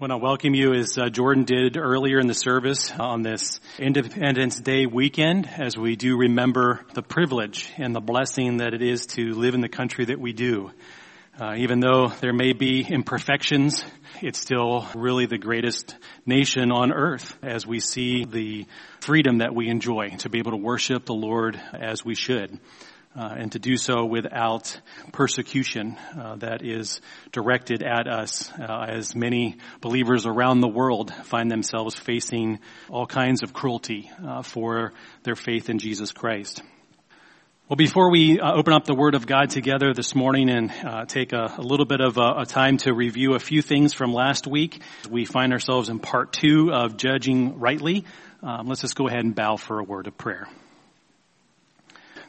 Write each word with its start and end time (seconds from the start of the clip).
want 0.00 0.12
to 0.12 0.16
welcome 0.16 0.54
you 0.54 0.72
as 0.72 0.96
uh, 0.96 1.10
Jordan 1.10 1.44
did 1.44 1.76
earlier 1.76 2.18
in 2.18 2.26
the 2.26 2.32
service 2.32 2.90
on 2.90 3.20
this 3.20 3.60
Independence 3.78 4.58
Day 4.58 4.86
weekend 4.86 5.46
as 5.46 5.76
we 5.76 5.94
do 5.94 6.16
remember 6.16 6.86
the 6.94 7.02
privilege 7.02 7.70
and 7.76 7.94
the 7.94 8.00
blessing 8.00 8.56
that 8.58 8.72
it 8.72 8.80
is 8.80 9.04
to 9.08 9.34
live 9.34 9.52
in 9.52 9.60
the 9.60 9.68
country 9.68 10.06
that 10.06 10.18
we 10.18 10.32
do. 10.32 10.70
Uh, 11.38 11.54
even 11.58 11.80
though 11.80 12.08
there 12.22 12.32
may 12.32 12.54
be 12.54 12.82
imperfections, 12.82 13.84
it's 14.22 14.38
still 14.38 14.86
really 14.94 15.26
the 15.26 15.36
greatest 15.36 15.94
nation 16.24 16.72
on 16.72 16.94
earth 16.94 17.36
as 17.42 17.66
we 17.66 17.78
see 17.78 18.24
the 18.24 18.66
freedom 19.00 19.38
that 19.38 19.54
we 19.54 19.68
enjoy 19.68 20.08
to 20.20 20.30
be 20.30 20.38
able 20.38 20.52
to 20.52 20.56
worship 20.56 21.04
the 21.04 21.12
Lord 21.12 21.60
as 21.74 22.02
we 22.02 22.14
should 22.14 22.58
uh, 23.16 23.34
and 23.36 23.52
to 23.52 23.58
do 23.58 23.76
so 23.76 24.04
without 24.04 24.80
persecution 25.12 25.96
uh, 26.16 26.36
that 26.36 26.64
is 26.64 27.00
directed 27.32 27.82
at 27.82 28.06
us 28.06 28.50
uh, 28.58 28.86
as 28.88 29.14
many 29.14 29.56
believers 29.80 30.26
around 30.26 30.60
the 30.60 30.68
world 30.68 31.12
find 31.24 31.50
themselves 31.50 31.98
facing 31.98 32.60
all 32.88 33.06
kinds 33.06 33.42
of 33.42 33.52
cruelty 33.52 34.10
uh, 34.24 34.42
for 34.42 34.92
their 35.24 35.36
faith 35.36 35.68
in 35.68 35.78
Jesus 35.78 36.12
Christ. 36.12 36.62
Well, 37.68 37.76
before 37.76 38.10
we 38.10 38.40
uh, 38.40 38.52
open 38.52 38.72
up 38.72 38.84
the 38.84 38.96
Word 38.96 39.14
of 39.14 39.28
God 39.28 39.50
together 39.50 39.94
this 39.94 40.16
morning 40.16 40.50
and 40.50 40.72
uh, 40.72 41.04
take 41.04 41.32
a, 41.32 41.54
a, 41.56 41.62
little 41.62 41.86
bit 41.86 42.00
of 42.00 42.18
a, 42.18 42.40
a, 42.40 42.44
time 42.44 42.78
to 42.78 42.92
review 42.92 43.34
a 43.34 43.38
few 43.38 43.62
things 43.62 43.92
from 43.92 44.12
last 44.12 44.48
week, 44.48 44.82
we 45.08 45.24
find 45.24 45.52
ourselves 45.52 45.88
in 45.88 46.00
part 46.00 46.32
two 46.32 46.72
of 46.72 46.96
judging 46.96 47.60
rightly. 47.60 48.04
Um, 48.42 48.66
let's 48.66 48.80
just 48.80 48.96
go 48.96 49.06
ahead 49.06 49.24
and 49.24 49.36
bow 49.36 49.54
for 49.54 49.78
a 49.78 49.84
word 49.84 50.08
of 50.08 50.18
prayer. 50.18 50.48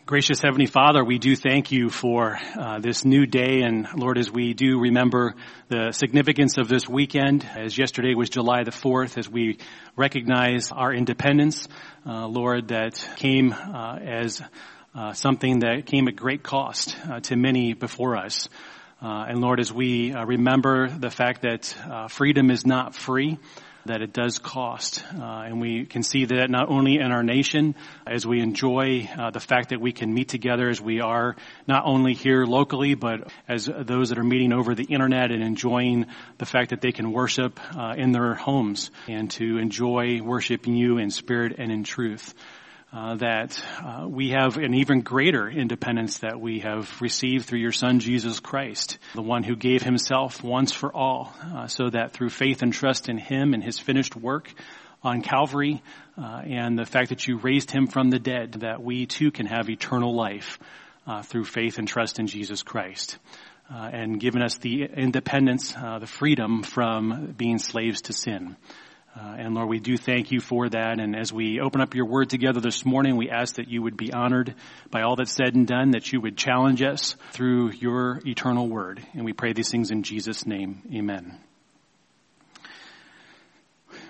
Gracious 0.05 0.41
Heavenly 0.41 0.65
Father, 0.65 1.03
we 1.05 1.19
do 1.19 1.35
thank 1.35 1.71
you 1.71 1.89
for 1.89 2.39
uh, 2.57 2.79
this 2.79 3.05
new 3.05 3.27
day. 3.27 3.61
And 3.61 3.87
Lord, 3.95 4.17
as 4.17 4.31
we 4.31 4.53
do 4.53 4.79
remember 4.79 5.35
the 5.69 5.91
significance 5.91 6.57
of 6.57 6.67
this 6.67 6.89
weekend, 6.89 7.47
as 7.55 7.77
yesterday 7.77 8.15
was 8.15 8.29
July 8.29 8.63
the 8.63 8.71
4th, 8.71 9.17
as 9.17 9.29
we 9.29 9.59
recognize 9.95 10.71
our 10.71 10.91
independence, 10.91 11.67
uh, 12.05 12.25
Lord, 12.27 12.69
that 12.69 13.07
came 13.17 13.53
uh, 13.53 13.99
as 14.01 14.41
uh, 14.95 15.13
something 15.13 15.59
that 15.59 15.85
came 15.85 16.07
at 16.07 16.15
great 16.15 16.41
cost 16.41 16.97
uh, 17.07 17.19
to 17.21 17.35
many 17.35 17.73
before 17.73 18.17
us. 18.17 18.49
Uh, 19.01 19.25
and 19.29 19.39
Lord, 19.39 19.59
as 19.59 19.71
we 19.71 20.13
remember 20.13 20.89
the 20.89 21.11
fact 21.11 21.43
that 21.43 21.75
freedom 22.09 22.49
is 22.49 22.65
not 22.65 22.95
free, 22.95 23.37
that 23.85 24.01
it 24.01 24.13
does 24.13 24.39
cost. 24.39 25.03
Uh, 25.13 25.43
and 25.45 25.59
we 25.59 25.85
can 25.85 26.03
see 26.03 26.25
that 26.25 26.49
not 26.49 26.69
only 26.69 26.95
in 26.95 27.11
our 27.11 27.23
nation 27.23 27.75
as 28.05 28.25
we 28.25 28.41
enjoy 28.41 29.09
uh, 29.17 29.31
the 29.31 29.39
fact 29.39 29.69
that 29.69 29.81
we 29.81 29.91
can 29.91 30.13
meet 30.13 30.29
together 30.29 30.69
as 30.69 30.81
we 30.81 31.01
are 31.01 31.35
not 31.67 31.83
only 31.85 32.13
here 32.13 32.45
locally, 32.45 32.93
but 32.93 33.31
as 33.47 33.69
those 33.79 34.09
that 34.09 34.17
are 34.17 34.23
meeting 34.23 34.53
over 34.53 34.75
the 34.75 34.83
internet 34.83 35.31
and 35.31 35.43
enjoying 35.43 36.05
the 36.37 36.45
fact 36.45 36.69
that 36.69 36.81
they 36.81 36.91
can 36.91 37.11
worship 37.11 37.59
uh, 37.75 37.93
in 37.97 38.11
their 38.11 38.35
homes 38.35 38.91
and 39.07 39.31
to 39.31 39.57
enjoy 39.57 40.21
worshiping 40.21 40.75
you 40.75 40.97
in 40.97 41.11
spirit 41.11 41.55
and 41.57 41.71
in 41.71 41.83
truth 41.83 42.33
uh, 42.93 43.15
that 43.15 43.63
uh, 43.81 44.05
we 44.05 44.31
have 44.31 44.57
an 44.57 44.73
even 44.73 45.01
greater 45.01 45.49
independence 45.49 46.19
that 46.19 46.39
we 46.39 46.59
have 46.59 47.01
received 47.01 47.45
through 47.45 47.59
your 47.59 47.71
Son 47.71 47.99
Jesus 47.99 48.41
Christ, 48.41 48.97
the 49.15 49.21
one 49.21 49.43
who 49.43 49.55
gave 49.55 49.81
himself 49.81 50.43
once 50.43 50.73
for 50.73 50.93
all, 50.93 51.33
uh, 51.41 51.67
so 51.67 51.89
that 51.89 52.11
through 52.11 52.29
faith 52.29 52.61
and 52.61 52.73
trust 52.73 53.07
in 53.07 53.17
him 53.17 53.53
and 53.53 53.63
his 53.63 53.79
finished 53.79 54.15
work 54.17 54.53
on 55.03 55.21
Calvary, 55.21 55.81
uh, 56.17 56.41
and 56.45 56.77
the 56.77 56.85
fact 56.85 57.09
that 57.09 57.25
you 57.27 57.37
raised 57.37 57.71
him 57.71 57.87
from 57.87 58.09
the 58.09 58.19
dead, 58.19 58.53
that 58.59 58.83
we 58.83 59.05
too 59.05 59.31
can 59.31 59.45
have 59.45 59.69
eternal 59.69 60.13
life 60.13 60.59
uh, 61.07 61.21
through 61.21 61.45
faith 61.45 61.79
and 61.79 61.87
trust 61.87 62.19
in 62.19 62.27
Jesus 62.27 62.61
Christ. 62.61 63.17
Uh, 63.73 63.89
and 63.93 64.19
given 64.19 64.41
us 64.41 64.57
the 64.57 64.83
independence, 64.83 65.71
the 65.71 66.05
freedom 66.05 66.61
from 66.61 67.33
being 67.37 67.57
slaves 67.57 68.01
to 68.01 68.13
sin. 68.13 68.57
Uh, 69.13 69.35
and 69.37 69.55
Lord, 69.55 69.67
we 69.67 69.79
do 69.79 69.97
thank 69.97 70.31
you 70.31 70.39
for 70.39 70.69
that. 70.69 70.99
And 70.99 71.17
as 71.17 71.33
we 71.33 71.59
open 71.59 71.81
up 71.81 71.95
your 71.95 72.05
word 72.05 72.29
together 72.29 72.61
this 72.61 72.85
morning, 72.85 73.17
we 73.17 73.29
ask 73.29 73.55
that 73.55 73.67
you 73.67 73.81
would 73.81 73.97
be 73.97 74.13
honored 74.13 74.55
by 74.89 75.01
all 75.01 75.17
that's 75.17 75.35
said 75.35 75.53
and 75.53 75.67
done, 75.67 75.91
that 75.91 76.13
you 76.13 76.21
would 76.21 76.37
challenge 76.37 76.81
us 76.81 77.17
through 77.31 77.71
your 77.71 78.21
eternal 78.25 78.69
word. 78.69 79.05
And 79.13 79.25
we 79.25 79.33
pray 79.33 79.51
these 79.51 79.69
things 79.69 79.91
in 79.91 80.03
Jesus' 80.03 80.45
name. 80.45 80.83
Amen. 80.93 81.37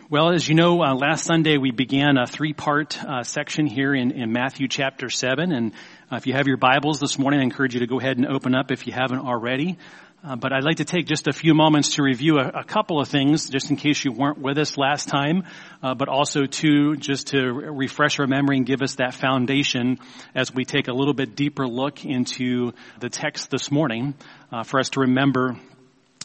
Well, 0.08 0.34
as 0.34 0.48
you 0.48 0.54
know, 0.56 0.84
uh, 0.84 0.94
last 0.94 1.24
Sunday 1.24 1.58
we 1.58 1.72
began 1.72 2.18
a 2.18 2.28
three-part 2.28 3.02
uh, 3.04 3.24
section 3.24 3.66
here 3.66 3.96
in, 3.96 4.12
in, 4.12 4.32
Matthew 4.34 4.68
chapter 4.68 5.10
7. 5.10 5.52
And 5.52 5.72
uh, 6.12 6.18
if 6.18 6.28
you 6.28 6.34
have 6.34 6.48
your 6.48 6.58
Bibles 6.58 7.00
this 7.00 7.18
morning, 7.18 7.40
I 7.40 7.44
encourage 7.44 7.74
you 7.74 7.80
to 7.80 7.88
go 7.88 7.98
ahead 7.98 8.18
and 8.18 8.28
open 8.28 8.54
up 8.54 8.72
if 8.72 8.86
you 8.86 8.94
haven't 8.94 9.20
already. 9.20 9.78
Uh, 10.24 10.36
but 10.36 10.54
I'd 10.54 10.64
like 10.64 10.78
to 10.78 10.86
take 10.86 11.08
just 11.08 11.28
a 11.28 11.34
few 11.34 11.56
moments 11.56 11.96
to 11.96 12.04
review 12.04 12.38
a, 12.38 12.48
a, 12.60 12.64
couple 12.64 13.00
of 13.00 13.08
things, 13.08 13.50
just 13.50 13.72
in 13.72 13.76
case 13.76 14.06
you 14.06 14.12
weren't 14.12 14.38
with 14.38 14.60
us 14.60 14.78
last 14.78 15.08
time, 15.08 15.46
uh, 15.82 15.96
but 15.96 16.10
also 16.10 16.46
to 16.46 16.96
just 16.96 17.28
to 17.30 17.40
refresh 17.40 18.20
our 18.20 18.28
memory 18.28 18.58
and 18.58 18.68
give 18.68 18.84
us 18.84 18.96
that 18.96 19.16
foundation 19.16 19.98
as 20.36 20.54
we 20.54 20.64
take 20.64 20.88
a 20.90 20.94
little 20.94 21.16
bit 21.16 21.36
deeper 21.36 21.68
look 21.68 22.06
into 22.06 22.72
the 23.00 23.10
text 23.10 23.50
this 23.50 23.72
morning, 23.72 24.14
uh, 24.52 24.62
for 24.62 24.80
us 24.80 24.90
to 24.90 25.00
remember 25.00 25.58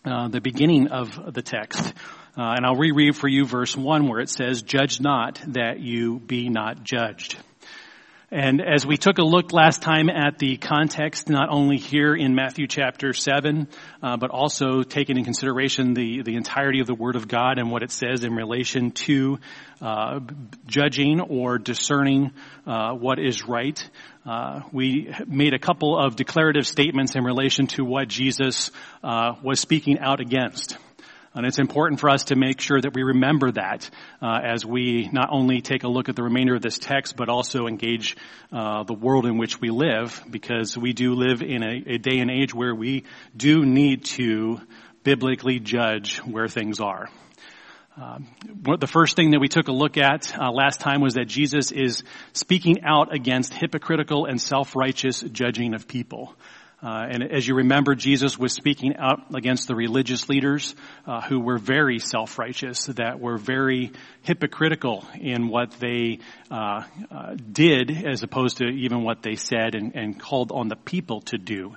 uh, 0.04 0.28
the 0.28 0.42
beginning 0.42 0.88
of 0.88 1.32
the 1.32 1.40
text. 1.40 1.94
Uh, 2.36 2.52
and 2.54 2.66
I'll 2.66 2.76
reread 2.76 3.16
for 3.16 3.28
you 3.28 3.46
verse 3.46 3.74
one 3.74 4.08
where 4.08 4.20
it 4.20 4.28
says, 4.28 4.60
"Judge 4.60 5.00
not 5.00 5.40
that 5.46 5.80
you 5.80 6.18
be 6.18 6.50
not 6.50 6.84
judged." 6.84 7.38
And 8.32 8.60
as 8.60 8.84
we 8.84 8.96
took 8.96 9.18
a 9.18 9.22
look 9.22 9.52
last 9.52 9.82
time 9.82 10.10
at 10.10 10.40
the 10.40 10.56
context, 10.56 11.28
not 11.30 11.48
only 11.48 11.76
here 11.76 12.12
in 12.12 12.34
Matthew 12.34 12.66
chapter 12.66 13.12
7, 13.12 13.68
uh, 14.02 14.16
but 14.16 14.30
also 14.30 14.82
taking 14.82 15.16
in 15.16 15.24
consideration 15.24 15.94
the, 15.94 16.22
the 16.22 16.34
entirety 16.34 16.80
of 16.80 16.88
the 16.88 16.94
Word 16.94 17.14
of 17.14 17.28
God 17.28 17.58
and 17.60 17.70
what 17.70 17.84
it 17.84 17.92
says 17.92 18.24
in 18.24 18.34
relation 18.34 18.90
to 18.90 19.38
uh, 19.80 20.18
judging 20.66 21.20
or 21.20 21.58
discerning 21.58 22.32
uh, 22.66 22.94
what 22.94 23.20
is 23.20 23.46
right, 23.46 23.88
uh, 24.24 24.62
we 24.72 25.14
made 25.28 25.54
a 25.54 25.60
couple 25.60 25.96
of 25.96 26.16
declarative 26.16 26.66
statements 26.66 27.14
in 27.14 27.22
relation 27.22 27.68
to 27.68 27.84
what 27.84 28.08
Jesus 28.08 28.72
uh, 29.04 29.34
was 29.40 29.60
speaking 29.60 30.00
out 30.00 30.18
against. 30.18 30.78
And 31.36 31.44
it's 31.44 31.58
important 31.58 32.00
for 32.00 32.08
us 32.08 32.24
to 32.24 32.34
make 32.34 32.62
sure 32.62 32.80
that 32.80 32.94
we 32.94 33.02
remember 33.02 33.52
that 33.52 33.90
uh, 34.22 34.38
as 34.42 34.64
we 34.64 35.10
not 35.12 35.28
only 35.30 35.60
take 35.60 35.84
a 35.84 35.88
look 35.88 36.08
at 36.08 36.16
the 36.16 36.22
remainder 36.22 36.54
of 36.54 36.62
this 36.62 36.78
text, 36.78 37.14
but 37.14 37.28
also 37.28 37.66
engage 37.66 38.16
uh, 38.50 38.84
the 38.84 38.94
world 38.94 39.26
in 39.26 39.36
which 39.36 39.60
we 39.60 39.68
live, 39.68 40.24
because 40.30 40.78
we 40.78 40.94
do 40.94 41.12
live 41.14 41.42
in 41.42 41.62
a, 41.62 41.94
a 41.94 41.98
day 41.98 42.20
and 42.20 42.30
age 42.30 42.54
where 42.54 42.74
we 42.74 43.04
do 43.36 43.66
need 43.66 44.06
to 44.06 44.58
biblically 45.04 45.60
judge 45.60 46.20
where 46.20 46.48
things 46.48 46.80
are. 46.80 47.10
Um, 47.98 48.28
the 48.78 48.86
first 48.86 49.14
thing 49.14 49.32
that 49.32 49.40
we 49.40 49.48
took 49.48 49.68
a 49.68 49.72
look 49.72 49.98
at 49.98 50.34
uh, 50.38 50.50
last 50.50 50.80
time 50.80 51.02
was 51.02 51.14
that 51.14 51.26
Jesus 51.26 51.70
is 51.70 52.02
speaking 52.32 52.82
out 52.82 53.14
against 53.14 53.52
hypocritical 53.52 54.24
and 54.24 54.40
self-righteous 54.40 55.20
judging 55.32 55.74
of 55.74 55.86
people. 55.86 56.34
Uh, 56.82 57.06
and 57.08 57.32
as 57.32 57.48
you 57.48 57.54
remember, 57.54 57.94
Jesus 57.94 58.38
was 58.38 58.52
speaking 58.52 58.96
out 58.98 59.34
against 59.34 59.66
the 59.66 59.74
religious 59.74 60.28
leaders 60.28 60.74
uh, 61.06 61.22
who 61.22 61.40
were 61.40 61.56
very 61.56 61.98
self-righteous, 61.98 62.86
that 62.96 63.18
were 63.18 63.38
very 63.38 63.92
hypocritical 64.22 65.02
in 65.18 65.48
what 65.48 65.70
they 65.80 66.18
uh, 66.50 66.82
uh 67.10 67.34
did, 67.50 67.90
as 68.06 68.22
opposed 68.22 68.58
to 68.58 68.66
even 68.66 69.02
what 69.04 69.22
they 69.22 69.36
said 69.36 69.74
and, 69.74 69.94
and 69.94 70.20
called 70.20 70.52
on 70.52 70.68
the 70.68 70.76
people 70.76 71.22
to 71.22 71.38
do. 71.38 71.74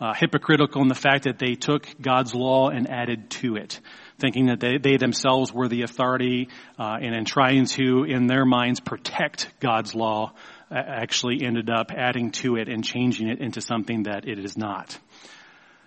Uh, 0.00 0.14
hypocritical 0.14 0.80
in 0.80 0.88
the 0.88 0.94
fact 0.94 1.24
that 1.24 1.38
they 1.38 1.54
took 1.54 1.86
God's 2.00 2.34
law 2.34 2.70
and 2.70 2.88
added 2.88 3.30
to 3.30 3.56
it, 3.56 3.80
thinking 4.18 4.46
that 4.46 4.60
they, 4.60 4.78
they 4.78 4.96
themselves 4.96 5.52
were 5.52 5.68
the 5.68 5.82
authority, 5.82 6.48
uh, 6.78 6.96
and 7.02 7.14
in 7.14 7.24
trying 7.24 7.66
to, 7.66 8.04
in 8.04 8.28
their 8.28 8.44
minds, 8.46 8.80
protect 8.80 9.52
God's 9.60 9.94
law 9.94 10.32
actually 10.70 11.42
ended 11.44 11.70
up 11.70 11.90
adding 11.90 12.30
to 12.30 12.56
it 12.56 12.68
and 12.68 12.84
changing 12.84 13.28
it 13.28 13.40
into 13.40 13.60
something 13.60 14.04
that 14.04 14.28
it 14.28 14.38
is 14.38 14.56
not. 14.56 14.98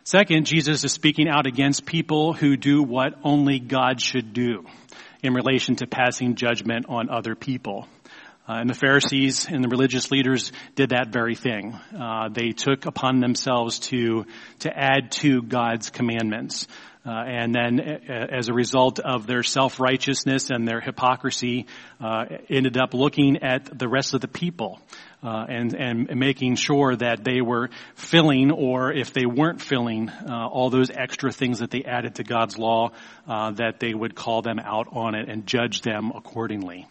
Second, 0.04 0.48
Jesus 0.48 0.84
is 0.84 0.92
speaking 0.92 1.28
out 1.30 1.46
against 1.46 1.86
people 1.86 2.34
who 2.34 2.58
do 2.58 2.82
what 2.82 3.14
only 3.24 3.60
God 3.60 4.02
should 4.02 4.34
do 4.34 4.66
in 5.22 5.34
relation 5.34 5.76
to 5.78 5.88
passing 5.88 6.36
judgment 6.36 6.88
on 6.90 7.10
other 7.10 7.36
people. 7.36 7.88
Uh, 8.50 8.54
and 8.54 8.70
the 8.70 8.74
Pharisees 8.74 9.48
and 9.48 9.64
the 9.64 9.70
religious 9.70 10.10
leaders 10.10 10.52
did 10.76 10.90
that 10.90 11.10
very 11.10 11.36
thing. 11.36 11.80
Uh, 11.98 12.30
they 12.30 12.50
took 12.50 12.88
upon 12.88 13.20
themselves 13.20 13.78
to 13.80 14.26
to 14.60 14.76
add 14.76 15.12
to 15.12 15.44
God's 15.44 15.92
commandments. 15.92 16.68
Uh, 17.04 17.10
and 17.10 17.56
then 17.56 17.80
as 17.80 18.48
a 18.48 18.54
result 18.54 19.00
of 19.00 19.26
their 19.26 19.42
self-righteousness 19.42 20.52
and 20.52 20.68
their 20.68 20.80
hypocrisy, 20.80 21.66
uh, 22.00 22.26
ended 22.50 22.78
up 22.78 22.94
looking 22.94 23.42
at 23.42 23.78
the 23.78 23.88
rest 23.88 24.14
of 24.14 24.22
the 24.22 24.28
people. 24.28 24.80
Uh, 25.24 25.46
and, 25.50 25.76
and 25.76 26.16
making 26.16 26.56
sure 26.56 26.96
that 26.96 27.24
they 27.24 27.42
were 27.42 27.70
filling, 27.94 28.50
or 28.50 28.92
if 28.92 29.14
they 29.14 29.28
weren't 29.28 29.62
filling, 29.62 30.10
uh, 30.10 30.48
all 30.48 30.72
those 30.72 30.90
extra 30.90 31.32
things 31.32 31.60
that 31.60 31.70
they 31.70 31.84
added 31.84 32.16
to 32.16 32.24
God's 32.24 32.58
law, 32.58 32.90
uh, 33.28 33.52
that 33.52 33.80
they 33.80 33.94
would 33.94 34.16
call 34.16 34.42
them 34.42 34.58
out 34.58 34.88
on 34.92 35.14
it 35.14 35.30
and 35.30 35.46
judge 35.46 35.82
them 35.82 36.12
accordingly. 36.16 36.88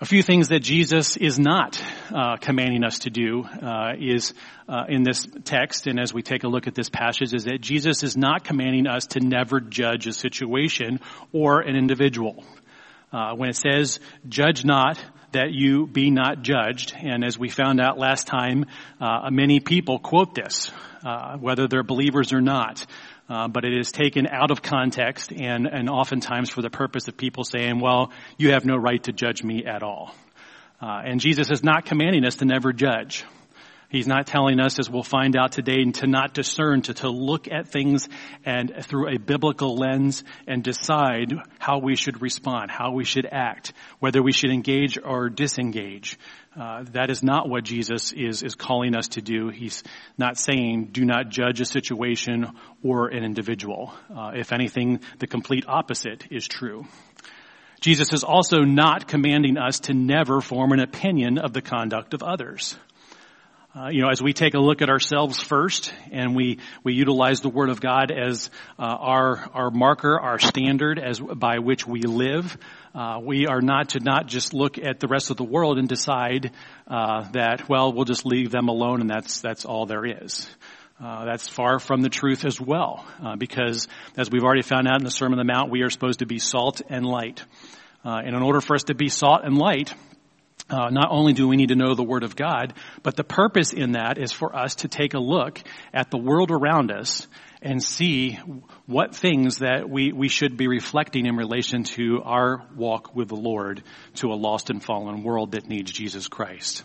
A 0.00 0.06
few 0.06 0.22
things 0.22 0.50
that 0.50 0.60
Jesus 0.60 1.16
is 1.16 1.40
not 1.40 1.82
uh, 2.14 2.36
commanding 2.36 2.84
us 2.84 3.00
to 3.00 3.10
do 3.10 3.42
uh, 3.42 3.94
is 3.98 4.32
uh, 4.68 4.84
in 4.88 5.02
this 5.02 5.26
text, 5.42 5.88
and 5.88 5.98
as 5.98 6.14
we 6.14 6.22
take 6.22 6.44
a 6.44 6.48
look 6.48 6.68
at 6.68 6.76
this 6.76 6.88
passage, 6.88 7.34
is 7.34 7.46
that 7.46 7.60
Jesus 7.60 8.04
is 8.04 8.16
not 8.16 8.44
commanding 8.44 8.86
us 8.86 9.06
to 9.06 9.20
never 9.20 9.58
judge 9.58 10.06
a 10.06 10.12
situation 10.12 11.00
or 11.32 11.62
an 11.62 11.74
individual. 11.74 12.44
Uh, 13.12 13.34
when 13.34 13.48
it 13.48 13.56
says, 13.56 13.98
"Judge 14.28 14.64
not," 14.64 15.04
that 15.32 15.50
you 15.50 15.88
be 15.88 16.12
not 16.12 16.42
judged, 16.42 16.94
and 16.96 17.24
as 17.24 17.36
we 17.36 17.48
found 17.48 17.80
out 17.80 17.98
last 17.98 18.28
time, 18.28 18.66
uh, 19.00 19.28
many 19.32 19.58
people 19.58 19.98
quote 19.98 20.32
this, 20.32 20.70
uh, 21.04 21.36
whether 21.38 21.66
they're 21.66 21.82
believers 21.82 22.32
or 22.32 22.40
not. 22.40 22.86
Uh, 23.28 23.46
but 23.46 23.64
it 23.64 23.76
is 23.76 23.92
taken 23.92 24.26
out 24.26 24.50
of 24.50 24.62
context 24.62 25.32
and, 25.32 25.66
and 25.66 25.90
oftentimes 25.90 26.48
for 26.48 26.62
the 26.62 26.70
purpose 26.70 27.08
of 27.08 27.16
people 27.16 27.44
saying, 27.44 27.78
well, 27.78 28.10
you 28.38 28.52
have 28.52 28.64
no 28.64 28.74
right 28.74 29.02
to 29.02 29.12
judge 29.12 29.42
me 29.42 29.66
at 29.66 29.82
all. 29.82 30.14
Uh, 30.80 31.02
and 31.04 31.20
Jesus 31.20 31.50
is 31.50 31.62
not 31.62 31.84
commanding 31.84 32.24
us 32.24 32.36
to 32.36 32.46
never 32.46 32.72
judge. 32.72 33.24
He's 33.90 34.06
not 34.06 34.26
telling 34.26 34.60
us, 34.60 34.78
as 34.78 34.90
we'll 34.90 35.02
find 35.02 35.34
out 35.34 35.52
today, 35.52 35.82
to 35.82 36.06
not 36.06 36.34
discern, 36.34 36.82
to, 36.82 36.94
to 36.94 37.08
look 37.08 37.50
at 37.50 37.68
things 37.68 38.06
and 38.44 38.70
through 38.82 39.14
a 39.14 39.18
biblical 39.18 39.76
lens 39.76 40.24
and 40.46 40.62
decide 40.62 41.32
how 41.58 41.78
we 41.78 41.96
should 41.96 42.20
respond, 42.20 42.70
how 42.70 42.92
we 42.92 43.04
should 43.04 43.26
act, 43.30 43.72
whether 43.98 44.22
we 44.22 44.32
should 44.32 44.50
engage 44.50 44.98
or 45.02 45.30
disengage. 45.30 46.18
Uh, 46.54 46.84
that 46.92 47.08
is 47.08 47.22
not 47.22 47.48
what 47.48 47.64
Jesus 47.64 48.12
is, 48.12 48.42
is 48.42 48.54
calling 48.54 48.94
us 48.94 49.08
to 49.08 49.22
do. 49.22 49.48
He's 49.48 49.82
not 50.18 50.36
saying 50.36 50.90
do 50.92 51.06
not 51.06 51.30
judge 51.30 51.62
a 51.62 51.64
situation 51.64 52.46
or 52.82 53.08
an 53.08 53.24
individual. 53.24 53.94
Uh, 54.14 54.32
if 54.34 54.52
anything, 54.52 55.00
the 55.18 55.26
complete 55.26 55.64
opposite 55.66 56.26
is 56.30 56.46
true. 56.46 56.84
Jesus 57.80 58.12
is 58.12 58.24
also 58.24 58.64
not 58.64 59.08
commanding 59.08 59.56
us 59.56 59.80
to 59.80 59.94
never 59.94 60.40
form 60.42 60.72
an 60.72 60.80
opinion 60.80 61.38
of 61.38 61.52
the 61.52 61.62
conduct 61.62 62.12
of 62.12 62.22
others. 62.22 62.76
Uh, 63.78 63.90
you 63.90 64.02
know, 64.02 64.08
as 64.08 64.20
we 64.20 64.32
take 64.32 64.54
a 64.54 64.58
look 64.58 64.82
at 64.82 64.90
ourselves 64.90 65.40
first 65.40 65.94
and 66.10 66.34
we, 66.34 66.58
we 66.82 66.94
utilize 66.94 67.42
the 67.42 67.48
Word 67.48 67.68
of 67.68 67.80
God 67.80 68.10
as 68.10 68.50
uh, 68.76 68.82
our, 68.82 69.48
our 69.54 69.70
marker, 69.70 70.18
our 70.18 70.40
standard 70.40 70.98
as 70.98 71.20
by 71.20 71.60
which 71.60 71.86
we 71.86 72.00
live, 72.00 72.56
uh, 72.92 73.20
we 73.22 73.46
are 73.46 73.60
not 73.60 73.90
to 73.90 74.00
not 74.00 74.26
just 74.26 74.52
look 74.52 74.78
at 74.78 74.98
the 74.98 75.06
rest 75.06 75.30
of 75.30 75.36
the 75.36 75.44
world 75.44 75.78
and 75.78 75.88
decide 75.88 76.50
uh, 76.88 77.30
that, 77.32 77.68
well, 77.68 77.92
we'll 77.92 78.04
just 78.04 78.26
leave 78.26 78.50
them 78.50 78.68
alone 78.68 79.00
and 79.00 79.08
that's, 79.08 79.42
that's 79.42 79.64
all 79.64 79.86
there 79.86 80.04
is. 80.04 80.48
Uh, 81.00 81.26
that's 81.26 81.46
far 81.46 81.78
from 81.78 82.00
the 82.00 82.08
truth 82.08 82.44
as 82.44 82.60
well, 82.60 83.06
uh, 83.22 83.36
because 83.36 83.86
as 84.16 84.28
we've 84.28 84.42
already 84.42 84.62
found 84.62 84.88
out 84.88 84.98
in 84.98 85.04
the 85.04 85.10
Sermon 85.10 85.38
on 85.38 85.46
the 85.46 85.52
Mount, 85.52 85.70
we 85.70 85.82
are 85.82 85.90
supposed 85.90 86.18
to 86.18 86.26
be 86.26 86.40
salt 86.40 86.82
and 86.88 87.06
light. 87.06 87.44
and 88.02 88.34
in 88.34 88.42
order 88.42 88.60
for 88.60 88.74
us 88.74 88.84
to 88.84 88.94
be 88.94 89.08
salt 89.08 89.42
and 89.44 89.56
light, 89.56 89.94
uh, 90.70 90.90
not 90.90 91.08
only 91.10 91.32
do 91.32 91.48
we 91.48 91.56
need 91.56 91.68
to 91.68 91.76
know 91.76 91.94
the 91.94 92.02
Word 92.02 92.22
of 92.22 92.36
God, 92.36 92.74
but 93.02 93.16
the 93.16 93.24
purpose 93.24 93.72
in 93.72 93.92
that 93.92 94.18
is 94.18 94.32
for 94.32 94.54
us 94.54 94.76
to 94.76 94.88
take 94.88 95.14
a 95.14 95.18
look 95.18 95.62
at 95.92 96.10
the 96.10 96.18
world 96.18 96.50
around 96.50 96.90
us 96.90 97.26
and 97.62 97.82
see 97.82 98.38
what 98.86 99.14
things 99.14 99.58
that 99.58 99.88
we, 99.88 100.12
we 100.12 100.28
should 100.28 100.56
be 100.56 100.68
reflecting 100.68 101.26
in 101.26 101.36
relation 101.36 101.84
to 101.84 102.22
our 102.22 102.64
walk 102.76 103.14
with 103.14 103.28
the 103.28 103.36
Lord 103.36 103.82
to 104.16 104.28
a 104.28 104.34
lost 104.34 104.70
and 104.70 104.82
fallen 104.82 105.22
world 105.22 105.52
that 105.52 105.68
needs 105.68 105.90
Jesus 105.90 106.28
Christ. 106.28 106.84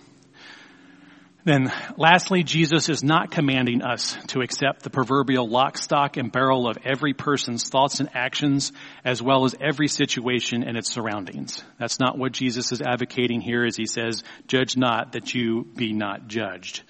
Then 1.45 1.73
lastly, 1.97 2.43
Jesus 2.43 2.87
is 2.87 3.03
not 3.03 3.31
commanding 3.31 3.81
us 3.81 4.17
to 4.27 4.41
accept 4.41 4.83
the 4.83 4.89
proverbial 4.89 5.47
lock, 5.47 5.77
stock, 5.77 6.15
and 6.15 6.31
barrel 6.31 6.69
of 6.69 6.77
every 6.85 7.13
person's 7.13 7.67
thoughts 7.67 7.99
and 7.99 8.09
actions 8.13 8.71
as 9.03 9.21
well 9.21 9.43
as 9.43 9.53
every 9.59 9.89
situation 9.89 10.63
and 10.63 10.77
its 10.77 10.89
surroundings. 10.89 11.61
That's 11.77 11.99
not 11.99 12.17
what 12.17 12.31
Jesus 12.31 12.71
is 12.71 12.81
advocating 12.81 13.41
here 13.41 13.65
as 13.65 13.75
he 13.75 13.85
says, 13.85 14.23
judge 14.47 14.77
not 14.77 15.13
that 15.13 15.33
you 15.33 15.65
be 15.75 15.91
not 15.91 16.27
judged. 16.27 16.83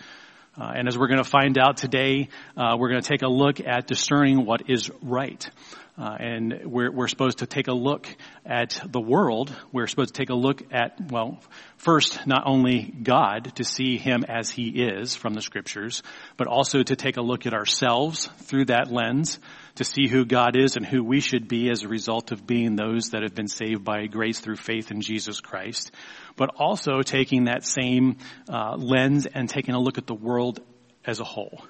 Uh, 0.56 0.72
and 0.76 0.88
as 0.88 0.96
we're 0.96 1.08
going 1.08 1.24
to 1.24 1.24
find 1.24 1.58
out 1.58 1.78
today, 1.78 2.30
uh, 2.56 2.76
we're 2.78 2.90
going 2.90 3.02
to 3.02 3.08
take 3.08 3.24
a 3.24 3.28
look 3.28 3.60
at 3.60 3.88
discerning 3.88 4.46
what 4.46 4.70
is 4.70 4.92
right. 5.02 5.50
Uh, 5.96 6.18
and 6.20 6.62
we're, 6.66 6.92
we're 6.92 7.08
supposed 7.08 7.40
to 7.40 7.46
take 7.46 7.68
a 7.68 7.74
look 7.74 8.08
at 8.46 8.82
the 8.84 9.00
world. 9.00 9.56
We're 9.72 9.86
supposed 9.86 10.16
to 10.16 10.18
take 10.20 10.32
a 10.32 10.36
look 10.36 10.64
at, 10.72 11.12
well, 11.12 11.40
first, 11.78 12.26
not 12.26 12.44
only 12.48 12.82
God 12.82 13.56
to 13.58 13.64
see 13.64 13.98
Him 13.98 14.24
as 14.28 14.50
He 14.50 14.70
is 14.70 15.16
from 15.16 15.36
the 15.36 15.42
scriptures, 15.42 16.02
but 16.36 16.48
also 16.48 16.82
to 16.82 16.96
take 16.96 17.18
a 17.18 17.22
look 17.22 17.46
at 17.46 17.54
ourselves 17.54 18.28
through 18.40 18.66
that 18.66 18.92
lens 18.92 19.38
to 19.76 19.84
see 19.84 20.08
who 20.08 20.26
God 20.26 20.56
is 20.56 20.76
and 20.76 20.86
who 20.86 21.04
we 21.04 21.20
should 21.20 21.48
be 21.48 21.70
as 21.70 21.84
a 21.84 21.88
result 21.88 22.32
of 22.32 22.48
being 22.48 22.76
those 22.76 23.12
that 23.12 23.22
have 23.22 23.36
been 23.36 23.48
saved 23.48 23.84
by 23.84 24.08
grace 24.08 24.40
through 24.40 24.56
faith 24.56 24.90
in 24.90 25.02
Jesus 25.02 25.42
Christ. 25.42 25.92
But 26.36 26.56
also 26.58 27.04
taking 27.04 27.46
that 27.46 27.66
same 27.66 28.18
uh, 28.50 28.78
lens 28.78 29.28
and 29.28 29.48
taking 29.48 29.76
a 29.76 29.80
look 29.80 30.00
at 30.00 30.08
the 30.08 30.16
world 30.16 30.60
as 31.06 31.20
a 31.20 31.24
whole 31.24 31.64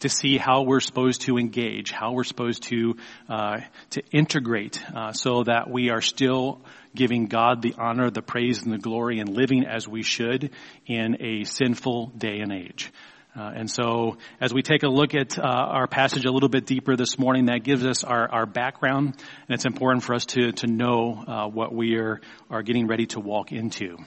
to 0.00 0.08
see 0.08 0.36
how 0.38 0.62
we're 0.62 0.80
supposed 0.80 1.22
to 1.22 1.38
engage, 1.38 1.90
how 1.90 2.12
we're 2.12 2.24
supposed 2.24 2.64
to 2.64 2.96
uh, 3.28 3.60
to 3.90 4.02
integrate, 4.10 4.82
uh, 4.94 5.12
so 5.12 5.44
that 5.44 5.70
we 5.70 5.90
are 5.90 6.00
still 6.00 6.60
giving 6.94 7.26
God 7.26 7.62
the 7.62 7.74
honor, 7.78 8.10
the 8.10 8.22
praise, 8.22 8.62
and 8.62 8.72
the 8.72 8.78
glory, 8.78 9.20
and 9.20 9.28
living 9.28 9.64
as 9.66 9.86
we 9.86 10.02
should 10.02 10.50
in 10.86 11.22
a 11.22 11.44
sinful 11.44 12.06
day 12.16 12.40
and 12.40 12.52
age. 12.52 12.90
Uh, 13.36 13.52
and 13.54 13.70
so, 13.70 14.16
as 14.40 14.52
we 14.52 14.60
take 14.60 14.82
a 14.82 14.88
look 14.88 15.14
at 15.14 15.38
uh, 15.38 15.42
our 15.42 15.86
passage 15.86 16.24
a 16.24 16.32
little 16.32 16.48
bit 16.48 16.66
deeper 16.66 16.96
this 16.96 17.16
morning, 17.16 17.46
that 17.46 17.62
gives 17.62 17.86
us 17.86 18.02
our, 18.02 18.28
our 18.28 18.46
background, 18.46 19.14
and 19.14 19.54
it's 19.54 19.66
important 19.66 20.02
for 20.02 20.14
us 20.14 20.26
to 20.26 20.50
to 20.52 20.66
know 20.66 21.24
uh, 21.26 21.46
what 21.46 21.72
we 21.72 21.96
are 21.96 22.20
are 22.50 22.62
getting 22.62 22.88
ready 22.88 23.06
to 23.06 23.20
walk 23.20 23.52
into. 23.52 23.98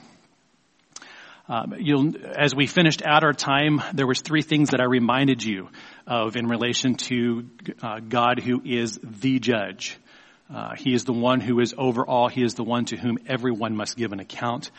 Um, 1.46 1.74
as 2.36 2.54
we 2.54 2.66
finished 2.66 3.02
out 3.04 3.22
our 3.22 3.34
time, 3.34 3.82
there 3.92 4.06
was 4.06 4.22
three 4.22 4.40
things 4.40 4.70
that 4.70 4.80
I 4.80 4.84
reminded 4.84 5.44
you 5.44 5.68
of 6.06 6.36
in 6.36 6.46
relation 6.46 6.94
to 6.94 7.46
uh, 7.82 8.00
God 8.00 8.40
who 8.40 8.62
is 8.64 8.98
the 9.02 9.38
judge. 9.40 9.98
Uh, 10.52 10.74
he 10.74 10.94
is 10.94 11.04
the 11.04 11.12
one 11.12 11.40
who 11.40 11.60
is 11.60 11.74
over 11.76 12.06
all. 12.06 12.28
He 12.28 12.42
is 12.42 12.54
the 12.54 12.64
one 12.64 12.86
to 12.86 12.96
whom 12.96 13.18
everyone 13.26 13.76
must 13.76 13.94
give 13.94 14.12
an 14.12 14.20
account. 14.20 14.70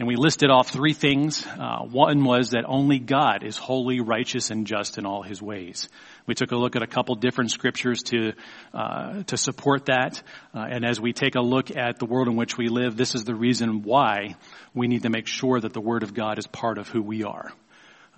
And 0.00 0.08
we 0.08 0.16
listed 0.16 0.50
off 0.50 0.70
three 0.70 0.92
things. 0.92 1.46
Uh, 1.46 1.84
one 1.84 2.24
was 2.24 2.50
that 2.50 2.64
only 2.66 2.98
God 2.98 3.44
is 3.44 3.56
holy, 3.56 4.00
righteous, 4.00 4.50
and 4.50 4.66
just 4.66 4.98
in 4.98 5.06
all 5.06 5.22
his 5.22 5.40
ways. 5.40 5.88
We 6.28 6.34
took 6.34 6.52
a 6.52 6.56
look 6.56 6.76
at 6.76 6.82
a 6.82 6.86
couple 6.86 7.14
different 7.14 7.50
scriptures 7.50 8.02
to 8.04 8.34
uh, 8.74 9.22
to 9.24 9.36
support 9.38 9.86
that. 9.86 10.22
Uh, 10.54 10.66
and 10.70 10.84
as 10.84 11.00
we 11.00 11.14
take 11.14 11.36
a 11.36 11.40
look 11.40 11.74
at 11.74 11.98
the 11.98 12.04
world 12.04 12.28
in 12.28 12.36
which 12.36 12.58
we 12.58 12.68
live, 12.68 12.98
this 12.98 13.14
is 13.14 13.24
the 13.24 13.34
reason 13.34 13.82
why 13.82 14.36
we 14.74 14.88
need 14.88 15.04
to 15.04 15.08
make 15.08 15.26
sure 15.26 15.58
that 15.58 15.72
the 15.72 15.80
Word 15.80 16.02
of 16.02 16.12
God 16.12 16.38
is 16.38 16.46
part 16.46 16.76
of 16.76 16.86
who 16.88 17.02
we 17.02 17.24
are. 17.24 17.50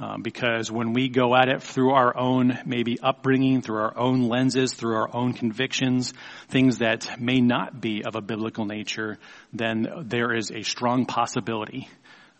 Um, 0.01 0.23
because 0.23 0.73
when 0.73 0.93
we 0.93 1.09
go 1.09 1.37
at 1.37 1.49
it 1.49 1.63
through 1.63 1.93
our 1.93 2.17
own 2.17 2.59
maybe 2.67 2.99
upbringing, 2.99 3.63
through 3.63 3.81
our 3.81 3.97
own 3.97 4.29
lenses, 4.29 4.73
through 4.73 4.97
our 4.97 5.15
own 5.15 5.33
convictions, 5.33 6.13
things 6.49 6.79
that 6.79 7.21
may 7.21 7.41
not 7.41 7.81
be 7.81 8.03
of 8.05 8.17
a 8.17 8.21
biblical 8.21 8.65
nature, 8.65 9.19
then 9.53 9.87
there 10.01 10.35
is 10.35 10.51
a 10.51 10.63
strong 10.63 11.07
possibility 11.07 11.89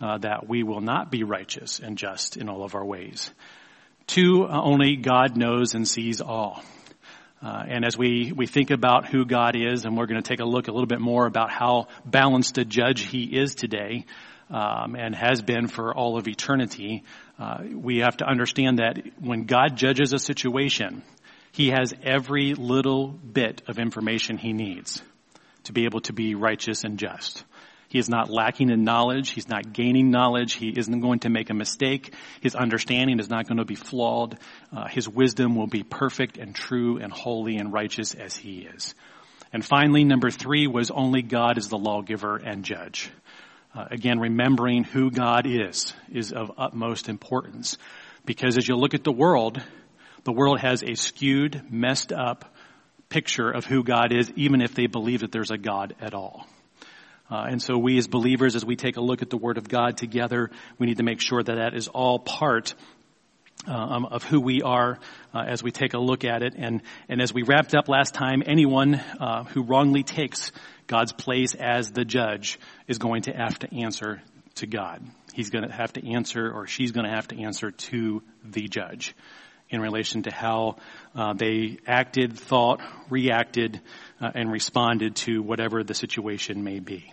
uh, 0.01 0.19
that 0.19 0.49
we 0.49 0.65
will 0.65 0.81
not 0.81 1.13
be 1.13 1.23
righteous 1.23 1.79
and 1.79 1.97
just 1.97 2.37
in 2.37 2.49
all 2.49 2.65
of 2.65 2.75
our 2.75 2.85
ways. 2.85 3.31
Two, 4.11 4.43
uh, 4.43 4.61
only 4.61 4.97
God 4.97 5.37
knows 5.37 5.75
and 5.75 5.87
sees 5.87 6.21
all. 6.21 6.65
Uh, 7.41 7.63
and 7.69 7.85
as 7.85 7.97
we, 7.97 8.33
we 8.35 8.49
think 8.49 8.73
about 8.73 9.07
who 9.07 9.25
God 9.25 9.55
is, 9.55 9.85
and 9.85 9.97
we're 9.97 10.07
going 10.07 10.21
to 10.21 10.29
take 10.29 10.41
a 10.41 10.45
look 10.45 10.67
a 10.67 10.73
little 10.73 10.89
bit 10.89 11.01
more 11.01 11.27
about 11.27 11.53
how 11.53 11.87
balanced 12.05 12.59
a 12.59 12.65
judge 12.65 13.03
He 13.03 13.23
is 13.23 13.55
today, 13.55 14.07
um, 14.51 14.97
and 14.97 15.15
has 15.15 15.43
been 15.43 15.69
for 15.69 15.95
all 15.95 16.19
of 16.19 16.27
eternity, 16.27 17.05
uh, 17.39 17.59
we 17.73 17.99
have 17.99 18.17
to 18.17 18.27
understand 18.27 18.81
that 18.81 18.99
when 19.21 19.45
God 19.45 19.77
judges 19.77 20.13
a 20.13 20.19
situation, 20.19 21.05
He 21.53 21.69
has 21.69 21.95
every 22.03 22.55
little 22.55 23.07
bit 23.07 23.63
of 23.69 23.79
information 23.79 24.39
He 24.39 24.53
needs 24.53 25.01
to 25.65 25.73
be 25.73 25.85
able 25.85 26.01
to 26.01 26.13
be 26.13 26.35
righteous 26.35 26.83
and 26.83 26.99
just. 26.99 27.45
He 27.91 27.99
is 27.99 28.09
not 28.09 28.31
lacking 28.31 28.71
in 28.71 28.85
knowledge. 28.85 29.31
He's 29.31 29.49
not 29.49 29.73
gaining 29.73 30.13
knowledge. 30.13 30.53
He 30.55 30.69
isn't 30.69 31.01
going 31.01 31.19
to 31.21 31.29
make 31.29 31.51
a 31.51 31.55
mistake. 31.55 32.15
His 32.41 32.55
understanding 32.55 33.19
is 33.19 33.29
not 33.29 33.49
going 33.49 33.59
to 33.59 33.65
be 33.65 33.75
flawed. 33.75 34.39
Uh, 34.73 34.87
his 34.87 35.09
wisdom 35.09 35.57
will 35.57 35.67
be 35.67 35.83
perfect 35.83 36.39
and 36.39 36.55
true 36.55 36.99
and 36.99 37.13
holy 37.13 37.57
and 37.57 37.73
righteous 37.73 38.15
as 38.15 38.37
he 38.37 38.61
is. 38.61 38.95
And 39.53 39.65
finally, 39.65 40.05
number 40.05 40.31
three 40.31 40.69
was 40.69 40.93
only 40.93 41.23
God 41.23 41.59
is 41.59 41.69
the 41.69 41.79
lawgiver 41.79 42.37
and 42.37 42.65
judge. 42.65 43.11
Uh, 43.75 43.87
again, 43.91 44.21
remembering 44.21 44.85
who 44.85 45.11
God 45.11 45.45
is 45.49 45.93
is 46.13 46.33
of 46.33 46.53
utmost 46.59 47.09
importance. 47.09 47.77
Because 48.25 48.57
as 48.57 48.69
you 48.69 48.77
look 48.77 48.95
at 48.95 49.03
the 49.03 49.11
world, 49.13 49.61
the 50.23 50.33
world 50.33 50.61
has 50.61 50.85
a 50.85 50.95
skewed, 50.95 51.61
messed 51.73 52.13
up 52.13 52.55
picture 53.09 53.51
of 53.51 53.65
who 53.65 53.83
God 53.83 54.13
is, 54.13 54.31
even 54.37 54.63
if 54.63 54.77
they 54.77 54.87
believe 54.87 55.23
that 55.23 55.33
there's 55.33 55.51
a 55.51 55.59
God 55.59 55.97
at 56.01 56.15
all. 56.15 56.47
Uh, 57.31 57.47
and 57.49 57.63
so 57.63 57.79
we 57.79 57.97
as 57.97 58.09
believers, 58.09 58.57
as 58.57 58.65
we 58.65 58.77
take 58.77 58.97
a 58.97 59.01
look 59.01 59.23
at 59.23 59.31
the 59.31 59.37
Word 59.37 59.57
of 59.57 59.69
God 59.69 59.97
together, 59.97 60.51
we 60.79 60.87
need 60.87 60.97
to 60.97 61.05
make 61.05 61.21
sure 61.21 61.43
that 61.43 61.55
that 61.55 61.75
is 61.75 61.89
all 61.89 62.19
part 62.19 62.75
uh, 63.69 63.73
um, 63.73 64.07
of 64.07 64.25
who 64.25 64.41
we 64.41 64.63
are 64.63 64.99
uh, 65.35 65.45
as 65.47 65.63
we 65.63 65.71
take 65.71 65.95
a 65.95 65.99
look 65.99 66.25
at 66.25 66.43
it. 66.43 66.55
And, 66.57 66.83
and 67.09 67.21
as 67.21 67.33
we 67.33 67.43
wrapped 67.43 67.75
up 67.75 67.89
last 67.89 68.15
time, 68.15 68.43
anyone 68.47 68.95
uh, 68.95 69.45
who 69.45 69.63
wrongly 69.63 70.03
takes 70.03 70.51
God's 70.87 71.13
place 71.13 71.55
as 71.55 71.93
the 71.93 72.05
judge 72.05 72.59
is 72.89 72.99
going 72.99 73.23
to 73.23 73.33
have 73.33 73.59
to 73.61 73.75
answer 73.83 74.23
to 74.57 74.67
God. 74.67 75.03
He's 75.35 75.51
going 75.51 75.69
to 75.69 75.73
have 75.73 75.93
to 75.93 76.13
answer, 76.13 76.51
or 76.51 76.67
she's 76.67 76.93
going 76.93 77.05
to 77.05 77.13
have 77.13 77.29
to 77.29 77.43
answer 77.43 77.71
to 77.71 78.23
the 78.45 78.67
judge 78.67 79.15
in 79.69 79.81
relation 79.81 80.23
to 80.23 80.33
how 80.33 80.77
uh, 81.15 81.33
they 81.35 81.79
acted, 81.87 82.37
thought, 82.39 82.81
reacted, 83.09 83.81
uh, 84.21 84.31
and 84.35 84.51
responded 84.51 85.15
to 85.17 85.43
whatever 85.43 85.85
the 85.85 85.95
situation 85.95 86.65
may 86.65 86.81
be. 86.81 87.13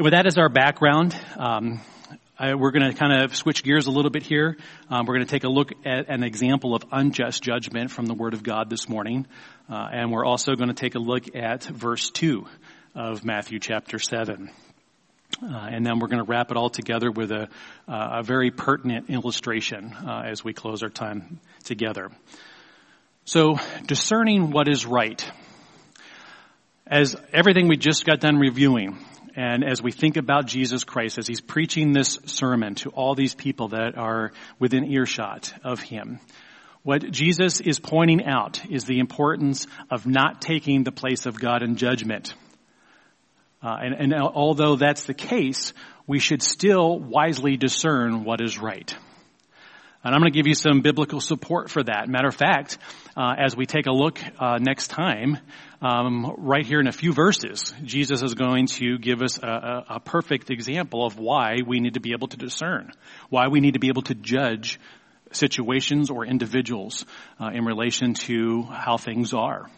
With 0.00 0.14
that 0.14 0.26
as 0.26 0.38
our 0.38 0.48
background, 0.48 1.14
um, 1.36 1.82
I, 2.38 2.54
we're 2.54 2.70
going 2.70 2.90
to 2.90 2.98
kind 2.98 3.22
of 3.22 3.36
switch 3.36 3.62
gears 3.62 3.86
a 3.86 3.90
little 3.90 4.10
bit 4.10 4.22
here. 4.22 4.56
Um, 4.88 5.04
we're 5.04 5.16
going 5.16 5.26
to 5.26 5.30
take 5.30 5.44
a 5.44 5.50
look 5.50 5.72
at 5.84 6.08
an 6.08 6.22
example 6.22 6.74
of 6.74 6.82
unjust 6.90 7.42
judgment 7.42 7.90
from 7.90 8.06
the 8.06 8.14
Word 8.14 8.32
of 8.32 8.42
God 8.42 8.70
this 8.70 8.88
morning, 8.88 9.26
uh, 9.68 9.88
and 9.92 10.10
we're 10.10 10.24
also 10.24 10.54
going 10.54 10.68
to 10.68 10.74
take 10.74 10.94
a 10.94 10.98
look 10.98 11.36
at 11.36 11.64
verse 11.64 12.08
two 12.08 12.46
of 12.94 13.26
Matthew 13.26 13.58
chapter 13.58 13.98
seven. 13.98 14.50
Uh, 15.42 15.68
and 15.70 15.84
then 15.84 15.98
we're 15.98 16.08
going 16.08 16.24
to 16.24 16.30
wrap 16.30 16.50
it 16.50 16.56
all 16.56 16.70
together 16.70 17.10
with 17.10 17.30
a, 17.30 17.50
uh, 17.86 18.20
a 18.20 18.22
very 18.22 18.50
pertinent 18.50 19.10
illustration 19.10 19.92
uh, 19.92 20.22
as 20.24 20.42
we 20.42 20.54
close 20.54 20.82
our 20.82 20.88
time 20.88 21.40
together. 21.64 22.10
So, 23.26 23.58
discerning 23.84 24.50
what 24.50 24.66
is 24.66 24.86
right. 24.86 25.22
As 26.86 27.16
everything 27.34 27.68
we 27.68 27.76
just 27.76 28.06
got 28.06 28.20
done 28.20 28.38
reviewing, 28.38 28.96
and 29.36 29.64
as 29.64 29.82
we 29.82 29.92
think 29.92 30.16
about 30.16 30.46
Jesus 30.46 30.84
Christ, 30.84 31.18
as 31.18 31.26
he's 31.26 31.40
preaching 31.40 31.92
this 31.92 32.18
sermon 32.26 32.74
to 32.76 32.90
all 32.90 33.14
these 33.14 33.34
people 33.34 33.68
that 33.68 33.96
are 33.96 34.32
within 34.58 34.84
earshot 34.84 35.52
of 35.62 35.80
him, 35.80 36.20
what 36.82 37.10
Jesus 37.10 37.60
is 37.60 37.78
pointing 37.78 38.24
out 38.24 38.64
is 38.70 38.84
the 38.84 39.00
importance 39.00 39.66
of 39.90 40.06
not 40.06 40.40
taking 40.40 40.82
the 40.82 40.92
place 40.92 41.26
of 41.26 41.38
God 41.38 41.62
in 41.62 41.76
judgment. 41.76 42.34
Uh, 43.62 43.76
and, 43.82 43.94
and 43.94 44.14
although 44.14 44.76
that's 44.76 45.04
the 45.04 45.14
case, 45.14 45.74
we 46.06 46.18
should 46.18 46.42
still 46.42 46.98
wisely 46.98 47.56
discern 47.58 48.24
what 48.24 48.40
is 48.40 48.58
right. 48.58 48.96
And 50.02 50.14
I'm 50.14 50.20
going 50.22 50.32
to 50.32 50.36
give 50.36 50.46
you 50.46 50.54
some 50.54 50.80
biblical 50.80 51.20
support 51.20 51.70
for 51.70 51.82
that. 51.82 52.08
Matter 52.08 52.28
of 52.28 52.34
fact, 52.34 52.78
uh, 53.16 53.34
as 53.38 53.54
we 53.54 53.66
take 53.66 53.86
a 53.86 53.92
look 53.92 54.18
uh, 54.38 54.56
next 54.58 54.88
time, 54.88 55.36
um, 55.82 56.34
right 56.38 56.64
here 56.64 56.80
in 56.80 56.86
a 56.86 56.92
few 56.92 57.12
verses, 57.12 57.74
Jesus 57.84 58.22
is 58.22 58.34
going 58.34 58.66
to 58.68 58.96
give 58.98 59.20
us 59.20 59.38
a, 59.42 59.46
a, 59.46 59.84
a, 59.96 60.00
perfect 60.00 60.50
example 60.50 61.04
of 61.04 61.18
why 61.18 61.56
we 61.66 61.80
need 61.80 61.94
to 61.94 62.00
be 62.00 62.12
able 62.12 62.28
to 62.28 62.38
discern, 62.38 62.92
why 63.28 63.48
we 63.48 63.60
need 63.60 63.74
to 63.74 63.78
be 63.78 63.88
able 63.88 64.02
to 64.02 64.14
judge 64.14 64.80
situations 65.32 66.10
or 66.10 66.24
individuals 66.24 67.04
uh, 67.38 67.50
in 67.52 67.66
relation 67.66 68.14
to 68.14 68.62
how 68.62 68.96
things 68.96 69.34
are. 69.34 69.68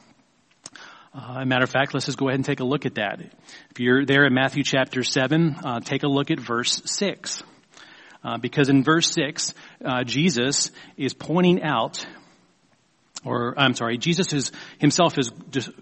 Uh, 1.13 1.45
matter 1.45 1.65
of 1.65 1.71
fact, 1.71 1.95
let's 1.95 2.07
just 2.07 2.17
go 2.17 2.29
ahead 2.29 2.39
and 2.39 2.45
take 2.45 2.61
a 2.61 2.65
look 2.65 2.87
at 2.87 2.95
that. 2.95 3.21
If 3.71 3.81
you're 3.81 4.07
there 4.07 4.25
in 4.25 4.35
Matthew 4.35 4.63
chapter 4.63 5.03
7, 5.03 5.57
uh, 5.65 5.81
take 5.81 6.05
a 6.05 6.09
look 6.09 6.31
at 6.31 6.39
verse 6.39 6.81
6. 6.85 7.43
Uh, 8.25 8.39
because 8.39 8.69
in 8.69 8.85
verse 8.85 9.11
6, 9.13 9.55
uh, 9.85 10.05
Jesus 10.05 10.71
is 10.97 11.13
pointing 11.13 11.63
out, 11.63 12.07
or 13.25 13.55
I'm 13.59 13.75
sorry, 13.75 13.99
Jesus 13.99 14.33
is 14.33 14.53
himself 14.79 15.19
is 15.19 15.31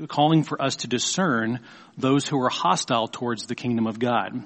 calling 0.09 0.45
for 0.45 0.61
us 0.61 0.77
to 0.77 0.89
discern 0.89 1.61
those 1.99 2.27
who 2.27 2.41
are 2.41 2.49
hostile 2.49 3.09
towards 3.09 3.47
the 3.47 3.55
kingdom 3.55 3.87
of 3.87 3.99
God. 3.99 4.43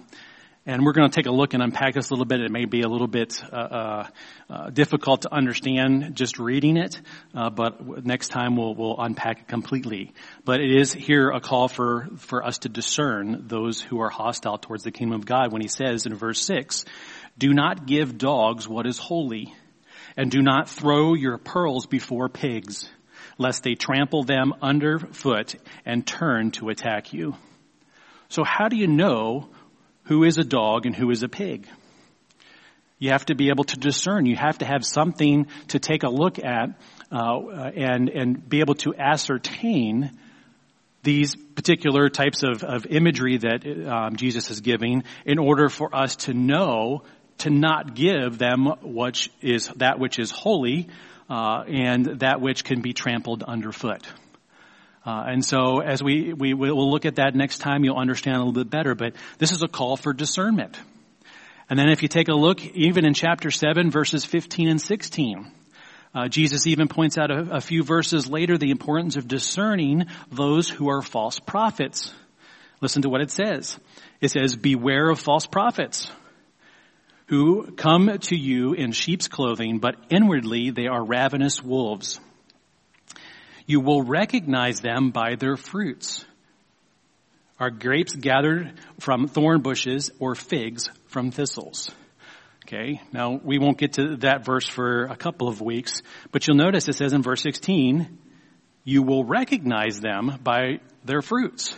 And 0.66 0.82
we're 0.82 0.92
going 0.92 1.10
to 1.10 1.14
take 1.14 1.26
a 1.26 1.30
look 1.30 1.52
and 1.52 1.62
unpack 1.62 1.92
this 1.92 2.08
a 2.08 2.14
little 2.14 2.24
bit. 2.24 2.40
It 2.40 2.50
may 2.50 2.64
be 2.64 2.80
a 2.80 2.88
little 2.88 3.06
bit 3.06 3.38
uh, 3.52 3.56
uh, 3.56 4.06
uh, 4.48 4.70
difficult 4.70 5.22
to 5.22 5.34
understand 5.34 6.16
just 6.16 6.38
reading 6.38 6.78
it, 6.78 6.98
uh, 7.34 7.50
but 7.50 8.06
next 8.06 8.28
time 8.28 8.56
we'll, 8.56 8.74
we'll 8.74 8.98
unpack 8.98 9.40
it 9.40 9.48
completely. 9.48 10.14
But 10.42 10.62
it 10.62 10.74
is 10.74 10.90
here 10.94 11.28
a 11.28 11.40
call 11.40 11.68
for, 11.68 12.08
for 12.16 12.42
us 12.42 12.60
to 12.60 12.70
discern 12.70 13.44
those 13.46 13.82
who 13.82 14.00
are 14.00 14.08
hostile 14.08 14.56
towards 14.56 14.84
the 14.84 14.90
kingdom 14.90 15.20
of 15.20 15.26
God 15.26 15.52
when 15.52 15.60
he 15.60 15.68
says 15.68 16.06
in 16.06 16.14
verse 16.14 16.40
6, 16.40 16.86
Do 17.38 17.52
not 17.52 17.86
give 17.86 18.18
dogs 18.18 18.68
what 18.68 18.86
is 18.86 18.98
holy, 18.98 19.54
and 20.16 20.30
do 20.30 20.42
not 20.42 20.68
throw 20.68 21.14
your 21.14 21.38
pearls 21.38 21.86
before 21.86 22.28
pigs, 22.28 22.88
lest 23.38 23.62
they 23.62 23.74
trample 23.74 24.22
them 24.22 24.54
underfoot 24.62 25.56
and 25.84 26.06
turn 26.06 26.52
to 26.52 26.68
attack 26.68 27.12
you. 27.12 27.34
So 28.28 28.44
how 28.44 28.68
do 28.68 28.76
you 28.76 28.86
know 28.86 29.48
who 30.04 30.24
is 30.24 30.38
a 30.38 30.44
dog 30.44 30.86
and 30.86 30.94
who 30.94 31.10
is 31.10 31.22
a 31.22 31.28
pig. 31.28 31.66
You 32.98 33.10
have 33.10 33.26
to 33.26 33.34
be 33.34 33.48
able 33.48 33.64
to 33.64 33.76
discern. 33.76 34.26
You 34.26 34.36
have 34.36 34.58
to 34.58 34.64
have 34.64 34.84
something 34.84 35.46
to 35.68 35.78
take 35.78 36.04
a 36.04 36.08
look 36.08 36.38
at 36.38 36.70
uh, 37.10 37.38
and 37.74 38.08
and 38.08 38.48
be 38.48 38.60
able 38.60 38.74
to 38.76 38.94
ascertain 38.94 40.18
these 41.02 41.36
particular 41.36 42.08
types 42.08 42.42
of, 42.42 42.64
of 42.64 42.86
imagery 42.86 43.36
that 43.38 43.66
um, 43.86 44.16
Jesus 44.16 44.50
is 44.50 44.60
giving 44.60 45.04
in 45.26 45.38
order 45.38 45.68
for 45.68 45.94
us 45.94 46.16
to 46.16 46.32
know 46.32 47.02
to 47.38 47.50
not 47.50 47.94
give 47.94 48.38
them 48.38 48.66
which 48.82 49.30
is 49.40 49.68
that 49.76 49.98
which 49.98 50.18
is 50.18 50.30
holy 50.30 50.88
uh, 51.28 51.64
and 51.66 52.20
that 52.20 52.40
which 52.40 52.64
can 52.64 52.80
be 52.80 52.92
trampled 52.92 53.42
underfoot. 53.42 54.06
Uh, 55.06 55.24
and 55.26 55.44
so 55.44 55.80
as 55.80 56.02
we, 56.02 56.32
we 56.32 56.54
will 56.54 56.90
look 56.90 57.04
at 57.04 57.16
that 57.16 57.34
next 57.34 57.58
time, 57.58 57.84
you'll 57.84 57.98
understand 57.98 58.36
a 58.36 58.38
little 58.38 58.52
bit 58.52 58.70
better, 58.70 58.94
but 58.94 59.14
this 59.38 59.52
is 59.52 59.62
a 59.62 59.68
call 59.68 59.96
for 59.96 60.12
discernment. 60.12 60.78
And 61.68 61.78
then 61.78 61.90
if 61.90 62.02
you 62.02 62.08
take 62.08 62.28
a 62.28 62.34
look, 62.34 62.64
even 62.64 63.04
in 63.04 63.14
chapter 63.14 63.50
7, 63.50 63.90
verses 63.90 64.24
15 64.24 64.68
and 64.68 64.80
16, 64.80 65.50
uh, 66.14 66.28
Jesus 66.28 66.66
even 66.66 66.88
points 66.88 67.18
out 67.18 67.30
a, 67.30 67.56
a 67.56 67.60
few 67.60 67.82
verses 67.82 68.28
later 68.28 68.56
the 68.56 68.70
importance 68.70 69.16
of 69.16 69.28
discerning 69.28 70.06
those 70.30 70.70
who 70.70 70.88
are 70.88 71.02
false 71.02 71.38
prophets. 71.38 72.14
Listen 72.80 73.02
to 73.02 73.08
what 73.08 73.20
it 73.20 73.30
says. 73.30 73.78
It 74.20 74.30
says, 74.30 74.56
beware 74.56 75.10
of 75.10 75.18
false 75.18 75.46
prophets 75.46 76.10
who 77.26 77.72
come 77.72 78.18
to 78.18 78.36
you 78.36 78.74
in 78.74 78.92
sheep's 78.92 79.28
clothing, 79.28 79.78
but 79.78 79.96
inwardly 80.10 80.70
they 80.70 80.86
are 80.86 81.04
ravenous 81.04 81.62
wolves. 81.62 82.20
You 83.66 83.80
will 83.80 84.02
recognize 84.02 84.80
them 84.80 85.10
by 85.10 85.36
their 85.36 85.56
fruits. 85.56 86.24
Are 87.58 87.70
grapes 87.70 88.14
gathered 88.14 88.74
from 89.00 89.28
thorn 89.28 89.62
bushes 89.62 90.10
or 90.18 90.34
figs 90.34 90.90
from 91.06 91.30
thistles? 91.30 91.90
Okay, 92.66 93.00
now 93.12 93.40
we 93.42 93.58
won't 93.58 93.78
get 93.78 93.94
to 93.94 94.16
that 94.18 94.44
verse 94.44 94.66
for 94.66 95.04
a 95.04 95.16
couple 95.16 95.48
of 95.48 95.60
weeks, 95.60 96.02
but 96.32 96.46
you'll 96.46 96.56
notice 96.56 96.88
it 96.88 96.94
says 96.94 97.12
in 97.12 97.22
verse 97.22 97.42
16, 97.42 98.18
you 98.84 99.02
will 99.02 99.24
recognize 99.24 100.00
them 100.00 100.38
by 100.42 100.80
their 101.04 101.22
fruits. 101.22 101.76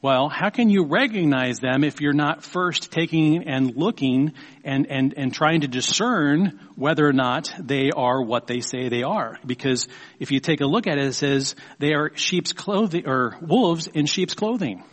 Well, 0.00 0.28
how 0.28 0.50
can 0.50 0.70
you 0.70 0.84
recognize 0.84 1.58
them 1.58 1.82
if 1.82 2.00
you're 2.00 2.12
not 2.12 2.44
first 2.44 2.92
taking 2.92 3.48
and 3.48 3.76
looking 3.76 4.32
and, 4.62 4.86
and, 4.86 5.12
and 5.16 5.34
trying 5.34 5.62
to 5.62 5.68
discern 5.68 6.60
whether 6.76 7.04
or 7.04 7.12
not 7.12 7.52
they 7.58 7.90
are 7.90 8.22
what 8.22 8.46
they 8.46 8.60
say 8.60 8.88
they 8.88 9.02
are? 9.02 9.40
Because 9.44 9.88
if 10.20 10.30
you 10.30 10.38
take 10.38 10.60
a 10.60 10.66
look 10.66 10.86
at 10.86 10.98
it, 10.98 11.06
it 11.06 11.14
says 11.14 11.56
they 11.80 11.94
are 11.94 12.12
sheep's 12.14 12.52
clothing, 12.52 13.08
or 13.08 13.36
wolves 13.40 13.88
in 13.88 14.06
sheep's 14.06 14.34
clothing. 14.34 14.84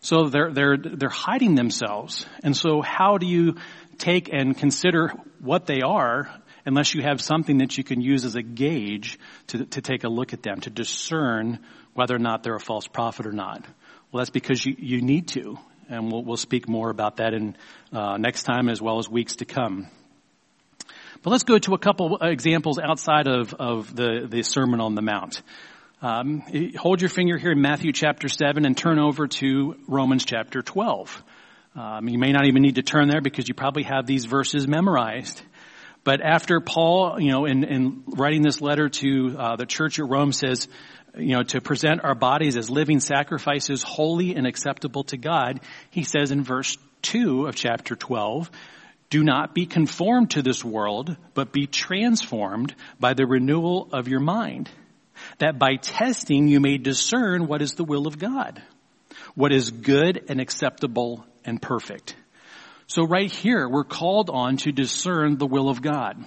So 0.00 0.28
they're, 0.28 0.52
they're, 0.52 0.76
they're 0.76 1.08
hiding 1.08 1.54
themselves. 1.54 2.26
And 2.44 2.54
so 2.54 2.82
how 2.82 3.16
do 3.16 3.26
you 3.26 3.56
take 3.96 4.28
and 4.30 4.54
consider 4.54 5.14
what 5.40 5.64
they 5.64 5.80
are 5.80 6.28
unless 6.66 6.94
you 6.94 7.00
have 7.00 7.22
something 7.22 7.58
that 7.58 7.78
you 7.78 7.84
can 7.84 8.02
use 8.02 8.26
as 8.26 8.34
a 8.34 8.42
gauge 8.42 9.18
to, 9.46 9.64
to 9.64 9.80
take 9.80 10.04
a 10.04 10.08
look 10.08 10.34
at 10.34 10.42
them, 10.42 10.60
to 10.60 10.70
discern 10.70 11.60
whether 11.94 12.14
or 12.14 12.18
not 12.18 12.42
they're 12.42 12.56
a 12.56 12.60
false 12.60 12.86
prophet 12.86 13.24
or 13.24 13.32
not? 13.32 13.64
Well, 14.16 14.22
that's 14.22 14.30
because 14.30 14.64
you, 14.64 14.74
you 14.78 15.02
need 15.02 15.28
to. 15.28 15.58
And 15.90 16.10
we'll, 16.10 16.24
we'll 16.24 16.38
speak 16.38 16.70
more 16.70 16.88
about 16.88 17.18
that 17.18 17.34
in 17.34 17.54
uh, 17.92 18.16
next 18.16 18.44
time 18.44 18.70
as 18.70 18.80
well 18.80 18.98
as 18.98 19.10
weeks 19.10 19.36
to 19.36 19.44
come. 19.44 19.88
But 21.22 21.28
let's 21.28 21.44
go 21.44 21.58
to 21.58 21.74
a 21.74 21.78
couple 21.78 22.16
examples 22.22 22.78
outside 22.78 23.28
of, 23.28 23.52
of 23.52 23.94
the, 23.94 24.26
the 24.26 24.42
Sermon 24.42 24.80
on 24.80 24.94
the 24.94 25.02
Mount. 25.02 25.42
Um, 26.00 26.44
hold 26.78 27.02
your 27.02 27.10
finger 27.10 27.36
here 27.36 27.52
in 27.52 27.60
Matthew 27.60 27.92
chapter 27.92 28.28
7 28.30 28.64
and 28.64 28.74
turn 28.74 28.98
over 28.98 29.26
to 29.26 29.76
Romans 29.86 30.24
chapter 30.24 30.62
12. 30.62 31.22
Um, 31.74 32.08
you 32.08 32.18
may 32.18 32.32
not 32.32 32.46
even 32.46 32.62
need 32.62 32.76
to 32.76 32.82
turn 32.82 33.08
there 33.08 33.20
because 33.20 33.46
you 33.46 33.52
probably 33.52 33.82
have 33.82 34.06
these 34.06 34.24
verses 34.24 34.66
memorized. 34.66 35.42
But 36.04 36.22
after 36.22 36.60
Paul, 36.60 37.20
you 37.20 37.32
know, 37.32 37.44
in, 37.44 37.64
in 37.64 38.04
writing 38.06 38.40
this 38.40 38.62
letter 38.62 38.88
to 38.88 39.36
uh, 39.38 39.56
the 39.56 39.66
church 39.66 39.98
at 39.98 40.08
Rome 40.08 40.32
says, 40.32 40.68
you 41.16 41.34
know, 41.34 41.42
to 41.42 41.60
present 41.60 42.04
our 42.04 42.14
bodies 42.14 42.56
as 42.56 42.70
living 42.70 43.00
sacrifices, 43.00 43.82
holy 43.82 44.34
and 44.34 44.46
acceptable 44.46 45.04
to 45.04 45.16
God, 45.16 45.60
he 45.90 46.04
says 46.04 46.30
in 46.30 46.42
verse 46.42 46.76
2 47.02 47.46
of 47.46 47.54
chapter 47.54 47.94
12, 47.96 48.50
do 49.08 49.22
not 49.22 49.54
be 49.54 49.66
conformed 49.66 50.32
to 50.32 50.42
this 50.42 50.64
world, 50.64 51.16
but 51.34 51.52
be 51.52 51.66
transformed 51.66 52.74
by 52.98 53.14
the 53.14 53.26
renewal 53.26 53.88
of 53.92 54.08
your 54.08 54.20
mind, 54.20 54.68
that 55.38 55.58
by 55.58 55.76
testing 55.76 56.48
you 56.48 56.60
may 56.60 56.76
discern 56.76 57.46
what 57.46 57.62
is 57.62 57.72
the 57.72 57.84
will 57.84 58.06
of 58.06 58.18
God, 58.18 58.60
what 59.34 59.52
is 59.52 59.70
good 59.70 60.24
and 60.28 60.40
acceptable 60.40 61.24
and 61.44 61.62
perfect. 61.62 62.16
So 62.88 63.04
right 63.04 63.30
here, 63.30 63.68
we're 63.68 63.84
called 63.84 64.30
on 64.30 64.56
to 64.58 64.72
discern 64.72 65.38
the 65.38 65.46
will 65.46 65.68
of 65.68 65.82
God. 65.82 66.24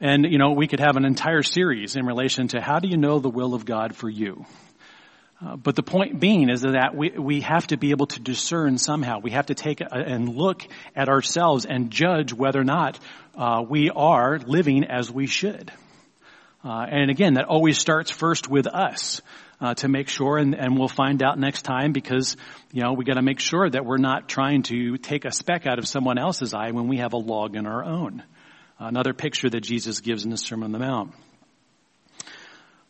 And, 0.00 0.24
you 0.30 0.38
know, 0.38 0.52
we 0.52 0.68
could 0.68 0.80
have 0.80 0.96
an 0.96 1.04
entire 1.04 1.42
series 1.42 1.96
in 1.96 2.06
relation 2.06 2.48
to 2.48 2.60
how 2.60 2.78
do 2.78 2.88
you 2.88 2.96
know 2.96 3.18
the 3.18 3.30
will 3.30 3.54
of 3.54 3.64
God 3.64 3.96
for 3.96 4.08
you? 4.08 4.46
Uh, 5.44 5.56
but 5.56 5.76
the 5.76 5.82
point 5.82 6.18
being 6.18 6.50
is 6.50 6.62
that 6.62 6.96
we, 6.96 7.10
we 7.10 7.40
have 7.42 7.66
to 7.68 7.76
be 7.76 7.90
able 7.90 8.06
to 8.06 8.20
discern 8.20 8.78
somehow. 8.78 9.20
We 9.20 9.30
have 9.32 9.46
to 9.46 9.54
take 9.54 9.80
a, 9.80 9.92
and 9.92 10.28
look 10.28 10.66
at 10.96 11.08
ourselves 11.08 11.64
and 11.64 11.90
judge 11.90 12.32
whether 12.32 12.60
or 12.60 12.64
not 12.64 12.98
uh, 13.36 13.64
we 13.68 13.90
are 13.90 14.38
living 14.38 14.84
as 14.84 15.10
we 15.10 15.26
should. 15.26 15.72
Uh, 16.64 16.86
and 16.90 17.10
again, 17.10 17.34
that 17.34 17.44
always 17.44 17.78
starts 17.78 18.10
first 18.10 18.48
with 18.48 18.66
us 18.66 19.22
uh, 19.60 19.74
to 19.74 19.88
make 19.88 20.08
sure, 20.08 20.38
and, 20.38 20.56
and 20.56 20.76
we'll 20.76 20.88
find 20.88 21.22
out 21.22 21.38
next 21.38 21.62
time 21.62 21.92
because 21.92 22.36
you 22.72 22.82
know 22.82 22.92
we 22.94 23.04
got 23.04 23.14
to 23.14 23.22
make 23.22 23.38
sure 23.38 23.70
that 23.70 23.84
we're 23.84 23.96
not 23.96 24.28
trying 24.28 24.62
to 24.64 24.96
take 24.98 25.24
a 25.24 25.30
speck 25.30 25.66
out 25.66 25.78
of 25.78 25.86
someone 25.86 26.18
else's 26.18 26.54
eye 26.54 26.72
when 26.72 26.88
we 26.88 26.98
have 26.98 27.12
a 27.12 27.16
log 27.16 27.54
in 27.54 27.66
our 27.66 27.84
own. 27.84 28.24
Another 28.80 29.12
picture 29.12 29.50
that 29.50 29.62
Jesus 29.62 30.00
gives 30.00 30.24
in 30.24 30.30
the 30.30 30.36
Sermon 30.36 30.66
on 30.66 30.72
the 30.72 30.78
Mount. 30.78 31.12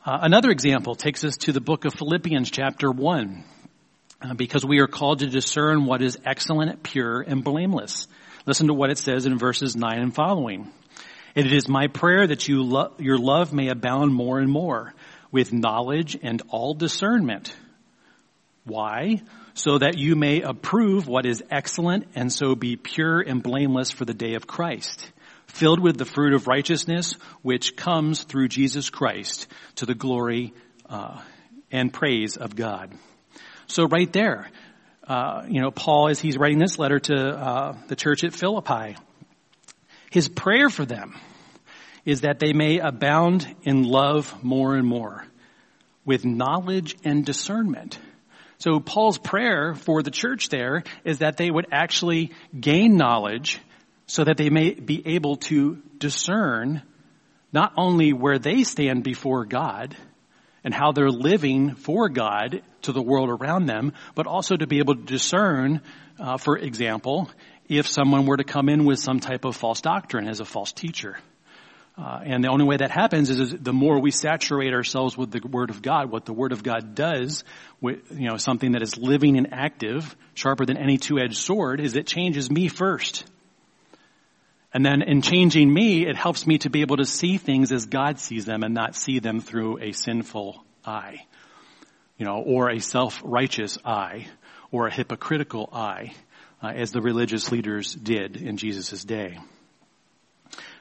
Uh, 0.04 0.18
another 0.20 0.50
example 0.50 0.94
takes 0.94 1.24
us 1.24 1.38
to 1.38 1.52
the 1.52 1.62
book 1.62 1.86
of 1.86 1.94
Philippians, 1.94 2.50
chapter 2.50 2.90
one, 2.90 3.42
uh, 4.20 4.34
because 4.34 4.66
we 4.66 4.80
are 4.80 4.86
called 4.86 5.20
to 5.20 5.26
discern 5.26 5.86
what 5.86 6.02
is 6.02 6.18
excellent, 6.26 6.82
pure, 6.82 7.22
and 7.22 7.42
blameless. 7.42 8.06
Listen 8.44 8.66
to 8.66 8.74
what 8.74 8.90
it 8.90 8.98
says 8.98 9.24
in 9.24 9.38
verses 9.38 9.76
nine 9.76 10.00
and 10.00 10.14
following. 10.14 10.70
It 11.34 11.50
is 11.50 11.68
my 11.68 11.86
prayer 11.86 12.26
that 12.26 12.48
you 12.48 12.62
lo- 12.64 12.92
your 12.98 13.16
love 13.16 13.54
may 13.54 13.68
abound 13.68 14.12
more 14.12 14.38
and 14.38 14.50
more 14.50 14.92
with 15.30 15.54
knowledge 15.54 16.18
and 16.22 16.42
all 16.50 16.74
discernment. 16.74 17.56
Why? 18.64 19.22
So 19.54 19.78
that 19.78 19.96
you 19.96 20.16
may 20.16 20.42
approve 20.42 21.08
what 21.08 21.24
is 21.24 21.42
excellent 21.50 22.08
and 22.14 22.30
so 22.30 22.54
be 22.54 22.76
pure 22.76 23.20
and 23.20 23.42
blameless 23.42 23.90
for 23.90 24.04
the 24.04 24.14
day 24.14 24.34
of 24.34 24.46
Christ, 24.46 25.10
filled 25.48 25.80
with 25.80 25.98
the 25.98 26.04
fruit 26.04 26.34
of 26.34 26.46
righteousness 26.46 27.14
which 27.42 27.76
comes 27.76 28.22
through 28.22 28.48
Jesus 28.48 28.90
Christ 28.90 29.48
to 29.76 29.86
the 29.86 29.94
glory 29.94 30.54
uh, 30.88 31.20
and 31.70 31.92
praise 31.92 32.36
of 32.36 32.54
God. 32.54 32.92
So 33.66 33.84
right 33.86 34.12
there, 34.12 34.48
uh, 35.06 35.44
you 35.48 35.60
know, 35.60 35.70
Paul, 35.70 36.08
as 36.08 36.20
he's 36.20 36.38
writing 36.38 36.58
this 36.58 36.78
letter 36.78 36.98
to 37.00 37.14
uh, 37.14 37.76
the 37.88 37.96
church 37.96 38.24
at 38.24 38.34
Philippi, 38.34 38.96
his 40.10 40.28
prayer 40.28 40.68
for 40.68 40.84
them 40.84 41.18
is 42.04 42.22
that 42.22 42.38
they 42.38 42.52
may 42.52 42.78
abound 42.78 43.54
in 43.62 43.82
love 43.82 44.42
more 44.42 44.76
and 44.76 44.86
more 44.86 45.26
with 46.04 46.24
knowledge 46.24 46.96
and 47.04 47.24
discernment. 47.24 47.98
So 48.58 48.80
Paul's 48.80 49.18
prayer 49.18 49.74
for 49.74 50.02
the 50.02 50.10
church 50.10 50.48
there 50.48 50.82
is 51.04 51.18
that 51.18 51.36
they 51.36 51.50
would 51.50 51.66
actually 51.70 52.32
gain 52.58 52.96
knowledge 52.96 53.60
so 54.08 54.24
that 54.24 54.36
they 54.38 54.50
may 54.50 54.72
be 54.72 55.06
able 55.06 55.36
to 55.36 55.80
discern 55.98 56.82
not 57.52 57.72
only 57.76 58.12
where 58.12 58.38
they 58.38 58.64
stand 58.64 59.04
before 59.04 59.44
God 59.44 59.96
and 60.64 60.74
how 60.74 60.92
they're 60.92 61.10
living 61.10 61.74
for 61.76 62.08
God 62.08 62.62
to 62.82 62.92
the 62.92 63.02
world 63.02 63.28
around 63.28 63.66
them, 63.66 63.92
but 64.14 64.26
also 64.26 64.56
to 64.56 64.66
be 64.66 64.78
able 64.78 64.96
to 64.96 65.02
discern, 65.02 65.82
uh, 66.18 66.38
for 66.38 66.56
example, 66.56 67.30
if 67.68 67.86
someone 67.86 68.26
were 68.26 68.38
to 68.38 68.44
come 68.44 68.68
in 68.68 68.86
with 68.86 68.98
some 68.98 69.20
type 69.20 69.44
of 69.44 69.54
false 69.54 69.82
doctrine 69.82 70.26
as 70.26 70.40
a 70.40 70.44
false 70.44 70.72
teacher. 70.72 71.18
Uh, 71.98 72.20
and 72.24 72.42
the 72.42 72.48
only 72.48 72.64
way 72.64 72.76
that 72.76 72.90
happens 72.90 73.28
is, 73.28 73.40
is, 73.40 73.50
the 73.50 73.72
more 73.72 74.00
we 74.00 74.10
saturate 74.10 74.72
ourselves 74.72 75.18
with 75.18 75.30
the 75.32 75.40
Word 75.46 75.68
of 75.68 75.82
God, 75.82 76.10
what 76.10 76.24
the 76.24 76.32
Word 76.32 76.52
of 76.52 76.62
God 76.62 76.94
does, 76.94 77.44
with, 77.80 77.98
you 78.12 78.28
know, 78.28 78.36
something 78.36 78.72
that 78.72 78.82
is 78.82 78.96
living 78.96 79.36
and 79.36 79.52
active, 79.52 80.16
sharper 80.34 80.64
than 80.64 80.78
any 80.78 80.96
two-edged 80.96 81.36
sword, 81.36 81.80
is 81.80 81.94
it 81.94 82.06
changes 82.06 82.50
me 82.50 82.68
first. 82.68 83.24
And 84.78 84.86
then 84.86 85.02
in 85.02 85.22
changing 85.22 85.74
me, 85.74 86.06
it 86.06 86.14
helps 86.14 86.46
me 86.46 86.58
to 86.58 86.70
be 86.70 86.82
able 86.82 86.98
to 86.98 87.04
see 87.04 87.36
things 87.36 87.72
as 87.72 87.86
God 87.86 88.20
sees 88.20 88.44
them 88.44 88.62
and 88.62 88.74
not 88.74 88.94
see 88.94 89.18
them 89.18 89.40
through 89.40 89.80
a 89.80 89.90
sinful 89.90 90.64
eye. 90.84 91.26
You 92.16 92.24
know, 92.24 92.44
or 92.46 92.70
a 92.70 92.78
self-righteous 92.78 93.78
eye, 93.84 94.28
or 94.70 94.86
a 94.86 94.92
hypocritical 94.92 95.68
eye 95.72 96.14
uh, 96.62 96.68
as 96.68 96.92
the 96.92 97.00
religious 97.00 97.50
leaders 97.50 97.92
did 97.92 98.36
in 98.36 98.56
Jesus' 98.56 99.02
day. 99.02 99.40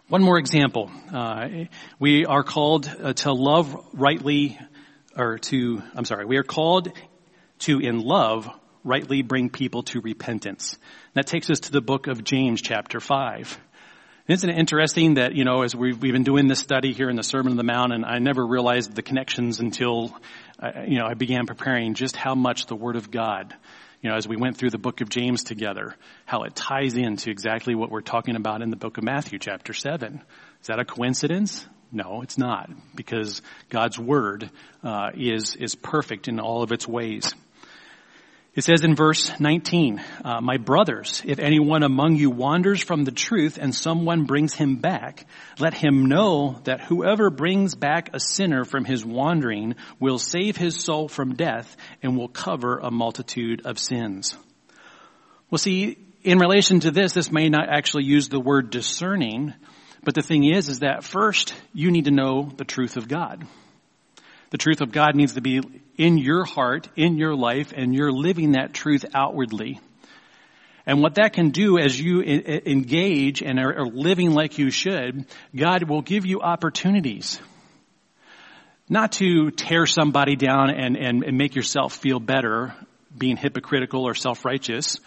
One 0.10 0.22
more 0.22 0.38
example. 0.38 0.92
Uh, 1.12 1.48
we 1.98 2.24
are 2.28 2.44
called 2.44 2.88
uh, 3.02 3.14
to 3.14 3.34
love 3.34 3.84
rightly, 3.94 4.60
or 5.16 5.40
to, 5.40 5.82
I'm 5.96 6.06
sorry, 6.06 6.26
we 6.26 6.38
are 6.38 6.44
called 6.44 6.92
to, 7.62 7.80
in 7.80 8.02
love, 8.02 8.48
rightly 8.84 9.24
bring 9.24 9.50
people 9.50 9.82
to 9.84 10.02
repentance. 10.02 10.78
That 11.16 11.26
takes 11.26 11.50
us 11.50 11.62
to 11.62 11.72
the 11.72 11.82
book 11.82 12.06
of 12.06 12.24
James 12.24 12.62
chapter 12.62 13.00
5. 13.00 13.58
Isn't 14.28 14.50
it 14.50 14.58
interesting 14.58 15.14
that, 15.14 15.36
you 15.36 15.46
know, 15.46 15.62
as 15.62 15.74
we've, 15.74 16.02
we've 16.02 16.12
been 16.12 16.24
doing 16.24 16.48
this 16.48 16.60
study 16.60 16.92
here 16.92 17.10
in 17.10 17.16
the 17.16 17.24
Sermon 17.24 17.52
on 17.52 17.58
the 17.58 17.64
Mount, 17.64 17.94
and 17.94 18.06
I 18.06 18.20
never 18.20 18.46
realized 18.46 18.94
the 18.94 19.02
connections 19.02 19.62
until, 19.62 20.14
uh, 20.60 20.82
you 20.86 20.98
know, 21.00 21.06
I 21.06 21.14
began 21.14 21.46
preparing 21.46 21.94
just 21.94 22.18
how 22.18 22.36
much 22.36 22.66
the 22.66 22.76
Word 22.76 22.98
of 22.98 23.10
God 23.10 23.56
you 24.02 24.12
know, 24.12 24.16
as 24.16 24.28
we 24.28 24.38
went 24.38 24.58
through 24.58 24.70
the 24.70 24.78
book 24.78 25.02
of 25.02 25.10
James 25.10 25.44
together, 25.44 25.96
how 26.26 26.44
it 26.44 26.56
ties 26.56 26.96
into 26.96 27.32
exactly 27.32 27.74
what 27.74 27.90
we're 27.90 28.02
talking 28.02 28.36
about 28.36 28.62
in 28.62 28.70
the 28.70 28.76
book 28.76 28.98
of 28.98 29.04
Matthew 29.04 29.40
chapter 29.40 29.74
7. 29.74 30.22
Is 30.62 30.68
that 30.68 30.80
a 30.80 30.86
coincidence? 30.86 31.66
No, 31.92 32.22
it's 32.22 32.38
not, 32.38 32.70
because 32.96 33.42
God's 33.70 33.98
word 33.98 34.52
uh, 34.84 35.12
is 35.16 35.56
is 35.56 35.74
perfect 35.74 36.28
in 36.28 36.40
all 36.40 36.62
of 36.62 36.72
its 36.72 36.88
ways. 36.88 37.34
It 38.58 38.64
says 38.64 38.84
in 38.84 38.96
verse 38.96 39.40
19, 39.40 40.04
uh, 40.26 40.42
My 40.42 40.58
brothers, 40.58 41.22
if 41.24 41.38
anyone 41.38 41.84
among 41.84 42.16
you 42.16 42.32
wanders 42.32 42.82
from 42.82 43.04
the 43.04 43.12
truth 43.12 43.60
and 43.62 43.74
someone 43.74 44.24
brings 44.24 44.56
him 44.56 44.78
back, 44.78 45.28
let 45.60 45.76
him 45.76 46.08
know 46.08 46.60
that 46.64 46.82
whoever 46.82 47.30
brings 47.30 47.76
back 47.76 48.10
a 48.16 48.20
sinner 48.20 48.66
from 48.66 48.84
his 48.84 49.06
wandering 49.06 49.76
will 50.00 50.18
save 50.18 50.58
his 50.58 50.84
soul 50.84 51.08
from 51.08 51.36
death 51.36 51.78
and 52.02 52.18
will 52.18 52.30
cover 52.30 52.80
a 52.80 52.90
multitude 52.90 53.62
of 53.64 53.78
sins. 53.78 54.36
Well 55.52 55.60
see, 55.60 56.00
in 56.24 56.40
relation 56.40 56.80
to 56.80 56.90
this, 56.90 57.14
this 57.14 57.32
may 57.32 57.50
not 57.50 57.70
actually 57.70 58.06
use 58.06 58.28
the 58.28 58.40
word 58.40 58.72
discerning, 58.72 59.54
but 60.04 60.16
the 60.16 60.24
thing 60.24 60.44
is, 60.44 60.68
is 60.68 60.80
that 60.80 61.04
first 61.04 61.54
you 61.76 61.92
need 61.92 62.06
to 62.06 62.12
know 62.12 62.52
the 62.58 62.66
truth 62.66 62.98
of 62.98 63.08
God. 63.08 63.46
The 64.50 64.58
truth 64.58 64.82
of 64.82 64.92
God 64.92 65.16
needs 65.16 65.34
to 65.34 65.42
be 65.42 65.62
in 65.98 66.18
your 66.18 66.46
heart, 66.46 66.88
in 66.96 67.18
your 67.18 67.36
life, 67.36 67.74
and 67.76 67.94
you're 67.94 68.12
living 68.12 68.54
that 68.54 68.74
truth 68.74 69.06
outwardly. 69.14 69.80
And 70.86 71.02
what 71.02 71.16
that 71.16 71.34
can 71.34 71.50
do 71.50 71.78
as 71.78 72.00
you 72.00 72.22
engage 72.22 73.42
and 73.42 73.60
are 73.60 73.86
living 73.86 74.32
like 74.32 74.58
you 74.58 74.70
should, 74.70 75.26
God 75.54 75.84
will 75.90 76.02
give 76.02 76.26
you 76.26 76.40
opportunities. 76.40 77.42
Not 78.88 79.12
to 79.14 79.52
tear 79.52 79.86
somebody 79.86 80.38
down 80.38 80.70
and, 80.70 80.96
and, 80.96 81.24
and 81.24 81.38
make 81.38 81.56
yourself 81.56 81.94
feel 81.94 82.22
better 82.22 82.74
being 83.18 83.36
hypocritical 83.36 84.08
or 84.08 84.14
self-righteous, 84.14 85.02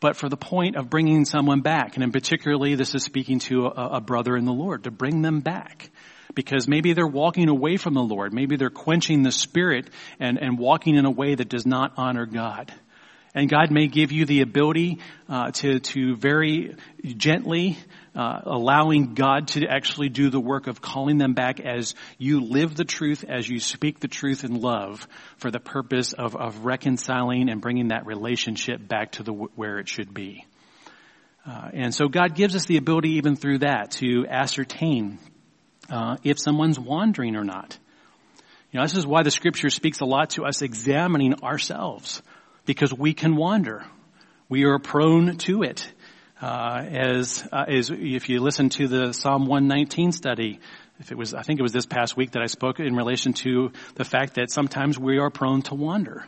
but 0.00 0.16
for 0.16 0.30
the 0.30 0.36
point 0.36 0.76
of 0.76 0.88
bringing 0.88 1.26
someone 1.26 1.60
back. 1.60 1.96
And 1.96 2.04
in 2.04 2.10
particularly, 2.10 2.74
this 2.74 2.94
is 2.94 3.02
speaking 3.02 3.40
to 3.40 3.66
a, 3.66 3.96
a 3.96 4.00
brother 4.00 4.34
in 4.34 4.46
the 4.46 4.52
Lord, 4.52 4.84
to 4.84 4.90
bring 4.90 5.20
them 5.20 5.40
back 5.40 5.90
because 6.34 6.68
maybe 6.68 6.92
they're 6.92 7.06
walking 7.06 7.48
away 7.48 7.76
from 7.76 7.94
the 7.94 8.02
Lord. 8.02 8.32
Maybe 8.32 8.56
they're 8.56 8.70
quenching 8.70 9.22
the 9.22 9.32
Spirit 9.32 9.90
and, 10.20 10.38
and 10.38 10.58
walking 10.58 10.96
in 10.96 11.04
a 11.04 11.10
way 11.10 11.34
that 11.34 11.48
does 11.48 11.66
not 11.66 11.92
honor 11.96 12.26
God. 12.26 12.72
And 13.34 13.48
God 13.48 13.70
may 13.70 13.86
give 13.86 14.10
you 14.10 14.24
the 14.24 14.40
ability 14.40 14.98
uh, 15.28 15.50
to, 15.52 15.80
to 15.80 16.16
very 16.16 16.76
gently 17.04 17.78
uh, 18.14 18.40
allowing 18.44 19.14
God 19.14 19.48
to 19.48 19.66
actually 19.66 20.08
do 20.08 20.30
the 20.30 20.40
work 20.40 20.66
of 20.66 20.80
calling 20.80 21.18
them 21.18 21.34
back 21.34 21.60
as 21.60 21.94
you 22.16 22.40
live 22.40 22.74
the 22.74 22.84
truth, 22.84 23.24
as 23.28 23.48
you 23.48 23.60
speak 23.60 24.00
the 24.00 24.08
truth 24.08 24.44
in 24.44 24.60
love, 24.60 25.06
for 25.36 25.50
the 25.50 25.60
purpose 25.60 26.14
of, 26.14 26.34
of 26.34 26.64
reconciling 26.64 27.48
and 27.48 27.60
bringing 27.60 27.88
that 27.88 28.06
relationship 28.06 28.86
back 28.86 29.12
to 29.12 29.22
the 29.22 29.32
where 29.32 29.78
it 29.78 29.88
should 29.88 30.12
be. 30.12 30.44
Uh, 31.46 31.70
and 31.72 31.94
so 31.94 32.08
God 32.08 32.34
gives 32.34 32.56
us 32.56 32.64
the 32.66 32.76
ability, 32.76 33.10
even 33.12 33.36
through 33.36 33.58
that, 33.58 33.92
to 33.92 34.26
ascertain 34.28 35.18
uh, 35.90 36.16
if 36.22 36.38
someone's 36.38 36.78
wandering 36.78 37.36
or 37.36 37.44
not. 37.44 37.78
You 38.70 38.78
know, 38.78 38.84
this 38.84 38.96
is 38.96 39.06
why 39.06 39.22
the 39.22 39.30
scripture 39.30 39.70
speaks 39.70 40.00
a 40.00 40.04
lot 40.04 40.30
to 40.30 40.44
us 40.44 40.60
examining 40.62 41.42
ourselves, 41.42 42.22
because 42.66 42.92
we 42.92 43.14
can 43.14 43.36
wander. 43.36 43.84
We 44.48 44.64
are 44.64 44.78
prone 44.78 45.38
to 45.38 45.62
it. 45.62 45.90
Uh, 46.40 46.84
as, 46.86 47.46
uh, 47.50 47.64
as 47.66 47.90
if 47.90 48.28
you 48.28 48.40
listen 48.40 48.68
to 48.68 48.86
the 48.86 49.12
Psalm 49.12 49.46
119 49.46 50.12
study, 50.12 50.60
if 51.00 51.10
it 51.10 51.18
was, 51.18 51.34
I 51.34 51.42
think 51.42 51.58
it 51.58 51.62
was 51.62 51.72
this 51.72 51.86
past 51.86 52.16
week 52.16 52.32
that 52.32 52.42
I 52.42 52.46
spoke 52.46 52.78
in 52.78 52.94
relation 52.94 53.32
to 53.34 53.72
the 53.94 54.04
fact 54.04 54.34
that 54.34 54.50
sometimes 54.50 54.98
we 54.98 55.18
are 55.18 55.30
prone 55.30 55.62
to 55.62 55.74
wander. 55.74 56.24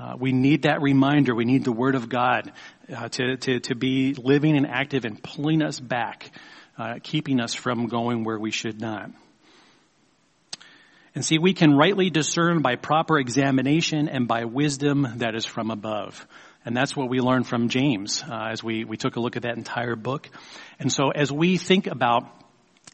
Uh, 0.00 0.14
we 0.18 0.30
need 0.30 0.62
that 0.62 0.80
reminder. 0.80 1.34
We 1.34 1.44
need 1.44 1.64
the 1.64 1.72
Word 1.72 1.96
of 1.96 2.08
God 2.08 2.52
uh, 2.94 3.08
to, 3.08 3.36
to, 3.36 3.60
to 3.60 3.74
be 3.74 4.14
living 4.14 4.56
and 4.56 4.66
active 4.66 5.04
and 5.04 5.20
pulling 5.20 5.62
us 5.62 5.80
back 5.80 6.30
uh, 6.78 6.94
keeping 7.02 7.40
us 7.40 7.54
from 7.54 7.88
going 7.88 8.24
where 8.24 8.38
we 8.38 8.50
should 8.50 8.80
not. 8.80 9.10
And 11.14 11.24
see, 11.24 11.38
we 11.38 11.52
can 11.52 11.74
rightly 11.74 12.10
discern 12.10 12.62
by 12.62 12.76
proper 12.76 13.18
examination 13.18 14.08
and 14.08 14.28
by 14.28 14.44
wisdom 14.44 15.06
that 15.16 15.34
is 15.34 15.44
from 15.44 15.70
above. 15.70 16.26
And 16.64 16.76
that's 16.76 16.94
what 16.94 17.08
we 17.08 17.18
learned 17.20 17.46
from 17.46 17.68
James 17.68 18.22
uh, 18.22 18.48
as 18.52 18.62
we, 18.62 18.84
we 18.84 18.96
took 18.96 19.16
a 19.16 19.20
look 19.20 19.36
at 19.36 19.42
that 19.42 19.56
entire 19.56 19.96
book. 19.96 20.28
And 20.78 20.92
so 20.92 21.10
as 21.10 21.32
we 21.32 21.56
think 21.56 21.86
about 21.86 22.24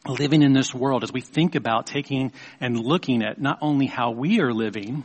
living 0.06 0.42
in 0.42 0.52
this 0.52 0.74
world, 0.74 1.02
as 1.02 1.12
we 1.12 1.20
think 1.20 1.54
about 1.54 1.86
taking 1.86 2.32
and 2.60 2.78
looking 2.78 3.22
at 3.22 3.40
not 3.40 3.58
only 3.60 3.86
how 3.86 4.12
we 4.12 4.40
are 4.40 4.52
living, 4.52 5.04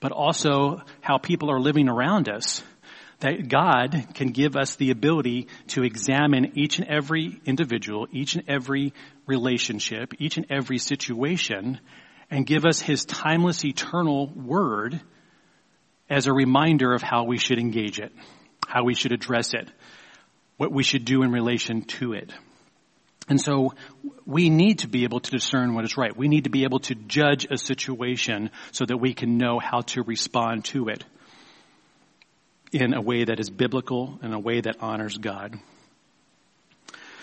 but 0.00 0.12
also 0.12 0.82
how 1.00 1.18
people 1.18 1.50
are 1.50 1.60
living 1.60 1.88
around 1.88 2.28
us, 2.28 2.62
that 3.22 3.48
God 3.48 4.06
can 4.14 4.28
give 4.28 4.56
us 4.56 4.76
the 4.76 4.90
ability 4.90 5.48
to 5.68 5.82
examine 5.82 6.52
each 6.58 6.78
and 6.78 6.86
every 6.86 7.40
individual, 7.44 8.06
each 8.12 8.34
and 8.34 8.44
every 8.48 8.92
relationship, 9.26 10.12
each 10.18 10.36
and 10.36 10.46
every 10.50 10.78
situation, 10.78 11.80
and 12.30 12.46
give 12.46 12.64
us 12.64 12.80
His 12.80 13.04
timeless 13.04 13.64
eternal 13.64 14.26
word 14.28 15.00
as 16.08 16.26
a 16.26 16.32
reminder 16.32 16.94
of 16.94 17.02
how 17.02 17.24
we 17.24 17.38
should 17.38 17.58
engage 17.58 17.98
it, 17.98 18.12
how 18.66 18.84
we 18.84 18.94
should 18.94 19.12
address 19.12 19.54
it, 19.54 19.68
what 20.56 20.70
we 20.70 20.82
should 20.82 21.04
do 21.04 21.22
in 21.22 21.32
relation 21.32 21.82
to 21.82 22.12
it. 22.12 22.32
And 23.28 23.40
so 23.40 23.72
we 24.26 24.50
need 24.50 24.80
to 24.80 24.88
be 24.88 25.04
able 25.04 25.20
to 25.20 25.30
discern 25.30 25.74
what 25.74 25.84
is 25.84 25.96
right. 25.96 26.14
We 26.16 26.28
need 26.28 26.44
to 26.44 26.50
be 26.50 26.64
able 26.64 26.80
to 26.80 26.94
judge 26.94 27.46
a 27.50 27.56
situation 27.56 28.50
so 28.72 28.84
that 28.84 28.98
we 28.98 29.14
can 29.14 29.38
know 29.38 29.58
how 29.58 29.80
to 29.92 30.02
respond 30.02 30.64
to 30.66 30.88
it 30.88 31.04
in 32.72 32.94
a 32.94 33.00
way 33.00 33.24
that 33.24 33.38
is 33.38 33.50
biblical, 33.50 34.18
in 34.22 34.32
a 34.32 34.38
way 34.38 34.60
that 34.60 34.76
honors 34.80 35.16
God. 35.18 35.58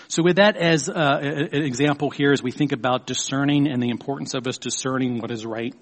So 0.07 0.23
with 0.23 0.37
that 0.37 0.57
as 0.57 0.89
uh, 0.89 1.19
an 1.21 1.63
example 1.63 2.09
here, 2.09 2.31
as 2.31 2.41
we 2.41 2.51
think 2.51 2.71
about 2.71 3.05
discerning 3.05 3.67
and 3.67 3.81
the 3.81 3.89
importance 3.89 4.33
of 4.33 4.47
us 4.47 4.57
discerning 4.57 5.19
what 5.19 5.29
is 5.31 5.45
right, 5.45 5.75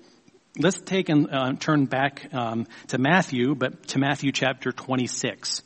let's 0.57 0.79
take 0.81 1.09
and 1.09 1.29
uh, 1.31 1.53
turn 1.53 1.85
back 1.85 2.33
um, 2.33 2.67
to 2.87 2.97
Matthew, 2.97 3.55
but 3.55 3.87
to 3.89 3.99
Matthew 3.99 4.31
chapter 4.31 4.71
26. 4.71 5.61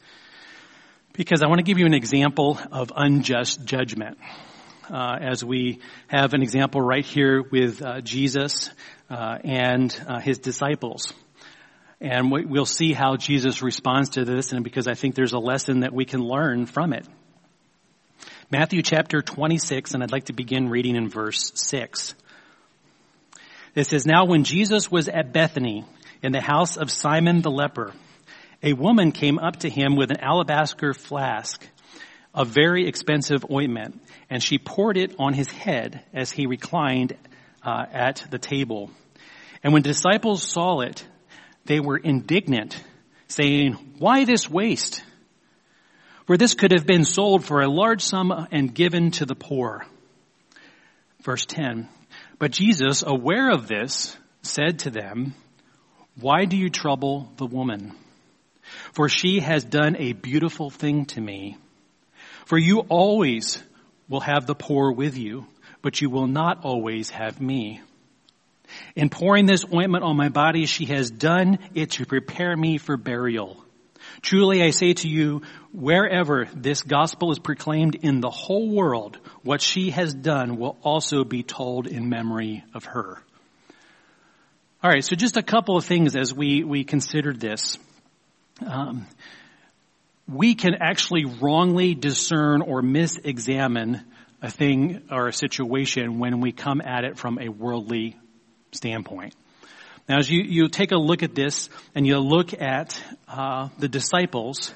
Because 1.14 1.42
I 1.42 1.48
want 1.48 1.60
to 1.60 1.64
give 1.64 1.80
you 1.80 1.86
an 1.86 1.94
example 1.94 2.60
of 2.72 2.92
unjust 2.96 3.66
judgment. 3.66 4.18
Uh, 4.90 5.18
as 5.22 5.44
we 5.44 5.80
have 6.08 6.34
an 6.34 6.42
example 6.42 6.82
right 6.82 7.06
here 7.06 7.42
with 7.42 7.82
uh, 7.82 8.02
Jesus 8.02 8.70
uh, 9.10 9.38
and 9.44 9.96
uh, 10.06 10.20
his 10.20 10.38
disciples. 10.40 11.14
And 12.02 12.32
we'll 12.32 12.66
see 12.66 12.94
how 12.94 13.16
Jesus 13.16 13.62
responds 13.62 14.10
to 14.12 14.26
this, 14.26 14.54
and 14.54 14.64
because 14.64 14.88
I 14.88 14.96
think 14.96 15.14
there's 15.14 15.34
a 15.34 15.40
lesson 15.40 15.82
that 15.82 15.94
we 15.94 16.04
can 16.04 16.22
learn 16.22 16.66
from 16.66 16.94
it. 16.94 17.08
Matthew 18.50 18.82
chapter 18.82 19.22
26, 19.22 19.94
and 19.94 20.02
I'd 20.02 20.12
like 20.12 20.26
to 20.26 20.34
begin 20.34 20.68
reading 20.68 20.96
in 20.96 21.10
verse 21.10 21.52
6. 21.54 22.16
It 23.76 23.86
says, 23.86 24.08
Now 24.08 24.26
when 24.26 24.44
Jesus 24.46 24.92
was 24.92 25.10
at 25.10 25.32
Bethany, 25.32 25.86
in 26.24 26.32
the 26.32 26.42
house 26.42 26.76
of 26.76 26.90
Simon 26.90 27.42
the 27.42 27.52
leper, 27.52 27.94
a 28.64 28.74
woman 28.74 29.12
came 29.12 29.38
up 29.38 29.58
to 29.58 29.70
him 29.70 29.96
with 29.96 30.10
an 30.10 30.20
alabaster 30.22 30.96
flask 30.96 31.64
of 32.34 32.48
very 32.48 32.88
expensive 32.88 33.46
ointment, 33.52 34.02
and 34.28 34.42
she 34.42 34.58
poured 34.58 34.98
it 34.98 35.16
on 35.20 35.34
his 35.34 35.50
head 35.50 36.04
as 36.14 36.32
he 36.32 36.48
reclined 36.48 37.16
uh, 37.64 37.86
at 37.92 38.26
the 38.32 38.40
table. 38.40 38.90
And 39.64 39.72
when 39.72 39.84
disciples 39.84 40.42
saw 40.42 40.80
it, 40.80 41.06
they 41.66 41.80
were 41.80 41.98
indignant, 41.98 42.82
saying, 43.28 43.74
Why 43.98 44.26
this 44.26 44.50
waste? 44.50 45.04
For 46.28 46.38
this 46.38 46.54
could 46.54 46.72
have 46.72 46.86
been 46.86 47.04
sold 47.04 47.44
for 47.44 47.62
a 47.62 47.70
large 47.70 48.02
sum 48.02 48.48
and 48.52 48.74
given 48.74 49.12
to 49.12 49.26
the 49.26 49.36
poor. 49.36 49.86
Verse 51.22 51.46
10. 51.46 51.90
But 52.40 52.52
Jesus, 52.52 53.04
aware 53.06 53.52
of 53.52 53.68
this, 53.68 54.16
said 54.42 54.80
to 54.80 54.90
them, 54.90 55.36
Why 56.20 56.46
do 56.46 56.58
you 56.58 56.70
trouble 56.70 57.32
the 57.38 57.46
woman? 57.46 57.94
For 58.94 59.10
she 59.10 59.40
has 59.40 59.64
done 59.64 59.96
a 59.98 60.14
beautiful 60.14 60.70
thing 60.70 61.06
to 61.08 61.22
me. 61.22 61.58
For 62.46 62.58
you 62.58 62.80
always 62.90 63.62
will 64.10 64.22
have 64.22 64.46
the 64.46 64.56
poor 64.56 64.92
with 64.92 65.18
you, 65.18 65.46
but 65.82 66.02
you 66.02 66.10
will 66.10 66.28
not 66.28 66.64
always 66.64 67.10
have 67.10 67.42
me. 67.42 67.82
In 68.96 69.10
pouring 69.10 69.46
this 69.46 69.66
ointment 69.74 70.04
on 70.04 70.18
my 70.18 70.30
body, 70.30 70.66
she 70.66 70.86
has 70.86 71.10
done 71.10 71.60
it 71.74 71.92
to 71.92 72.06
prepare 72.06 72.56
me 72.56 72.78
for 72.78 72.98
burial. 72.98 73.64
Truly 74.22 74.62
I 74.64 74.72
say 74.72 74.94
to 74.94 75.08
you, 75.08 75.42
wherever 75.72 76.48
this 76.54 76.84
gospel 76.84 77.32
is 77.32 77.40
proclaimed 77.40 77.96
in 77.96 78.22
the 78.22 78.30
whole 78.30 78.70
world, 78.70 79.18
what 79.44 79.62
she 79.62 79.92
has 79.92 80.14
done 80.14 80.58
will 80.58 80.78
also 80.84 81.24
be 81.24 81.44
told 81.44 81.88
in 81.88 82.10
memory 82.10 82.64
of 82.74 82.86
her. 82.86 83.22
Alright, 84.84 85.04
so 85.06 85.16
just 85.16 85.38
a 85.38 85.44
couple 85.44 85.78
of 85.78 85.86
things 85.86 86.16
as 86.16 86.34
we, 86.34 86.64
we 86.64 86.84
considered 86.84 87.40
this. 87.40 87.78
Um, 88.66 89.08
we 90.28 90.56
can 90.56 90.76
actually 90.80 91.26
wrongly 91.26 91.94
discern 91.94 92.62
or 92.62 92.82
mis-examine 92.82 94.02
a 94.42 94.50
thing 94.50 95.04
or 95.12 95.28
a 95.28 95.34
situation 95.34 96.20
when 96.20 96.42
we 96.42 96.52
come 96.52 96.82
at 96.82 97.04
it 97.04 97.18
from 97.18 97.38
a 97.40 97.50
worldly 97.50 98.18
standpoint. 98.72 99.36
Now, 100.10 100.18
as 100.18 100.30
you, 100.30 100.44
you 100.44 100.68
take 100.68 100.92
a 100.92 100.98
look 100.98 101.24
at 101.24 101.36
this 101.36 101.70
and 101.96 102.06
you 102.06 102.18
look 102.18 102.60
at 102.60 103.02
uh, 103.28 103.70
the 103.80 103.88
disciples, 103.88 104.74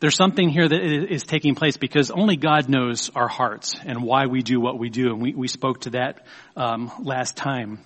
there's 0.00 0.16
something 0.16 0.48
here 0.48 0.68
that 0.68 0.80
is 0.80 1.24
taking 1.24 1.54
place 1.54 1.76
because 1.76 2.10
only 2.10 2.36
God 2.36 2.68
knows 2.68 3.10
our 3.14 3.28
hearts 3.28 3.76
and 3.84 4.02
why 4.02 4.26
we 4.26 4.42
do 4.42 4.60
what 4.60 4.78
we 4.78 4.90
do, 4.90 5.08
and 5.08 5.20
we, 5.20 5.34
we 5.34 5.48
spoke 5.48 5.80
to 5.82 5.90
that 5.90 6.26
um, 6.56 6.92
last 7.02 7.36
time. 7.36 7.80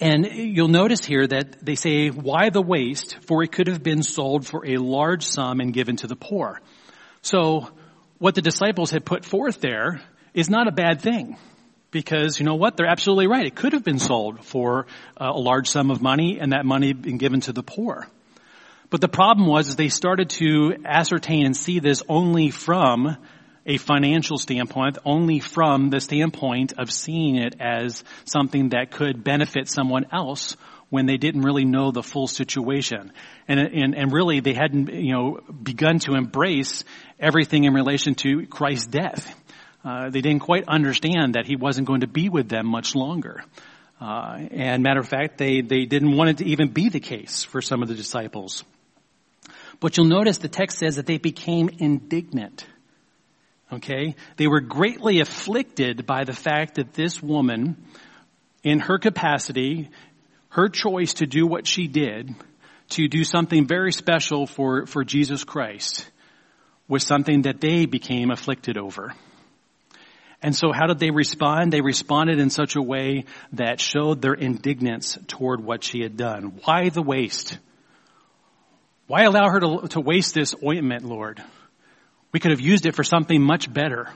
And 0.00 0.26
you'll 0.26 0.68
notice 0.68 1.04
here 1.04 1.26
that 1.26 1.64
they 1.64 1.74
say, 1.74 2.08
why 2.08 2.48
the 2.48 2.62
waste? 2.62 3.18
For 3.26 3.42
it 3.42 3.52
could 3.52 3.66
have 3.66 3.82
been 3.82 4.02
sold 4.02 4.46
for 4.46 4.66
a 4.66 4.78
large 4.78 5.24
sum 5.24 5.60
and 5.60 5.74
given 5.74 5.96
to 5.96 6.06
the 6.06 6.16
poor. 6.16 6.60
So 7.20 7.68
what 8.18 8.34
the 8.34 8.42
disciples 8.42 8.90
had 8.90 9.04
put 9.04 9.24
forth 9.24 9.60
there 9.60 10.00
is 10.32 10.48
not 10.48 10.68
a 10.68 10.72
bad 10.72 11.02
thing. 11.02 11.36
Because 11.90 12.38
you 12.38 12.46
know 12.46 12.54
what? 12.54 12.76
They're 12.76 12.86
absolutely 12.86 13.26
right. 13.26 13.46
It 13.46 13.54
could 13.54 13.72
have 13.72 13.84
been 13.84 13.98
sold 13.98 14.44
for 14.44 14.86
uh, 15.20 15.32
a 15.34 15.40
large 15.40 15.68
sum 15.68 15.90
of 15.90 16.00
money 16.00 16.38
and 16.40 16.52
that 16.52 16.64
money 16.64 16.92
been 16.92 17.18
given 17.18 17.40
to 17.42 17.52
the 17.52 17.62
poor. 17.62 18.06
But 18.90 19.00
the 19.00 19.08
problem 19.08 19.46
was 19.46 19.68
is 19.68 19.76
they 19.76 19.88
started 19.88 20.30
to 20.30 20.76
ascertain 20.84 21.46
and 21.46 21.56
see 21.56 21.78
this 21.78 22.02
only 22.08 22.50
from 22.50 23.16
a 23.66 23.76
financial 23.76 24.38
standpoint, 24.38 24.98
only 25.04 25.38
from 25.38 25.90
the 25.90 26.00
standpoint 26.00 26.72
of 26.78 26.90
seeing 26.90 27.36
it 27.36 27.56
as 27.60 28.02
something 28.24 28.70
that 28.70 28.90
could 28.90 29.22
benefit 29.22 29.68
someone 29.68 30.06
else 30.12 30.56
when 30.88 31.06
they 31.06 31.16
didn't 31.16 31.42
really 31.42 31.64
know 31.64 31.92
the 31.92 32.02
full 32.02 32.26
situation. 32.26 33.12
And, 33.46 33.60
and, 33.60 33.94
and 33.94 34.12
really 34.12 34.40
they 34.40 34.54
hadn't, 34.54 34.92
you 34.92 35.12
know, 35.12 35.40
begun 35.62 36.00
to 36.00 36.14
embrace 36.14 36.84
everything 37.20 37.64
in 37.64 37.74
relation 37.74 38.16
to 38.16 38.46
Christ's 38.46 38.88
death. 38.88 39.39
Uh, 39.84 40.10
they 40.10 40.20
didn't 40.20 40.42
quite 40.42 40.64
understand 40.68 41.34
that 41.34 41.46
he 41.46 41.56
wasn't 41.56 41.86
going 41.86 42.00
to 42.00 42.06
be 42.06 42.28
with 42.28 42.48
them 42.48 42.66
much 42.66 42.94
longer. 42.94 43.42
Uh, 44.00 44.46
and 44.50 44.82
matter 44.82 45.00
of 45.00 45.08
fact, 45.08 45.38
they, 45.38 45.60
they 45.60 45.84
didn't 45.84 46.16
want 46.16 46.30
it 46.30 46.38
to 46.38 46.46
even 46.46 46.68
be 46.68 46.88
the 46.88 47.00
case 47.00 47.44
for 47.44 47.60
some 47.60 47.82
of 47.82 47.88
the 47.88 47.94
disciples. 47.94 48.64
But 49.78 49.96
you'll 49.96 50.06
notice 50.06 50.38
the 50.38 50.48
text 50.48 50.78
says 50.78 50.96
that 50.96 51.06
they 51.06 51.18
became 51.18 51.70
indignant. 51.78 52.66
Okay? 53.72 54.16
They 54.36 54.46
were 54.46 54.60
greatly 54.60 55.20
afflicted 55.20 56.06
by 56.06 56.24
the 56.24 56.32
fact 56.32 56.74
that 56.74 56.92
this 56.92 57.22
woman, 57.22 57.76
in 58.62 58.80
her 58.80 58.98
capacity, 58.98 59.90
her 60.50 60.68
choice 60.68 61.14
to 61.14 61.26
do 61.26 61.46
what 61.46 61.66
she 61.66 61.86
did, 61.86 62.34
to 62.90 63.08
do 63.08 63.24
something 63.24 63.66
very 63.66 63.92
special 63.92 64.46
for, 64.46 64.86
for 64.86 65.04
Jesus 65.04 65.44
Christ, 65.44 66.10
was 66.88 67.04
something 67.04 67.42
that 67.42 67.60
they 67.60 67.86
became 67.86 68.30
afflicted 68.30 68.76
over. 68.76 69.14
And 70.42 70.56
so 70.56 70.72
how 70.72 70.86
did 70.86 70.98
they 70.98 71.10
respond? 71.10 71.72
They 71.72 71.82
responded 71.82 72.38
in 72.38 72.48
such 72.48 72.76
a 72.76 72.82
way 72.82 73.26
that 73.52 73.80
showed 73.80 74.22
their 74.22 74.32
indignance 74.32 75.18
toward 75.26 75.62
what 75.62 75.84
she 75.84 76.00
had 76.00 76.16
done. 76.16 76.60
Why 76.64 76.88
the 76.88 77.02
waste? 77.02 77.58
Why 79.06 79.24
allow 79.24 79.50
her 79.50 79.60
to, 79.60 79.88
to 79.88 80.00
waste 80.00 80.34
this 80.34 80.54
ointment, 80.64 81.04
Lord? 81.04 81.42
We 82.32 82.40
could 82.40 82.52
have 82.52 82.60
used 82.60 82.86
it 82.86 82.94
for 82.94 83.04
something 83.04 83.42
much 83.42 83.70
better. 83.72 84.08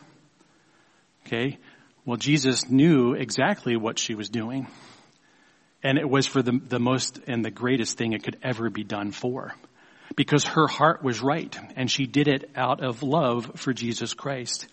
Okay? 1.27 1.59
Well, 2.07 2.17
Jesus 2.17 2.71
knew 2.71 3.15
exactly 3.15 3.77
what 3.77 3.99
she 3.99 4.15
was 4.15 4.29
doing. 4.29 4.67
And 5.83 5.99
it 5.99 6.09
was 6.09 6.27
for 6.27 6.43
the, 6.43 6.53
the 6.53 6.79
most 6.79 7.21
and 7.27 7.45
the 7.45 7.51
greatest 7.51 7.99
thing 7.99 8.13
it 8.13 8.23
could 8.23 8.39
ever 8.43 8.71
be 8.71 8.85
done 8.85 9.11
for. 9.11 9.55
Because 10.17 10.45
her 10.45 10.67
heart 10.67 11.03
was 11.03 11.21
right, 11.21 11.59
and 11.77 11.91
she 11.91 12.07
did 12.07 12.29
it 12.29 12.51
out 12.55 12.83
of 12.83 13.03
love 13.03 13.53
for 13.57 13.73
Jesus 13.73 14.15
Christ. 14.15 14.69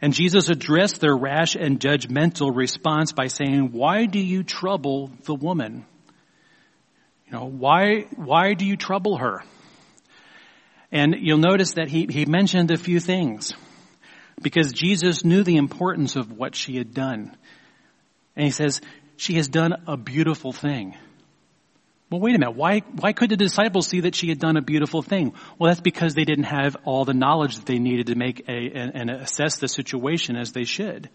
And 0.00 0.12
Jesus 0.12 0.48
addressed 0.48 1.00
their 1.00 1.16
rash 1.16 1.54
and 1.54 1.80
judgmental 1.80 2.54
response 2.54 3.12
by 3.12 3.28
saying, 3.28 3.72
why 3.72 4.06
do 4.06 4.18
you 4.18 4.42
trouble 4.42 5.10
the 5.24 5.34
woman? 5.34 5.86
You 7.26 7.32
know, 7.32 7.46
why, 7.46 8.06
why 8.14 8.54
do 8.54 8.64
you 8.64 8.76
trouble 8.76 9.18
her? 9.18 9.42
And 10.92 11.16
you'll 11.20 11.38
notice 11.38 11.74
that 11.74 11.88
he, 11.88 12.06
he 12.08 12.26
mentioned 12.26 12.70
a 12.70 12.76
few 12.76 13.00
things 13.00 13.52
because 14.40 14.72
Jesus 14.72 15.24
knew 15.24 15.42
the 15.42 15.56
importance 15.56 16.16
of 16.16 16.30
what 16.30 16.54
she 16.54 16.76
had 16.76 16.94
done. 16.94 17.36
And 18.36 18.44
he 18.44 18.50
says, 18.50 18.80
she 19.16 19.34
has 19.34 19.48
done 19.48 19.82
a 19.86 19.96
beautiful 19.96 20.52
thing. 20.52 20.94
Well, 22.08 22.20
wait 22.20 22.36
a 22.36 22.38
minute. 22.38 22.54
Why, 22.54 22.80
why 23.00 23.12
could 23.12 23.30
the 23.30 23.36
disciples 23.36 23.88
see 23.88 24.00
that 24.00 24.14
she 24.14 24.28
had 24.28 24.38
done 24.38 24.56
a 24.56 24.62
beautiful 24.62 25.02
thing? 25.02 25.34
Well, 25.58 25.70
that's 25.70 25.80
because 25.80 26.14
they 26.14 26.24
didn't 26.24 26.44
have 26.44 26.76
all 26.84 27.04
the 27.04 27.14
knowledge 27.14 27.56
that 27.56 27.66
they 27.66 27.80
needed 27.80 28.06
to 28.08 28.14
make 28.14 28.48
a, 28.48 28.52
and, 28.52 28.94
and 28.94 29.10
assess 29.10 29.58
the 29.58 29.66
situation 29.66 30.36
as 30.36 30.52
they 30.52 30.62
should. 30.62 31.10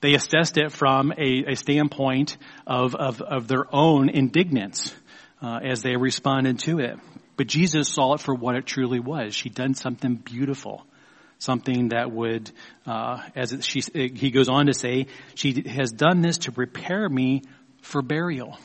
They 0.00 0.14
assessed 0.14 0.56
it 0.56 0.72
from 0.72 1.12
a, 1.12 1.52
a 1.52 1.56
standpoint 1.56 2.38
of, 2.66 2.94
of, 2.94 3.20
of, 3.20 3.46
their 3.46 3.64
own 3.74 4.08
indignance 4.08 4.94
uh, 5.42 5.60
as 5.62 5.82
they 5.82 5.96
responded 5.96 6.60
to 6.60 6.78
it. 6.78 6.98
But 7.36 7.46
Jesus 7.46 7.88
saw 7.88 8.14
it 8.14 8.20
for 8.20 8.34
what 8.34 8.54
it 8.54 8.64
truly 8.64 9.00
was. 9.00 9.34
She'd 9.34 9.54
done 9.54 9.74
something 9.74 10.14
beautiful. 10.16 10.84
Something 11.38 11.88
that 11.88 12.10
would, 12.10 12.50
uh, 12.86 13.20
as 13.34 13.54
she, 13.66 13.82
he 13.92 14.30
goes 14.30 14.48
on 14.48 14.66
to 14.66 14.72
say, 14.72 15.08
she 15.34 15.68
has 15.68 15.90
done 15.90 16.22
this 16.22 16.38
to 16.38 16.52
prepare 16.52 17.06
me 17.06 17.42
for 17.82 18.00
burial. 18.00 18.58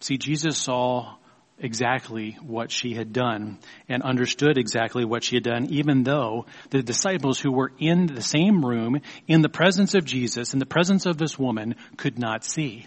See, 0.00 0.18
Jesus 0.18 0.56
saw 0.56 1.16
exactly 1.60 2.38
what 2.40 2.70
she 2.70 2.94
had 2.94 3.12
done 3.12 3.58
and 3.88 4.02
understood 4.02 4.58
exactly 4.58 5.04
what 5.04 5.24
she 5.24 5.36
had 5.36 5.42
done, 5.42 5.66
even 5.70 6.04
though 6.04 6.46
the 6.70 6.82
disciples 6.82 7.40
who 7.40 7.50
were 7.50 7.72
in 7.78 8.06
the 8.06 8.22
same 8.22 8.64
room, 8.64 9.00
in 9.26 9.42
the 9.42 9.48
presence 9.48 9.94
of 9.94 10.04
Jesus, 10.04 10.52
in 10.52 10.60
the 10.60 10.66
presence 10.66 11.04
of 11.06 11.18
this 11.18 11.38
woman, 11.38 11.74
could 11.96 12.18
not 12.18 12.44
see. 12.44 12.86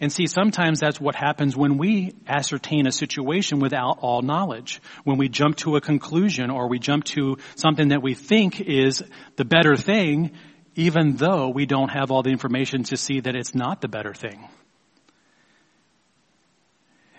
And 0.00 0.12
see, 0.12 0.26
sometimes 0.26 0.80
that's 0.80 1.00
what 1.00 1.14
happens 1.14 1.56
when 1.56 1.78
we 1.78 2.14
ascertain 2.26 2.88
a 2.88 2.92
situation 2.92 3.60
without 3.60 3.98
all 4.00 4.20
knowledge. 4.20 4.80
When 5.04 5.16
we 5.16 5.28
jump 5.28 5.56
to 5.58 5.76
a 5.76 5.80
conclusion 5.80 6.50
or 6.50 6.68
we 6.68 6.80
jump 6.80 7.04
to 7.04 7.38
something 7.54 7.88
that 7.88 8.02
we 8.02 8.14
think 8.14 8.60
is 8.60 9.02
the 9.36 9.44
better 9.44 9.76
thing, 9.76 10.32
even 10.74 11.16
though 11.16 11.48
we 11.48 11.66
don't 11.66 11.90
have 11.90 12.10
all 12.10 12.22
the 12.22 12.30
information 12.30 12.82
to 12.84 12.96
see 12.96 13.20
that 13.20 13.36
it's 13.36 13.54
not 13.54 13.80
the 13.80 13.88
better 13.88 14.12
thing. 14.12 14.48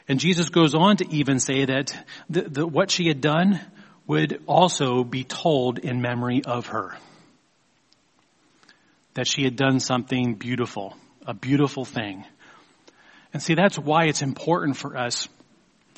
And 0.08 0.20
Jesus 0.20 0.50
goes 0.50 0.74
on 0.74 0.98
to 0.98 1.10
even 1.10 1.40
say 1.40 1.66
that 1.66 1.96
the, 2.30 2.42
the, 2.42 2.68
what 2.68 2.90
she 2.90 3.08
had 3.08 3.20
done 3.20 3.60
would 4.08 4.42
also 4.48 5.04
be 5.04 5.24
told 5.24 5.80
in 5.80 6.02
memory 6.02 6.42
of 6.46 6.68
her. 6.68 6.98
That 9.16 9.28
she 9.28 9.44
had 9.44 9.56
done 9.56 9.80
something 9.80 10.36
beautiful, 10.36 10.96
a 11.26 11.34
beautiful 11.34 11.84
thing. 11.84 12.24
And 13.34 13.44
see, 13.44 13.56
that's 13.56 13.78
why 13.78 14.06
it's 14.06 14.22
important 14.22 14.78
for 14.78 14.96
us 14.96 15.28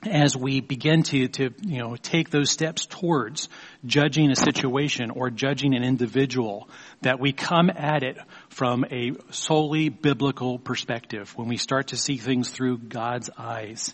as 0.04 0.36
we 0.36 0.62
begin 0.62 1.04
to, 1.04 1.28
to, 1.28 1.54
you 1.62 1.80
know, 1.80 1.96
take 1.98 2.30
those 2.30 2.50
steps 2.50 2.86
towards 2.86 3.50
judging 3.86 4.32
a 4.32 4.36
situation 4.36 5.12
or 5.12 5.30
judging 5.30 5.76
an 5.76 5.84
individual, 5.84 6.70
that 7.02 7.20
we 7.20 7.34
come 7.34 7.70
at 7.70 8.04
it 8.04 8.18
from 8.48 8.86
a 8.86 9.12
solely 9.32 9.90
biblical 9.90 10.58
perspective 10.58 11.34
when 11.36 11.50
we 11.50 11.58
start 11.58 11.88
to 11.88 11.98
see 11.98 12.18
things 12.18 12.50
through 12.50 12.78
God's 12.78 13.30
eyes. 13.38 13.94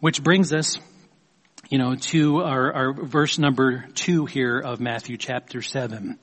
Which 0.00 0.22
brings 0.22 0.52
us, 0.52 0.78
you 1.70 1.78
know, 1.78 1.96
to 1.96 2.42
our, 2.42 2.72
our 2.72 2.92
verse 2.92 3.36
number 3.38 3.86
two 3.94 4.26
here 4.26 4.60
of 4.60 4.78
Matthew 4.78 5.16
chapter 5.16 5.60
seven. 5.60 6.18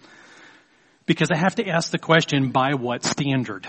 Because 1.06 1.30
I 1.30 1.38
have 1.38 1.56
to 1.56 1.68
ask 1.68 1.92
the 1.92 2.00
question, 2.00 2.52
by 2.52 2.76
what 2.76 3.04
standard? 3.04 3.68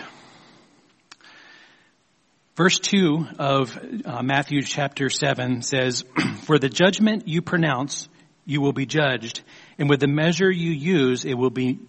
Verse 2.57 2.79
2 2.79 3.27
of 3.39 3.79
uh, 4.07 4.23
Matthew 4.23 4.63
chapter 4.63 5.11
7 5.11 5.61
says, 5.61 6.05
For 6.45 6.59
the 6.59 6.71
judgment 6.71 7.29
you 7.29 7.43
pronounce, 7.43 8.09
you 8.47 8.63
will 8.63 8.73
be 8.73 8.87
judged, 8.87 9.43
and 9.77 9.91
with 9.91 10.01
the 10.01 10.09
measure 10.09 10.51
you 10.51 10.71
use, 10.71 11.27
it 11.27 11.35
will 11.35 11.51
be 11.51 11.81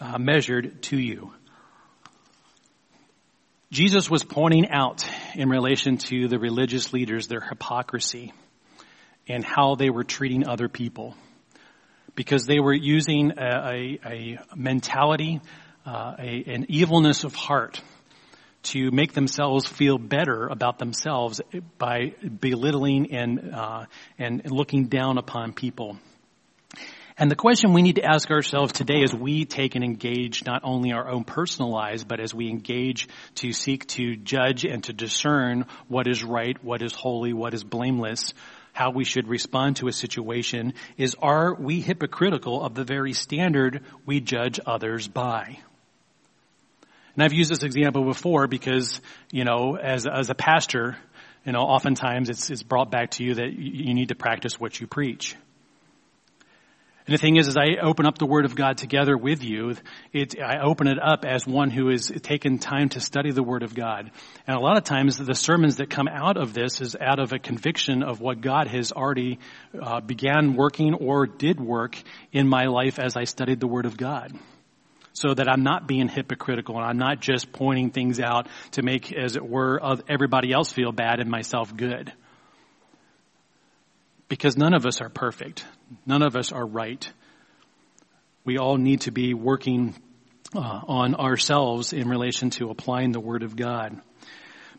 uh, 0.00 0.18
measured 0.18 0.82
to 0.82 0.96
you. 0.96 1.32
Jesus 3.72 4.08
was 4.08 4.22
pointing 4.22 4.70
out 4.70 5.04
in 5.34 5.48
relation 5.48 5.98
to 5.98 6.28
the 6.28 6.38
religious 6.38 6.92
leaders 6.92 7.26
their 7.26 7.40
hypocrisy 7.40 8.32
and 9.28 9.44
how 9.44 9.74
they 9.74 9.90
were 9.90 10.04
treating 10.04 10.46
other 10.46 10.68
people. 10.68 11.16
Because 12.14 12.46
they 12.46 12.60
were 12.60 12.72
using 12.72 13.32
a, 13.36 13.44
a, 13.44 13.98
a 14.06 14.38
mentality, 14.54 15.40
uh, 15.84 16.14
a, 16.18 16.44
an 16.46 16.66
evilness 16.68 17.24
of 17.24 17.34
heart 17.34 17.82
to 18.62 18.90
make 18.90 19.12
themselves 19.12 19.66
feel 19.66 19.98
better 19.98 20.46
about 20.46 20.78
themselves 20.78 21.40
by 21.76 22.14
belittling 22.40 23.12
and 23.12 23.54
uh, 23.54 23.84
and 24.18 24.50
looking 24.50 24.86
down 24.86 25.18
upon 25.18 25.52
people. 25.52 25.98
And 27.18 27.30
the 27.30 27.36
question 27.36 27.72
we 27.72 27.80
need 27.80 27.96
to 27.96 28.04
ask 28.04 28.30
ourselves 28.30 28.74
today 28.74 29.02
as 29.02 29.14
we 29.14 29.46
take 29.46 29.74
and 29.74 29.82
engage 29.82 30.44
not 30.44 30.60
only 30.64 30.92
our 30.92 31.08
own 31.08 31.24
personal 31.24 31.70
lives, 31.70 32.04
but 32.04 32.20
as 32.20 32.34
we 32.34 32.50
engage 32.50 33.08
to 33.36 33.52
seek 33.52 33.86
to 33.88 34.16
judge 34.16 34.66
and 34.66 34.84
to 34.84 34.92
discern 34.92 35.64
what 35.88 36.06
is 36.06 36.22
right, 36.22 36.62
what 36.62 36.82
is 36.82 36.92
holy, 36.92 37.32
what 37.32 37.54
is 37.54 37.64
blameless, 37.64 38.34
how 38.74 38.90
we 38.90 39.04
should 39.04 39.28
respond 39.28 39.76
to 39.76 39.88
a 39.88 39.92
situation 39.92 40.74
is 40.98 41.16
are 41.22 41.54
we 41.54 41.80
hypocritical 41.80 42.62
of 42.62 42.74
the 42.74 42.84
very 42.84 43.14
standard 43.14 43.80
we 44.04 44.20
judge 44.20 44.60
others 44.66 45.08
by? 45.08 45.58
And 47.14 47.24
I've 47.24 47.32
used 47.32 47.50
this 47.50 47.62
example 47.62 48.04
before 48.04 48.46
because, 48.46 49.00
you 49.32 49.44
know, 49.44 49.78
as, 49.82 50.06
as 50.06 50.28
a 50.28 50.34
pastor, 50.34 50.98
you 51.46 51.52
know, 51.52 51.60
oftentimes 51.60 52.28
it's, 52.28 52.50
it's 52.50 52.62
brought 52.62 52.90
back 52.90 53.12
to 53.12 53.24
you 53.24 53.36
that 53.36 53.54
you 53.54 53.94
need 53.94 54.10
to 54.10 54.14
practice 54.14 54.60
what 54.60 54.78
you 54.78 54.86
preach. 54.86 55.34
And 57.06 57.14
the 57.14 57.18
thing 57.18 57.36
is, 57.36 57.46
as 57.46 57.56
I 57.56 57.80
open 57.80 58.04
up 58.04 58.18
the 58.18 58.26
Word 58.26 58.46
of 58.46 58.56
God 58.56 58.78
together 58.78 59.16
with 59.16 59.44
you, 59.44 59.76
it, 60.12 60.40
I 60.42 60.58
open 60.58 60.88
it 60.88 60.98
up 61.00 61.24
as 61.24 61.46
one 61.46 61.70
who 61.70 61.88
has 61.90 62.08
taken 62.08 62.58
time 62.58 62.88
to 62.90 63.00
study 63.00 63.30
the 63.30 63.44
Word 63.44 63.62
of 63.62 63.76
God. 63.76 64.10
And 64.44 64.56
a 64.56 64.60
lot 64.60 64.76
of 64.76 64.82
times 64.82 65.16
the 65.16 65.34
sermons 65.36 65.76
that 65.76 65.88
come 65.88 66.08
out 66.08 66.36
of 66.36 66.52
this 66.52 66.80
is 66.80 66.96
out 67.00 67.20
of 67.20 67.32
a 67.32 67.38
conviction 67.38 68.02
of 68.02 68.20
what 68.20 68.40
God 68.40 68.66
has 68.66 68.90
already 68.90 69.38
uh, 69.80 70.00
began 70.00 70.56
working 70.56 70.94
or 70.94 71.26
did 71.26 71.60
work 71.60 71.96
in 72.32 72.48
my 72.48 72.64
life 72.64 72.98
as 72.98 73.16
I 73.16 73.22
studied 73.22 73.60
the 73.60 73.68
Word 73.68 73.86
of 73.86 73.96
God 73.96 74.32
so 75.12 75.32
that 75.32 75.48
I'm 75.48 75.62
not 75.62 75.86
being 75.86 76.08
hypocritical 76.08 76.76
and 76.76 76.84
I'm 76.84 76.98
not 76.98 77.20
just 77.20 77.52
pointing 77.52 77.90
things 77.90 78.18
out 78.18 78.48
to 78.72 78.82
make, 78.82 79.12
as 79.12 79.36
it 79.36 79.48
were, 79.48 79.80
everybody 80.08 80.52
else 80.52 80.72
feel 80.72 80.90
bad 80.90 81.20
and 81.20 81.30
myself 81.30 81.74
good. 81.74 82.12
Because 84.28 84.56
none 84.56 84.74
of 84.74 84.86
us 84.86 85.00
are 85.00 85.08
perfect. 85.08 85.64
None 86.04 86.22
of 86.22 86.36
us 86.36 86.52
are 86.52 86.66
right. 86.66 87.10
We 88.44 88.58
all 88.58 88.76
need 88.76 89.02
to 89.02 89.12
be 89.12 89.34
working 89.34 89.94
uh, 90.54 90.80
on 90.86 91.14
ourselves 91.14 91.92
in 91.92 92.08
relation 92.08 92.50
to 92.50 92.70
applying 92.70 93.12
the 93.12 93.20
Word 93.20 93.42
of 93.42 93.56
God. 93.56 94.00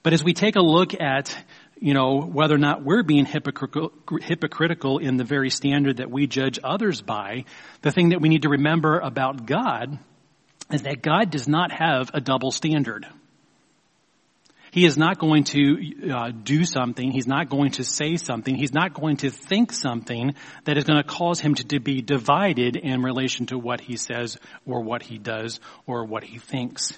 But 0.03 0.13
as 0.13 0.23
we 0.23 0.33
take 0.33 0.55
a 0.55 0.62
look 0.62 0.93
at, 0.99 1.38
you 1.79 1.93
know, 1.93 2.21
whether 2.21 2.55
or 2.55 2.60
not 2.60 2.83
we're 2.83 3.03
being 3.03 3.25
hypocritical, 3.25 3.91
hypocritical 4.21 4.99
in 4.99 5.17
the 5.17 5.23
very 5.23 5.49
standard 5.49 5.97
that 5.97 6.10
we 6.10 6.27
judge 6.27 6.60
others 6.63 7.01
by, 7.01 7.45
the 7.81 7.91
thing 7.91 8.10
that 8.10 8.21
we 8.21 8.29
need 8.29 8.43
to 8.43 8.49
remember 8.49 8.99
about 8.99 9.45
God 9.45 9.99
is 10.71 10.83
that 10.83 11.01
God 11.01 11.29
does 11.29 11.47
not 11.47 11.71
have 11.71 12.12
a 12.13 12.21
double 12.21 12.51
standard. 12.51 13.05
He 14.77 14.85
is 14.85 14.95
not 14.95 15.17
going 15.17 15.43
to 15.45 16.11
uh, 16.13 16.29
do 16.29 16.63
something. 16.63 17.09
He's 17.09 17.25
not 17.25 17.49
going 17.49 17.71
to 17.71 17.83
say 17.83 18.15
something. 18.15 18.53
He's 18.53 18.75
not 18.75 18.93
going 18.93 19.17
to 19.17 19.31
think 19.31 19.71
something 19.71 20.35
that 20.65 20.77
is 20.77 20.83
going 20.83 21.01
to 21.01 21.03
cause 21.03 21.39
him 21.39 21.55
to, 21.55 21.63
to 21.69 21.79
be 21.79 22.03
divided 22.03 22.75
in 22.75 23.01
relation 23.01 23.47
to 23.47 23.57
what 23.57 23.81
he 23.81 23.97
says 23.97 24.37
or 24.67 24.83
what 24.83 25.01
he 25.01 25.17
does 25.17 25.59
or 25.87 26.05
what 26.05 26.23
he 26.23 26.37
thinks. 26.37 26.95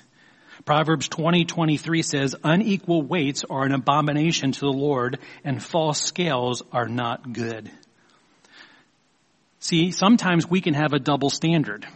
Proverbs 0.65 1.07
20, 1.07 1.45
23 1.45 2.01
says, 2.01 2.35
unequal 2.43 3.01
weights 3.01 3.45
are 3.49 3.63
an 3.63 3.71
abomination 3.71 4.51
to 4.51 4.59
the 4.59 4.73
Lord 4.73 5.19
and 5.45 5.63
false 5.63 6.01
scales 6.01 6.61
are 6.73 6.89
not 6.89 7.31
good. 7.31 7.71
See, 9.61 9.91
sometimes 9.91 10.49
we 10.49 10.59
can 10.59 10.73
have 10.73 10.91
a 10.91 10.99
double 10.99 11.29
standard. 11.29 11.87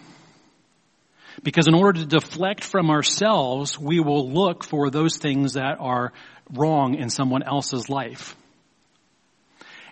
Because 1.43 1.67
in 1.67 1.73
order 1.73 1.99
to 1.99 2.05
deflect 2.05 2.63
from 2.63 2.89
ourselves, 2.89 3.77
we 3.77 3.99
will 3.99 4.31
look 4.31 4.63
for 4.63 4.89
those 4.89 5.17
things 5.17 5.53
that 5.53 5.77
are 5.79 6.13
wrong 6.51 6.95
in 6.95 7.09
someone 7.09 7.43
else's 7.43 7.89
life. 7.89 8.35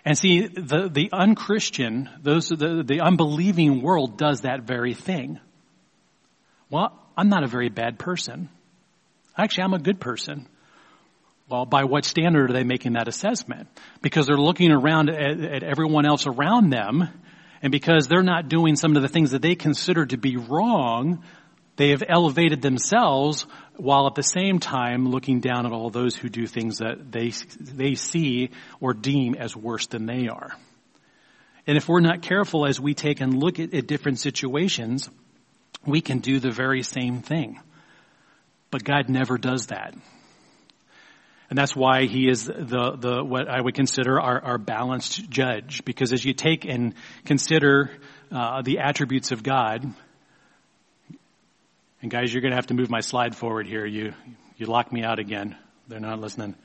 And 0.04 0.18
see, 0.18 0.46
the, 0.46 0.88
the 0.92 1.10
unchristian, 1.12 2.10
those, 2.22 2.48
the, 2.48 2.82
the 2.84 3.00
unbelieving 3.00 3.82
world 3.82 4.18
does 4.18 4.40
that 4.40 4.62
very 4.62 4.94
thing. 4.94 5.38
Well, 6.70 6.98
I'm 7.16 7.28
not 7.28 7.44
a 7.44 7.48
very 7.48 7.68
bad 7.68 7.98
person. 7.98 8.48
Actually, 9.36 9.64
I'm 9.64 9.74
a 9.74 9.78
good 9.78 10.00
person. 10.00 10.48
Well, 11.48 11.66
by 11.66 11.84
what 11.84 12.04
standard 12.04 12.50
are 12.50 12.54
they 12.54 12.64
making 12.64 12.94
that 12.94 13.08
assessment? 13.08 13.68
Because 14.00 14.26
they're 14.26 14.36
looking 14.36 14.72
around 14.72 15.10
at, 15.10 15.40
at 15.40 15.62
everyone 15.62 16.06
else 16.06 16.26
around 16.26 16.70
them, 16.70 17.08
and 17.60 17.70
because 17.70 18.08
they're 18.08 18.22
not 18.22 18.48
doing 18.48 18.74
some 18.74 18.96
of 18.96 19.02
the 19.02 19.08
things 19.08 19.30
that 19.30 19.42
they 19.42 19.54
consider 19.54 20.06
to 20.06 20.16
be 20.16 20.36
wrong, 20.36 21.22
they 21.76 21.90
have 21.90 22.02
elevated 22.06 22.60
themselves 22.60 23.46
while 23.76 24.06
at 24.06 24.14
the 24.14 24.22
same 24.22 24.58
time 24.58 25.08
looking 25.08 25.40
down 25.40 25.66
at 25.66 25.72
all 25.72 25.90
those 25.90 26.14
who 26.14 26.28
do 26.28 26.46
things 26.46 26.78
that 26.78 27.10
they, 27.10 27.32
they 27.60 27.94
see 27.94 28.50
or 28.80 28.92
deem 28.92 29.34
as 29.34 29.56
worse 29.56 29.86
than 29.86 30.06
they 30.06 30.28
are. 30.28 30.52
And 31.66 31.76
if 31.76 31.88
we're 31.88 32.00
not 32.00 32.22
careful 32.22 32.66
as 32.66 32.80
we 32.80 32.94
take 32.94 33.20
and 33.20 33.34
look 33.34 33.58
at, 33.58 33.72
at 33.72 33.86
different 33.86 34.18
situations, 34.18 35.08
we 35.86 36.00
can 36.00 36.18
do 36.18 36.40
the 36.40 36.50
very 36.50 36.82
same 36.82 37.22
thing. 37.22 37.60
But 38.70 38.84
God 38.84 39.08
never 39.08 39.38
does 39.38 39.66
that. 39.66 39.94
And 41.48 41.58
that's 41.58 41.76
why 41.76 42.06
he 42.06 42.28
is 42.28 42.46
the, 42.46 42.96
the, 42.98 43.22
what 43.22 43.48
I 43.48 43.60
would 43.60 43.74
consider 43.74 44.18
our, 44.18 44.40
our 44.40 44.58
balanced 44.58 45.28
judge. 45.28 45.84
Because 45.84 46.12
as 46.12 46.24
you 46.24 46.32
take 46.32 46.64
and 46.64 46.94
consider, 47.26 47.90
uh, 48.30 48.62
the 48.62 48.78
attributes 48.78 49.32
of 49.32 49.42
God, 49.42 49.92
and 52.02 52.10
guys, 52.10 52.32
you're 52.32 52.42
gonna 52.42 52.56
have 52.56 52.66
to 52.66 52.74
move 52.74 52.90
my 52.90 53.00
slide 53.00 53.34
forward 53.36 53.66
here. 53.66 53.86
You, 53.86 54.12
you 54.56 54.66
lock 54.66 54.92
me 54.92 55.04
out 55.04 55.20
again. 55.20 55.56
They're 55.86 56.00
not 56.00 56.20
listening. 56.20 56.56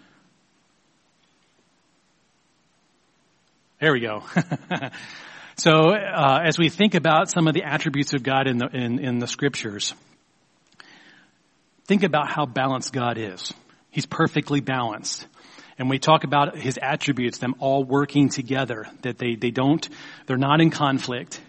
There 3.80 3.94
we 3.94 4.00
go. 4.00 4.24
so, 5.56 5.92
uh, 5.92 6.40
as 6.44 6.58
we 6.58 6.70
think 6.70 6.96
about 6.96 7.30
some 7.30 7.48
of 7.48 7.54
the 7.54 7.64
attributes 7.64 8.16
of 8.16 8.24
God 8.24 8.48
in 8.48 8.58
the, 8.58 8.68
in, 8.68 8.98
in 8.98 9.20
the 9.20 9.28
scriptures, 9.28 9.94
think 11.86 12.02
about 12.02 12.28
how 12.28 12.48
balanced 12.48 12.92
God 12.92 13.20
is. 13.20 13.54
He's 13.92 14.08
perfectly 14.08 14.62
balanced. 14.62 15.28
And 15.78 15.92
we 15.92 16.00
talk 16.00 16.24
about 16.24 16.58
his 16.58 16.80
attributes, 16.82 17.38
them 17.38 17.54
all 17.60 17.84
working 17.84 18.30
together, 18.30 18.88
that 19.04 19.20
they, 19.20 19.36
they 19.36 19.52
don't, 19.52 19.88
they're 20.26 20.38
not 20.38 20.60
in 20.60 20.72
conflict. 20.72 21.40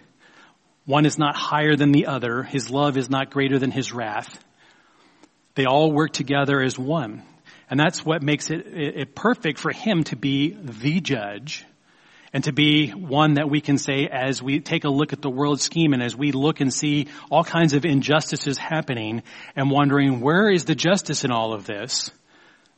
One 0.89 1.05
is 1.05 1.19
not 1.19 1.35
higher 1.35 1.75
than 1.75 1.91
the 1.91 2.07
other. 2.07 2.41
His 2.41 2.71
love 2.71 2.97
is 2.97 3.11
not 3.11 3.29
greater 3.29 3.59
than 3.59 3.69
his 3.69 3.93
wrath. 3.93 4.43
They 5.53 5.65
all 5.65 5.91
work 5.91 6.13
together 6.13 6.59
as 6.63 6.79
one. 6.79 7.21
And 7.69 7.79
that's 7.79 8.03
what 8.03 8.23
makes 8.23 8.49
it, 8.49 8.65
it, 8.65 9.13
perfect 9.13 9.59
for 9.59 9.71
him 9.71 10.03
to 10.05 10.15
be 10.15 10.49
the 10.49 10.99
judge 10.99 11.63
and 12.33 12.43
to 12.45 12.53
be 12.53 12.89
one 12.89 13.35
that 13.35 13.51
we 13.51 13.61
can 13.61 13.77
say 13.77 14.09
as 14.11 14.41
we 14.41 14.61
take 14.61 14.83
a 14.83 14.89
look 14.89 15.13
at 15.13 15.21
the 15.21 15.29
world 15.29 15.61
scheme 15.61 15.93
and 15.93 16.01
as 16.01 16.15
we 16.15 16.31
look 16.31 16.59
and 16.59 16.73
see 16.73 17.05
all 17.29 17.43
kinds 17.43 17.75
of 17.75 17.85
injustices 17.85 18.57
happening 18.57 19.21
and 19.55 19.69
wondering 19.69 20.21
where 20.21 20.49
is 20.49 20.65
the 20.65 20.73
justice 20.73 21.23
in 21.23 21.29
all 21.29 21.53
of 21.53 21.67
this, 21.67 22.09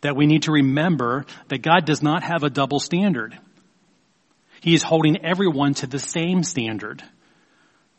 that 0.02 0.18
we 0.18 0.26
need 0.26 0.44
to 0.44 0.52
remember 0.52 1.26
that 1.48 1.62
God 1.62 1.86
does 1.86 2.04
not 2.04 2.24
have 2.24 2.44
a 2.44 2.50
double 2.50 2.82
standard. 2.82 3.40
He 4.60 4.74
is 4.74 4.84
holding 4.84 5.24
everyone 5.24 5.76
to 5.76 5.88
the 5.88 5.98
same 5.98 6.44
standard, 6.44 7.02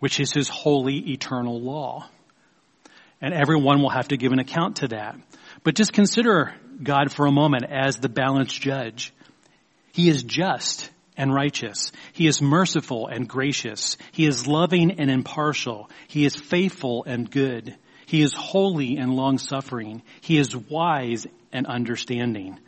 which 0.03 0.19
is 0.19 0.33
his 0.33 0.49
holy 0.49 1.13
eternal 1.13 1.61
law. 1.61 2.09
And 3.21 3.33
everyone 3.33 3.81
will 3.81 3.91
have 3.91 4.09
to 4.09 4.17
give 4.17 4.33
an 4.33 4.41
account 4.41 4.79
to 4.79 4.89
that. 4.89 5.15
But 5.63 5.77
just 5.77 5.93
consider 5.93 6.53
God 6.83 7.13
for 7.13 7.27
a 7.27 7.31
moment 7.31 7.67
as 7.71 7.99
the 7.99 8.09
balanced 8.09 8.61
judge. 8.61 9.13
He 9.93 10.09
is 10.09 10.25
just 10.25 10.91
and 11.17 11.33
righteous. 11.33 11.93
He 12.15 12.27
is 12.27 12.43
merciful 12.43 13.07
and 13.07 13.29
gracious. 13.29 13.97
He 14.11 14.27
is 14.27 14.49
loving 14.49 14.99
and 14.99 15.09
impartial. 15.09 15.89
He 16.09 16.25
is 16.25 16.35
faithful 16.35 17.05
and 17.07 17.31
good. 17.31 17.77
He 18.05 18.23
is 18.23 18.35
holy 18.35 18.97
and 18.97 19.15
long 19.15 19.39
suffering. 19.39 20.03
He 20.21 20.37
is 20.37 20.57
wise 20.57 21.29
and 21.53 21.65
understanding. 21.65 22.59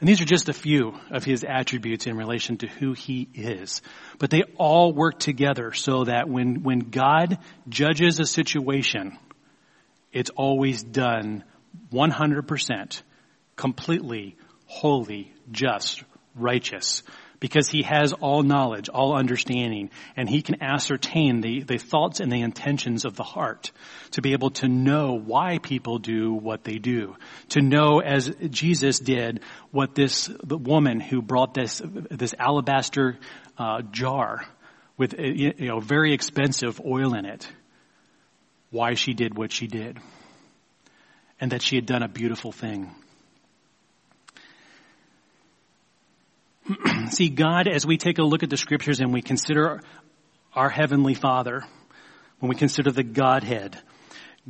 And 0.00 0.08
these 0.08 0.20
are 0.20 0.26
just 0.26 0.48
a 0.48 0.52
few 0.52 0.94
of 1.10 1.24
his 1.24 1.44
attributes 1.44 2.06
in 2.06 2.16
relation 2.16 2.58
to 2.58 2.66
who 2.66 2.92
he 2.92 3.28
is. 3.34 3.80
But 4.18 4.30
they 4.30 4.42
all 4.56 4.92
work 4.92 5.18
together 5.18 5.72
so 5.72 6.04
that 6.04 6.28
when, 6.28 6.62
when 6.62 6.80
God 6.90 7.38
judges 7.68 8.20
a 8.20 8.26
situation, 8.26 9.18
it's 10.12 10.30
always 10.30 10.82
done 10.82 11.44
100% 11.92 13.02
completely 13.56 14.36
holy, 14.66 15.32
just, 15.50 16.02
righteous 16.34 17.02
because 17.46 17.68
he 17.68 17.82
has 17.82 18.12
all 18.12 18.42
knowledge, 18.42 18.88
all 18.88 19.14
understanding, 19.14 19.88
and 20.16 20.28
he 20.28 20.42
can 20.42 20.60
ascertain 20.60 21.40
the, 21.42 21.62
the 21.62 21.78
thoughts 21.78 22.18
and 22.18 22.32
the 22.32 22.40
intentions 22.40 23.04
of 23.04 23.14
the 23.14 23.22
heart 23.22 23.70
to 24.10 24.20
be 24.20 24.32
able 24.32 24.50
to 24.50 24.66
know 24.66 25.12
why 25.12 25.58
people 25.58 26.00
do 26.00 26.34
what 26.34 26.64
they 26.64 26.78
do. 26.78 27.14
To 27.50 27.62
know, 27.62 28.00
as 28.00 28.34
Jesus 28.50 28.98
did, 28.98 29.42
what 29.70 29.94
this 29.94 30.28
woman 30.42 30.98
who 30.98 31.22
brought 31.22 31.54
this, 31.54 31.80
this 31.84 32.34
alabaster 32.36 33.16
uh, 33.56 33.82
jar 33.92 34.44
with 34.96 35.16
uh, 35.16 35.22
you 35.22 35.68
know, 35.68 35.78
very 35.78 36.14
expensive 36.14 36.80
oil 36.84 37.14
in 37.14 37.26
it, 37.26 37.48
why 38.70 38.94
she 38.94 39.14
did 39.14 39.38
what 39.38 39.52
she 39.52 39.68
did. 39.68 40.00
And 41.40 41.52
that 41.52 41.62
she 41.62 41.76
had 41.76 41.86
done 41.86 42.02
a 42.02 42.08
beautiful 42.08 42.50
thing. 42.50 42.90
See, 47.10 47.28
God, 47.28 47.68
as 47.68 47.86
we 47.86 47.96
take 47.96 48.18
a 48.18 48.22
look 48.22 48.42
at 48.42 48.50
the 48.50 48.56
scriptures 48.56 49.00
and 49.00 49.12
we 49.12 49.22
consider 49.22 49.80
our 50.52 50.68
Heavenly 50.68 51.14
Father, 51.14 51.64
when 52.40 52.48
we 52.48 52.56
consider 52.56 52.90
the 52.90 53.02
Godhead, 53.02 53.78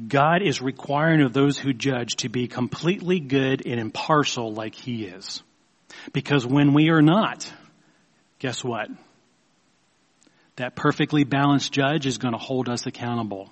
God 0.08 0.42
is 0.42 0.60
requiring 0.60 1.22
of 1.22 1.32
those 1.32 1.58
who 1.58 1.72
judge 1.72 2.16
to 2.16 2.28
be 2.28 2.48
completely 2.48 3.20
good 3.20 3.66
and 3.66 3.80
impartial 3.80 4.52
like 4.52 4.74
He 4.74 5.04
is. 5.04 5.42
Because 6.12 6.46
when 6.46 6.74
we 6.74 6.90
are 6.90 7.02
not, 7.02 7.50
guess 8.38 8.62
what? 8.62 8.88
That 10.56 10.74
perfectly 10.74 11.24
balanced 11.24 11.72
judge 11.72 12.06
is 12.06 12.18
going 12.18 12.32
to 12.32 12.38
hold 12.38 12.68
us 12.68 12.86
accountable 12.86 13.50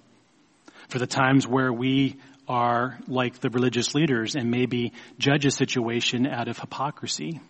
for 0.88 0.98
the 0.98 1.06
times 1.06 1.46
where 1.46 1.72
we 1.72 2.16
are 2.46 2.98
like 3.08 3.40
the 3.40 3.50
religious 3.50 3.94
leaders 3.94 4.34
and 4.34 4.50
maybe 4.50 4.92
judge 5.18 5.46
a 5.46 5.50
situation 5.50 6.26
out 6.26 6.48
of 6.48 6.58
hypocrisy 6.58 7.40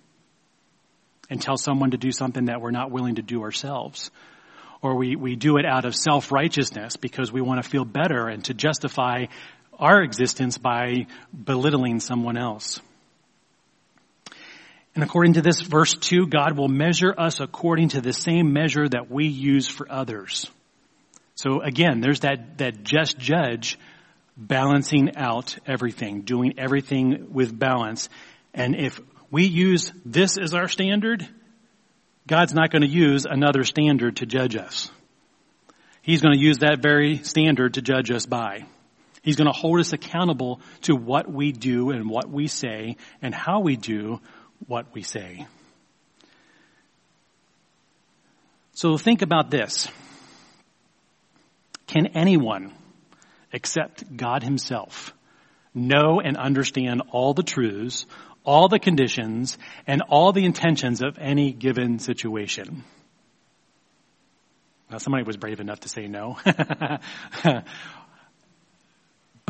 and 1.30 1.40
tell 1.40 1.56
someone 1.56 1.92
to 1.92 1.96
do 1.96 2.12
something 2.12 2.46
that 2.46 2.60
we're 2.60 2.70
not 2.70 2.90
willing 2.90 3.16
to 3.16 3.22
do 3.22 3.42
ourselves. 3.42 4.10
Or 4.82 4.96
we, 4.96 5.16
we 5.16 5.36
do 5.36 5.56
it 5.56 5.64
out 5.64 5.84
of 5.84 5.94
self-righteousness 5.94 6.96
because 6.96 7.32
we 7.32 7.40
want 7.40 7.62
to 7.62 7.68
feel 7.68 7.84
better 7.84 8.28
and 8.28 8.44
to 8.44 8.54
justify 8.54 9.26
our 9.78 10.02
existence 10.02 10.58
by 10.58 11.06
belittling 11.32 12.00
someone 12.00 12.36
else. 12.36 12.80
And 14.94 15.02
according 15.02 15.34
to 15.34 15.42
this 15.42 15.60
verse 15.60 15.94
2, 15.94 16.28
God 16.28 16.56
will 16.56 16.68
measure 16.68 17.12
us 17.16 17.40
according 17.40 17.90
to 17.90 18.00
the 18.00 18.12
same 18.12 18.52
measure 18.52 18.88
that 18.88 19.10
we 19.10 19.26
use 19.26 19.68
for 19.68 19.90
others. 19.90 20.48
So 21.34 21.60
again, 21.62 22.00
there's 22.00 22.20
that, 22.20 22.58
that 22.58 22.84
just 22.84 23.18
judge 23.18 23.78
balancing 24.36 25.16
out 25.16 25.58
everything, 25.66 26.22
doing 26.22 26.54
everything 26.58 27.32
with 27.32 27.58
balance. 27.58 28.08
And 28.52 28.76
if 28.76 29.00
we 29.30 29.44
use 29.44 29.92
this 30.04 30.38
as 30.38 30.54
our 30.54 30.68
standard, 30.68 31.28
God's 32.26 32.54
not 32.54 32.70
going 32.70 32.82
to 32.82 32.88
use 32.88 33.26
another 33.28 33.64
standard 33.64 34.16
to 34.16 34.26
judge 34.26 34.56
us. 34.56 34.90
He's 36.02 36.20
going 36.20 36.38
to 36.38 36.44
use 36.44 36.58
that 36.58 36.80
very 36.82 37.18
standard 37.18 37.74
to 37.74 37.82
judge 37.82 38.10
us 38.10 38.26
by. 38.26 38.66
He's 39.22 39.36
going 39.36 39.50
to 39.50 39.58
hold 39.58 39.80
us 39.80 39.92
accountable 39.92 40.60
to 40.82 40.94
what 40.94 41.30
we 41.30 41.52
do 41.52 41.90
and 41.90 42.10
what 42.10 42.28
we 42.28 42.46
say 42.46 42.96
and 43.22 43.34
how 43.34 43.60
we 43.60 43.76
do 43.76 44.20
what 44.66 44.92
we 44.92 45.02
say. 45.02 45.46
So 48.74 48.98
think 48.98 49.22
about 49.22 49.50
this. 49.50 49.88
Can 51.86 52.08
anyone 52.08 52.72
except 53.52 54.16
God 54.16 54.42
himself 54.42 55.14
know 55.72 56.20
and 56.20 56.36
understand 56.36 57.02
all 57.10 57.34
the 57.34 57.42
truths, 57.42 58.04
all 58.44 58.68
the 58.68 58.78
conditions, 58.78 59.58
and 59.86 60.02
all 60.08 60.32
the 60.32 60.44
intentions 60.44 61.02
of 61.02 61.18
any 61.18 61.52
given 61.52 61.98
situation. 61.98 62.84
Now, 64.90 64.98
somebody 64.98 65.24
was 65.24 65.36
brave 65.36 65.60
enough 65.60 65.80
to 65.80 65.88
say 65.88 66.06
no. 66.06 66.38
but 66.44 67.64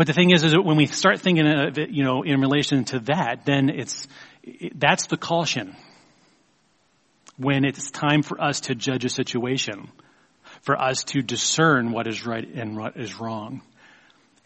the 0.06 0.12
thing 0.12 0.30
is, 0.30 0.44
is 0.44 0.52
that 0.52 0.62
when 0.62 0.76
we 0.76 0.86
start 0.86 1.20
thinking 1.20 1.46
of 1.46 1.76
it, 1.76 1.90
you 1.90 2.04
know, 2.04 2.22
in 2.22 2.40
relation 2.40 2.84
to 2.86 3.00
that, 3.00 3.44
then 3.44 3.68
it's, 3.68 4.06
that's 4.74 5.06
the 5.08 5.16
caution. 5.16 5.76
When 7.36 7.64
it's 7.64 7.90
time 7.90 8.22
for 8.22 8.40
us 8.40 8.60
to 8.62 8.76
judge 8.76 9.04
a 9.04 9.08
situation, 9.08 9.90
for 10.62 10.80
us 10.80 11.04
to 11.04 11.20
discern 11.20 11.92
what 11.92 12.06
is 12.06 12.24
right 12.24 12.48
and 12.48 12.76
what 12.76 12.96
is 12.96 13.20
wrong. 13.20 13.60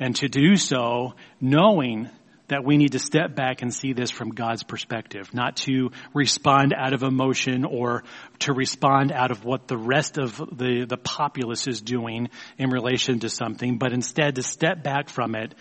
And 0.01 0.17
to 0.17 0.29
do 0.29 0.57
so 0.57 1.15
knowing 1.41 2.09
that 2.49 2.65
we 2.65 2.77
need 2.77 2.93
to 2.93 2.99
step 2.99 3.35
back 3.35 3.63
and 3.63 3.73
see 3.73 3.93
this 3.93 4.11
from 4.11 4.31
God's 4.31 4.63
perspective, 4.63 5.33
not 5.33 5.57
to 5.59 5.91
respond 6.15 6.75
out 6.77 6.93
of 6.93 7.03
emotion 7.03 7.65
or 7.65 8.05
to 8.41 8.53
respond 8.53 9.13
out 9.13 9.31
of 9.31 9.45
what 9.45 9.69
the 9.69 9.77
rest 9.77 10.19
of 10.19 10.37
the, 10.37 10.85
the 10.89 10.97
populace 10.97 11.67
is 11.67 11.81
doing 11.81 12.31
in 12.57 12.71
relation 12.71 13.21
to 13.21 13.29
something, 13.29 13.79
but 13.79 13.93
instead 13.93 14.35
to 14.37 14.43
step 14.43 14.83
back 14.83 15.09
from 15.09 15.35
it 15.35 15.55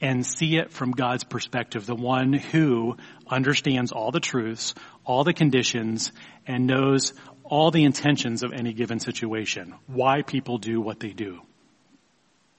and 0.00 0.24
see 0.24 0.56
it 0.56 0.70
from 0.70 0.92
God's 0.92 1.24
perspective, 1.24 1.84
the 1.84 1.94
one 1.94 2.32
who 2.32 2.96
understands 3.28 3.90
all 3.90 4.12
the 4.12 4.20
truths, 4.20 4.74
all 5.04 5.24
the 5.24 5.32
conditions, 5.32 6.12
and 6.46 6.66
knows 6.66 7.14
all 7.42 7.70
the 7.70 7.84
intentions 7.84 8.42
of 8.42 8.52
any 8.52 8.72
given 8.72 9.00
situation, 9.00 9.74
why 9.86 10.22
people 10.22 10.58
do 10.58 10.80
what 10.80 11.00
they 11.00 11.10
do. 11.10 11.40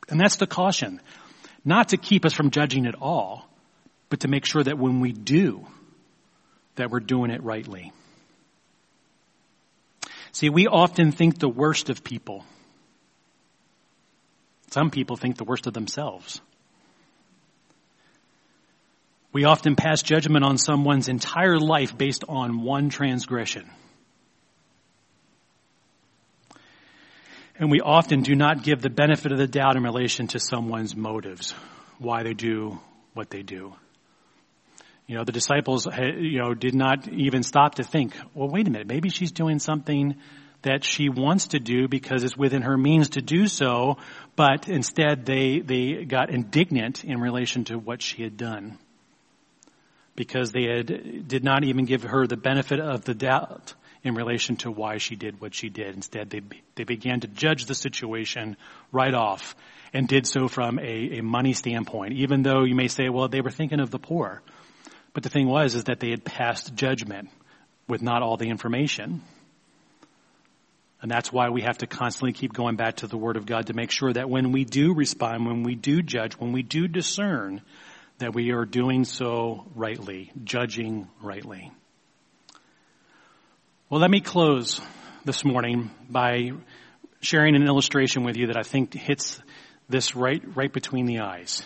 And 0.10 0.20
that's 0.20 0.38
the 0.38 0.48
caution. 0.48 1.00
Not 1.64 1.90
to 1.90 1.98
keep 1.98 2.26
us 2.26 2.34
from 2.34 2.52
judging 2.52 2.88
at 2.88 2.96
all, 2.96 3.49
but 4.10 4.22
to 4.22 4.28
make 4.28 4.46
sure 4.46 4.64
that 4.64 4.78
when 4.78 5.00
we 5.00 5.12
do, 5.12 5.66
that 6.76 6.90
we're 6.90 7.00
doing 7.00 7.32
it 7.32 7.44
rightly. 7.44 7.92
See, 10.32 10.50
we 10.50 10.68
often 10.68 11.12
think 11.12 11.40
the 11.40 11.50
worst 11.50 11.90
of 11.90 12.04
people. 12.04 12.46
Some 14.72 14.92
people 14.92 15.16
think 15.16 15.38
the 15.38 15.44
worst 15.44 15.68
of 15.68 15.74
themselves. 15.74 16.42
We 19.32 19.44
often 19.46 19.76
pass 19.76 20.02
judgment 20.02 20.44
on 20.44 20.58
someone's 20.58 21.08
entire 21.08 21.60
life 21.60 21.98
based 21.98 22.24
on 22.28 22.62
one 22.62 22.90
transgression. 22.90 23.70
And 27.60 27.70
we 27.70 27.82
often 27.82 28.22
do 28.22 28.36
not 28.36 28.64
give 28.64 28.82
the 28.82 28.90
benefit 28.90 29.32
of 29.32 29.38
the 29.38 29.48
doubt 29.48 29.76
in 29.76 29.84
relation 29.84 30.28
to 30.28 30.40
someone's 30.40 30.96
motives, 30.96 31.54
why 31.98 32.24
they 32.24 32.34
do 32.34 32.80
what 33.14 33.30
they 33.30 33.44
do. 33.44 33.74
You 35.10 35.16
know, 35.16 35.24
the 35.24 35.32
disciples, 35.32 35.88
you 35.88 36.38
know, 36.38 36.54
did 36.54 36.76
not 36.76 37.08
even 37.08 37.42
stop 37.42 37.76
to 37.76 37.84
think, 37.84 38.14
well, 38.36 38.48
wait 38.48 38.68
a 38.68 38.70
minute, 38.70 38.86
maybe 38.86 39.10
she's 39.10 39.32
doing 39.32 39.58
something 39.58 40.16
that 40.62 40.84
she 40.84 41.10
wants 41.10 41.48
to 41.48 41.60
do 41.60 41.88
because 41.88 42.24
it's 42.24 42.38
within 42.38 42.62
her 42.62 42.78
means 42.78 43.10
to 43.10 43.22
do 43.24 43.48
so, 43.48 43.98
but 44.36 44.70
instead 44.70 45.26
they, 45.26 45.62
they 45.62 46.06
got 46.06 46.30
indignant 46.30 47.04
in 47.04 47.20
relation 47.20 47.64
to 47.64 47.80
what 47.80 48.04
she 48.04 48.22
had 48.22 48.38
done. 48.38 48.78
Because 50.16 50.52
they 50.52 50.66
had, 50.66 51.28
did 51.28 51.44
not 51.44 51.64
even 51.64 51.86
give 51.86 52.04
her 52.04 52.28
the 52.28 52.38
benefit 52.38 52.80
of 52.80 53.04
the 53.04 53.16
doubt 53.16 53.74
in 54.04 54.14
relation 54.14 54.58
to 54.58 54.70
why 54.70 55.00
she 55.00 55.16
did 55.16 55.42
what 55.42 55.56
she 55.56 55.70
did. 55.70 55.96
Instead, 55.96 56.30
they, 56.30 56.42
they 56.76 56.84
began 56.84 57.22
to 57.22 57.28
judge 57.28 57.66
the 57.66 57.74
situation 57.74 58.58
right 58.92 59.16
off 59.16 59.56
and 59.92 60.08
did 60.08 60.28
so 60.28 60.48
from 60.48 60.78
a, 60.78 61.18
a 61.18 61.24
money 61.24 61.54
standpoint, 61.54 62.14
even 62.14 62.44
though 62.44 62.64
you 62.64 62.76
may 62.76 62.90
say, 62.90 63.10
well, 63.10 63.28
they 63.28 63.42
were 63.42 63.50
thinking 63.50 63.80
of 63.80 63.90
the 63.90 63.98
poor. 63.98 64.44
But 65.20 65.24
the 65.24 65.30
thing 65.32 65.50
was, 65.50 65.76
is 65.76 65.84
that 65.84 66.00
they 66.00 66.12
had 66.12 66.24
passed 66.24 66.74
judgment 66.76 67.28
with 67.90 68.02
not 68.02 68.22
all 68.22 68.38
the 68.38 68.48
information. 68.48 69.22
And 71.02 71.12
that's 71.12 71.30
why 71.30 71.50
we 71.50 71.64
have 71.64 71.80
to 71.80 71.88
constantly 71.88 72.32
keep 72.32 72.54
going 72.54 72.78
back 72.78 72.96
to 72.98 73.08
the 73.08 73.18
Word 73.18 73.36
of 73.36 73.46
God 73.46 73.68
to 73.68 73.74
make 73.74 73.92
sure 73.92 74.14
that 74.14 74.30
when 74.30 74.54
we 74.54 74.64
do 74.64 74.94
respond, 74.94 75.46
when 75.46 75.64
we 75.64 75.76
do 75.76 76.02
judge, 76.02 76.36
when 76.36 76.54
we 76.54 76.64
do 76.64 76.88
discern, 76.88 77.60
that 78.20 78.34
we 78.34 78.52
are 78.52 78.64
doing 78.64 79.04
so 79.04 79.66
rightly, 79.76 80.32
judging 80.46 81.10
rightly. 81.22 81.70
Well, 83.90 84.00
let 84.00 84.10
me 84.10 84.22
close 84.22 84.80
this 85.26 85.44
morning 85.44 85.92
by 86.10 86.54
sharing 87.20 87.58
an 87.58 87.68
illustration 87.68 88.24
with 88.24 88.38
you 88.38 88.48
that 88.48 88.58
I 88.58 88.64
think 88.64 88.94
hits 88.94 89.42
this 89.90 90.16
right, 90.16 90.42
right 90.56 90.72
between 90.72 91.08
the 91.08 91.20
eyes 91.20 91.62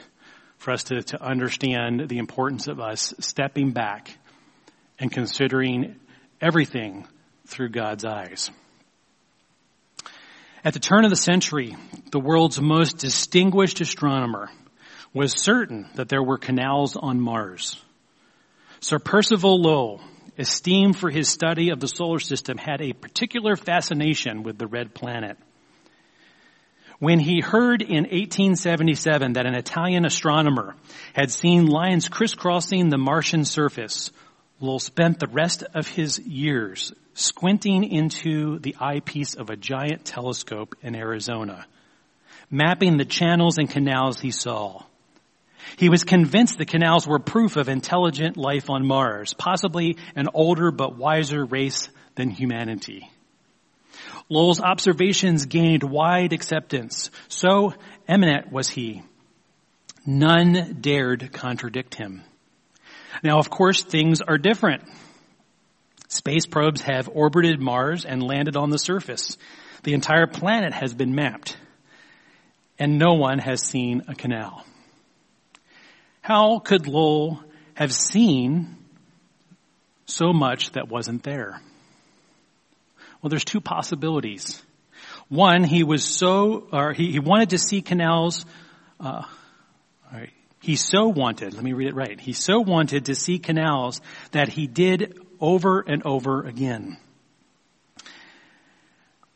for 0.64 0.72
us 0.72 0.86
to, 0.86 1.04
to 1.04 1.22
understand 1.22 2.08
the 2.08 2.18
importance 2.20 2.68
of 2.68 2.80
us 2.80 3.14
stepping 3.20 3.72
back 3.72 4.18
and 4.98 5.12
considering 5.12 5.98
everything 6.40 7.06
through 7.46 7.68
God's 7.68 8.06
eyes. 8.06 8.50
At 10.64 10.74
the 10.74 10.80
turn 10.80 11.04
of 11.04 11.10
the 11.10 11.18
century, 11.18 11.76
the 12.12 12.20
world's 12.20 12.62
most 12.62 12.98
distinguished 12.98 13.82
astronomer 13.82 14.50
was 15.14 15.34
certain 15.36 15.90
that 15.96 16.08
there 16.08 16.24
were 16.24 16.38
canals 16.38 16.96
on 16.96 17.20
Mars. 17.20 17.78
Sir 18.80 19.00
Percival 19.00 19.62
Lowell 19.62 20.00
esteemed 20.38 20.98
for 20.98 21.10
his 21.10 21.28
study 21.28 21.72
of 21.72 21.82
the 21.82 21.88
solar 21.88 22.20
system, 22.20 22.58
had 22.58 22.82
a 22.82 22.94
particular 22.94 23.58
fascination 23.58 24.44
with 24.44 24.58
the 24.58 24.68
red 24.68 24.94
planet. 24.94 25.38
When 27.04 27.20
he 27.20 27.42
heard 27.42 27.82
in 27.82 28.04
1877 28.04 29.34
that 29.34 29.46
an 29.46 29.56
Italian 29.56 30.06
astronomer 30.06 30.74
had 31.14 31.32
seen 31.32 31.66
lines 31.66 32.08
crisscrossing 32.08 32.88
the 32.88 32.98
Martian 32.98 33.44
surface, 33.44 34.10
Lowell 34.62 34.80
spent 34.80 35.20
the 35.20 35.28
rest 35.28 35.64
of 35.74 35.86
his 35.86 36.18
years 36.18 36.94
squinting 37.14 37.84
into 37.84 38.58
the 38.60 38.78
eyepiece 38.80 39.36
of 39.36 39.50
a 39.50 39.58
giant 39.58 40.06
telescope 40.06 40.78
in 40.82 40.96
Arizona, 40.96 41.66
mapping 42.50 42.96
the 42.96 43.04
channels 43.04 43.58
and 43.58 43.70
canals 43.70 44.22
he 44.22 44.32
saw. 44.32 44.82
He 45.76 45.90
was 45.90 46.06
convinced 46.06 46.58
the 46.58 46.66
canals 46.66 47.06
were 47.06 47.20
proof 47.20 47.58
of 47.58 47.68
intelligent 47.68 48.38
life 48.38 48.70
on 48.70 48.88
Mars, 48.88 49.34
possibly 49.34 49.98
an 50.16 50.30
older 50.34 50.72
but 50.72 50.96
wiser 50.96 51.44
race 51.44 51.90
than 52.16 52.30
humanity. 52.30 53.10
Lowell's 54.34 54.60
observations 54.60 55.46
gained 55.46 55.84
wide 55.84 56.34
acceptance. 56.34 57.12
So 57.28 57.74
eminent 58.08 58.52
was 58.52 58.68
he. 58.68 59.04
None 60.06 60.80
dared 60.82 61.32
contradict 61.32 61.96
him. 61.96 62.24
Now, 63.24 63.38
of 63.38 63.50
course, 63.50 63.84
things 63.84 64.22
are 64.22 64.38
different. 64.40 64.84
Space 66.08 66.48
probes 66.48 66.82
have 66.82 67.10
orbited 67.10 67.62
Mars 67.62 68.06
and 68.06 68.24
landed 68.24 68.58
on 68.58 68.70
the 68.72 68.80
surface. 68.80 69.38
The 69.84 69.94
entire 69.94 70.28
planet 70.28 70.74
has 70.74 70.94
been 70.94 71.14
mapped. 71.14 71.56
And 72.80 72.98
no 72.98 73.14
one 73.14 73.38
has 73.38 73.62
seen 73.62 74.02
a 74.08 74.16
canal. 74.16 74.66
How 76.22 76.58
could 76.60 76.88
Lowell 76.88 77.44
have 77.76 77.94
seen 77.94 78.78
so 80.06 80.34
much 80.34 80.72
that 80.72 80.90
wasn't 80.90 81.24
there? 81.24 81.62
Well, 83.24 83.30
there's 83.30 83.46
two 83.46 83.62
possibilities. 83.62 84.62
One, 85.30 85.64
he 85.64 85.84
was 85.84 86.04
so, 86.04 86.68
or 86.74 86.92
he, 86.92 87.14
he 87.14 87.20
wanted 87.20 87.52
to 87.52 87.58
see 87.58 87.82
canals, 87.82 88.46
uh, 89.00 89.24
he 90.60 90.76
so 90.76 91.08
wanted, 91.08 91.54
let 91.54 91.64
me 91.64 91.74
read 91.74 91.88
it 91.88 91.96
right, 91.96 92.20
he 92.20 92.34
so 92.34 92.60
wanted 92.60 93.06
to 93.06 93.16
see 93.16 93.40
canals 93.40 94.02
that 94.32 94.50
he 94.50 94.68
did 94.68 95.20
over 95.40 95.80
and 95.82 96.04
over 96.04 96.44
again. 96.44 96.98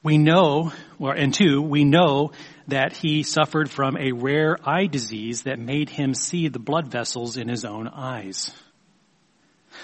We 0.04 0.18
know, 0.18 0.74
or, 1.00 1.14
and 1.14 1.34
two, 1.34 1.62
we 1.62 1.86
know 1.86 2.32
that 2.68 2.94
he 2.94 3.24
suffered 3.24 3.70
from 3.70 3.98
a 3.98 4.12
rare 4.12 4.58
eye 4.64 4.88
disease 4.88 5.44
that 5.44 5.60
made 5.60 5.90
him 5.90 6.14
see 6.14 6.50
the 6.50 6.60
blood 6.60 6.90
vessels 6.90 7.38
in 7.38 7.48
his 7.48 7.64
own 7.64 7.88
eyes. 7.88 8.52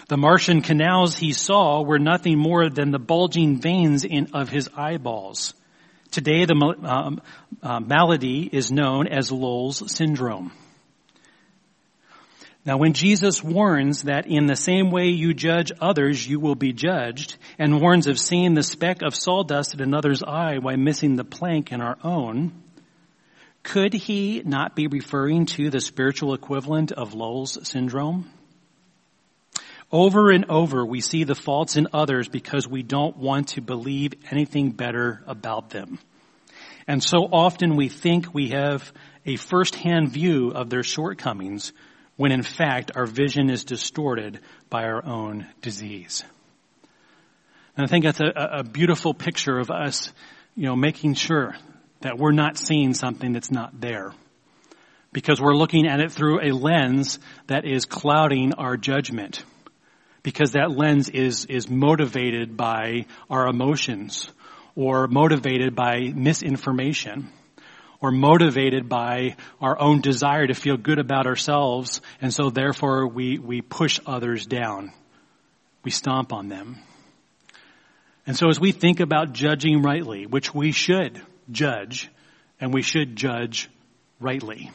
The 0.07 0.17
Martian 0.17 0.61
canals 0.61 1.15
he 1.15 1.33
saw 1.33 1.81
were 1.81 1.99
nothing 1.99 2.37
more 2.37 2.69
than 2.69 2.91
the 2.91 2.99
bulging 2.99 3.59
veins 3.59 4.03
in, 4.03 4.29
of 4.33 4.49
his 4.49 4.69
eyeballs. 4.75 5.53
Today 6.11 6.45
the 6.45 6.75
um, 6.83 7.21
uh, 7.61 7.79
malady 7.79 8.47
is 8.51 8.71
known 8.71 9.07
as 9.07 9.31
Lowell's 9.31 9.91
syndrome. 9.91 10.51
Now 12.65 12.77
when 12.77 12.93
Jesus 12.93 13.43
warns 13.43 14.03
that 14.03 14.27
in 14.27 14.45
the 14.45 14.55
same 14.55 14.91
way 14.91 15.07
you 15.07 15.33
judge 15.33 15.71
others, 15.81 16.25
you 16.27 16.39
will 16.39 16.55
be 16.55 16.71
judged, 16.71 17.35
and 17.59 17.81
warns 17.81 18.07
of 18.07 18.19
seeing 18.19 18.53
the 18.53 18.63
speck 18.63 19.01
of 19.01 19.15
sawdust 19.15 19.73
in 19.73 19.81
another's 19.81 20.23
eye 20.23 20.59
while 20.59 20.77
missing 20.77 21.15
the 21.15 21.25
plank 21.25 21.71
in 21.71 21.81
our 21.81 21.97
own, 22.03 22.53
could 23.63 23.93
he 23.93 24.41
not 24.45 24.75
be 24.75 24.87
referring 24.87 25.45
to 25.47 25.69
the 25.69 25.81
spiritual 25.81 26.33
equivalent 26.33 26.91
of 26.91 27.13
Lowell's 27.13 27.57
syndrome? 27.67 28.29
Over 29.93 30.31
and 30.31 30.45
over 30.49 30.83
we 30.83 31.01
see 31.01 31.23
the 31.23 31.35
faults 31.35 31.77
in 31.77 31.87
others 31.93 32.27
because 32.27 32.67
we 32.67 32.81
don't 32.81 33.15
want 33.15 33.49
to 33.49 33.61
believe 33.61 34.15
anything 34.31 34.71
better 34.71 35.21
about 35.27 35.69
them. 35.69 35.99
And 36.87 37.01
so 37.03 37.29
often 37.31 37.75
we 37.75 37.89
think 37.89 38.33
we 38.33 38.49
have 38.49 38.91
a 39.23 39.35
first-hand 39.35 40.09
view 40.09 40.49
of 40.49 40.71
their 40.71 40.81
shortcomings 40.81 41.73
when 42.15 42.31
in 42.31 42.41
fact 42.41 42.93
our 42.95 43.05
vision 43.05 43.51
is 43.51 43.65
distorted 43.65 44.39
by 44.67 44.85
our 44.85 45.05
own 45.05 45.45
disease. 45.61 46.23
And 47.77 47.85
I 47.85 47.87
think 47.87 48.05
that's 48.05 48.19
a, 48.19 48.33
a 48.35 48.63
beautiful 48.63 49.13
picture 49.13 49.59
of 49.59 49.69
us, 49.69 50.11
you 50.55 50.65
know, 50.65 50.75
making 50.75 51.13
sure 51.13 51.55
that 52.01 52.17
we're 52.17 52.31
not 52.31 52.57
seeing 52.57 52.95
something 52.95 53.31
that's 53.31 53.51
not 53.51 53.79
there. 53.79 54.11
Because 55.11 55.39
we're 55.39 55.55
looking 55.55 55.87
at 55.87 55.99
it 55.99 56.11
through 56.11 56.41
a 56.41 56.51
lens 56.51 57.19
that 57.45 57.65
is 57.65 57.85
clouding 57.85 58.53
our 58.55 58.75
judgment. 58.75 59.43
Because 60.23 60.53
that 60.53 60.71
lens 60.71 61.09
is, 61.09 61.45
is 61.45 61.69
motivated 61.69 62.57
by 62.57 63.05
our 63.29 63.47
emotions 63.47 64.31
or 64.75 65.07
motivated 65.07 65.75
by 65.75 66.11
misinformation 66.15 67.29
or 68.03 68.11
motivated 68.11 68.89
by 68.89 69.35
our 69.61 69.79
own 69.79 70.01
desire 70.01 70.45
to 70.45 70.53
feel 70.53 70.75
good 70.75 70.99
about 70.99 71.25
ourselves, 71.25 72.01
and 72.21 72.33
so 72.33 72.49
therefore 72.49 73.07
we, 73.07 73.39
we 73.39 73.61
push 73.61 73.97
others 74.05 74.45
down. 74.45 74.91
We 75.85 75.91
stomp 75.91 76.33
on 76.33 76.49
them. 76.49 76.79
And 78.27 78.35
so 78.35 78.49
as 78.49 78.59
we 78.59 78.73
think 78.73 78.99
about 78.99 79.31
judging 79.31 79.81
rightly, 79.81 80.25
which 80.25 80.53
we 80.53 80.73
should 80.73 81.21
judge, 81.49 82.09
and 82.59 82.73
we 82.73 82.81
should 82.81 83.15
judge 83.15 83.69
rightly, 84.19 84.71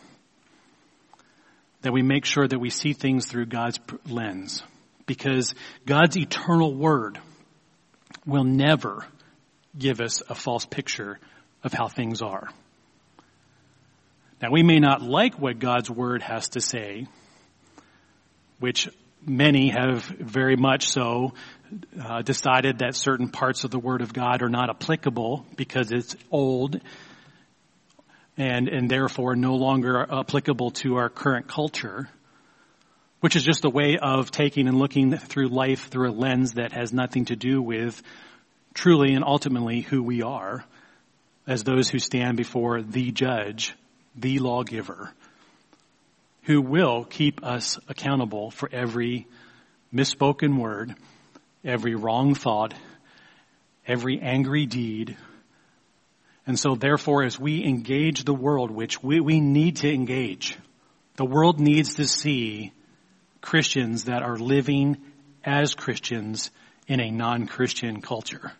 that 1.83 1.93
we 1.93 2.03
make 2.03 2.25
sure 2.25 2.49
that 2.49 2.59
we 2.59 2.71
see 2.71 2.95
things 2.95 3.27
through 3.27 3.47
God's 3.47 3.79
lens. 4.07 4.63
Because 5.09 5.55
God's 5.87 6.17
eternal 6.17 6.73
word 6.73 7.19
will 8.25 8.45
never 8.45 9.05
give 9.77 10.01
us 10.01 10.23
a 10.29 10.35
false 10.35 10.67
picture 10.67 11.19
of 11.65 11.73
how 11.73 11.89
things 11.89 12.23
are. 12.23 12.49
Now 14.41 14.51
we 14.53 14.63
may 14.63 14.79
not 14.79 15.03
like 15.03 15.35
what 15.35 15.59
God's 15.59 15.91
word 15.91 16.23
has 16.23 16.51
to 16.51 16.61
say, 16.61 17.07
which 18.61 18.89
many 19.27 19.71
have 19.71 20.05
very 20.05 20.57
much 20.57 20.89
so 20.89 21.33
uh, 22.01 22.23
decided 22.23 22.79
that 22.81 22.95
certain 22.95 23.31
parts 23.31 23.65
of 23.65 23.71
the 23.71 23.79
word 23.79 24.03
of 24.03 24.13
God 24.13 24.43
are 24.43 24.49
not 24.49 24.71
applicable 24.71 25.47
because 25.57 25.91
it's 25.91 26.15
old 26.31 26.81
and, 28.37 28.69
and 28.69 28.89
therefore 28.91 29.35
no 29.35 29.55
longer 29.55 30.07
applicable 30.11 30.71
to 30.71 30.97
our 30.97 31.09
current 31.09 31.49
culture. 31.49 32.09
Which 33.21 33.37
is 33.37 33.43
just 33.43 33.65
a 33.65 33.71
way 33.71 33.99
of 34.01 34.31
taking 34.31 34.69
and 34.69 34.79
looking 34.79 35.17
through 35.17 35.49
life 35.49 35.89
through 35.89 36.11
a 36.11 36.13
lens 36.13 36.53
that 36.53 36.73
has 36.73 36.93
nothing 36.93 37.25
to 37.27 37.37
do 37.37 37.61
with 37.61 38.03
truly 38.75 39.15
and 39.15 39.25
ultimately 39.25 39.81
who 39.81 40.03
we 40.03 40.23
are 40.23 40.65
as 41.47 41.65
those 41.65 41.89
who 41.89 41.99
stand 41.99 42.37
before 42.37 42.83
the 42.83 43.11
judge, 43.11 43.75
the 44.15 44.39
lawgiver, 44.39 45.11
who 46.43 46.61
will 46.61 47.05
keep 47.05 47.45
us 47.45 47.79
accountable 47.89 48.51
for 48.51 48.69
every 48.71 49.27
misspoken 49.93 50.59
word, 50.59 50.95
every 51.65 51.95
wrong 51.95 52.35
thought, 52.35 52.75
every 53.87 54.21
angry 54.21 54.67
deed. 54.67 55.17
And 56.47 56.59
so 56.59 56.75
therefore, 56.75 57.25
as 57.25 57.39
we 57.39 57.65
engage 57.65 58.25
the 58.25 58.35
world, 58.35 58.71
which 58.71 59.03
we, 59.03 59.21
we 59.21 59.41
need 59.41 59.77
to 59.77 59.93
engage, 59.93 60.57
the 61.17 61.25
world 61.25 61.59
needs 61.59 61.95
to 61.95 62.07
see 62.07 62.73
Christians 63.41 64.05
that 64.05 64.23
are 64.23 64.37
living 64.37 64.99
as 65.45 65.75
Christians 65.75 66.51
in 66.87 67.01
a 67.01 67.11
non-Christian 67.11 68.01
culture. 68.01 68.53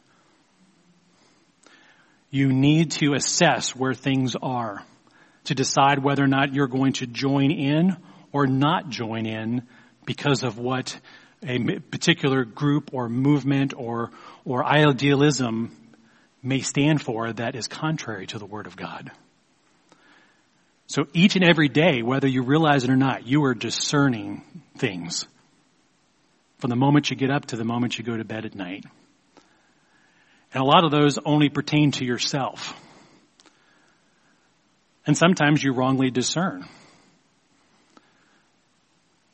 You 2.31 2.53
need 2.53 2.91
to 2.93 3.15
assess 3.15 3.75
where 3.75 3.95
things 3.95 4.37
are 4.41 4.83
to 5.45 5.55
decide 5.55 5.99
whether 5.99 6.23
or 6.23 6.29
not 6.29 6.55
you're 6.55 6.69
going 6.69 6.93
to 6.95 7.07
join 7.07 7.51
in 7.51 7.97
or 8.33 8.47
not 8.47 8.91
join 8.91 9.25
in 9.27 9.67
because 10.05 10.43
of 10.43 10.59
what 10.59 10.99
a 11.43 11.79
particular 11.79 12.45
group 12.45 12.91
or 12.93 13.09
movement 13.09 13.73
or, 13.77 14.11
or 14.45 14.65
idealism 14.65 15.75
may 16.43 16.61
stand 16.61 17.01
for 17.01 17.33
that 17.33 17.55
is 17.55 17.67
contrary 17.67 18.27
to 18.27 18.39
the 18.39 18.47
Word 18.47 18.67
of 18.67 18.77
God. 18.77 19.11
So 20.89 21.07
each 21.13 21.37
and 21.37 21.45
every 21.45 21.69
day, 21.69 22.03
whether 22.03 22.27
you 22.27 22.43
realize 22.43 22.83
it 22.83 22.91
or 22.91 22.97
not, 22.97 23.27
you 23.27 23.45
are 23.45 23.55
discerning 23.55 24.43
things 24.79 25.27
from 26.59 26.71
the 26.71 26.77
moment 26.77 27.11
you 27.11 27.17
get 27.17 27.31
up 27.31 27.47
to 27.47 27.57
the 27.57 27.65
moment 27.65 27.99
you 27.99 28.05
go 28.05 28.17
to 28.17 28.25
bed 28.25 28.47
at 28.47 28.55
night. 28.55 28.85
And 30.53 30.63
a 30.63 30.67
lot 30.67 30.85
of 30.85 30.91
those 30.91 31.19
only 31.19 31.51
pertain 31.51 31.93
to 31.93 32.07
yourself. 32.07 32.75
And 35.07 35.17
sometimes 35.17 35.63
you 35.63 35.73
wrongly 35.73 36.11
discern. 36.11 36.65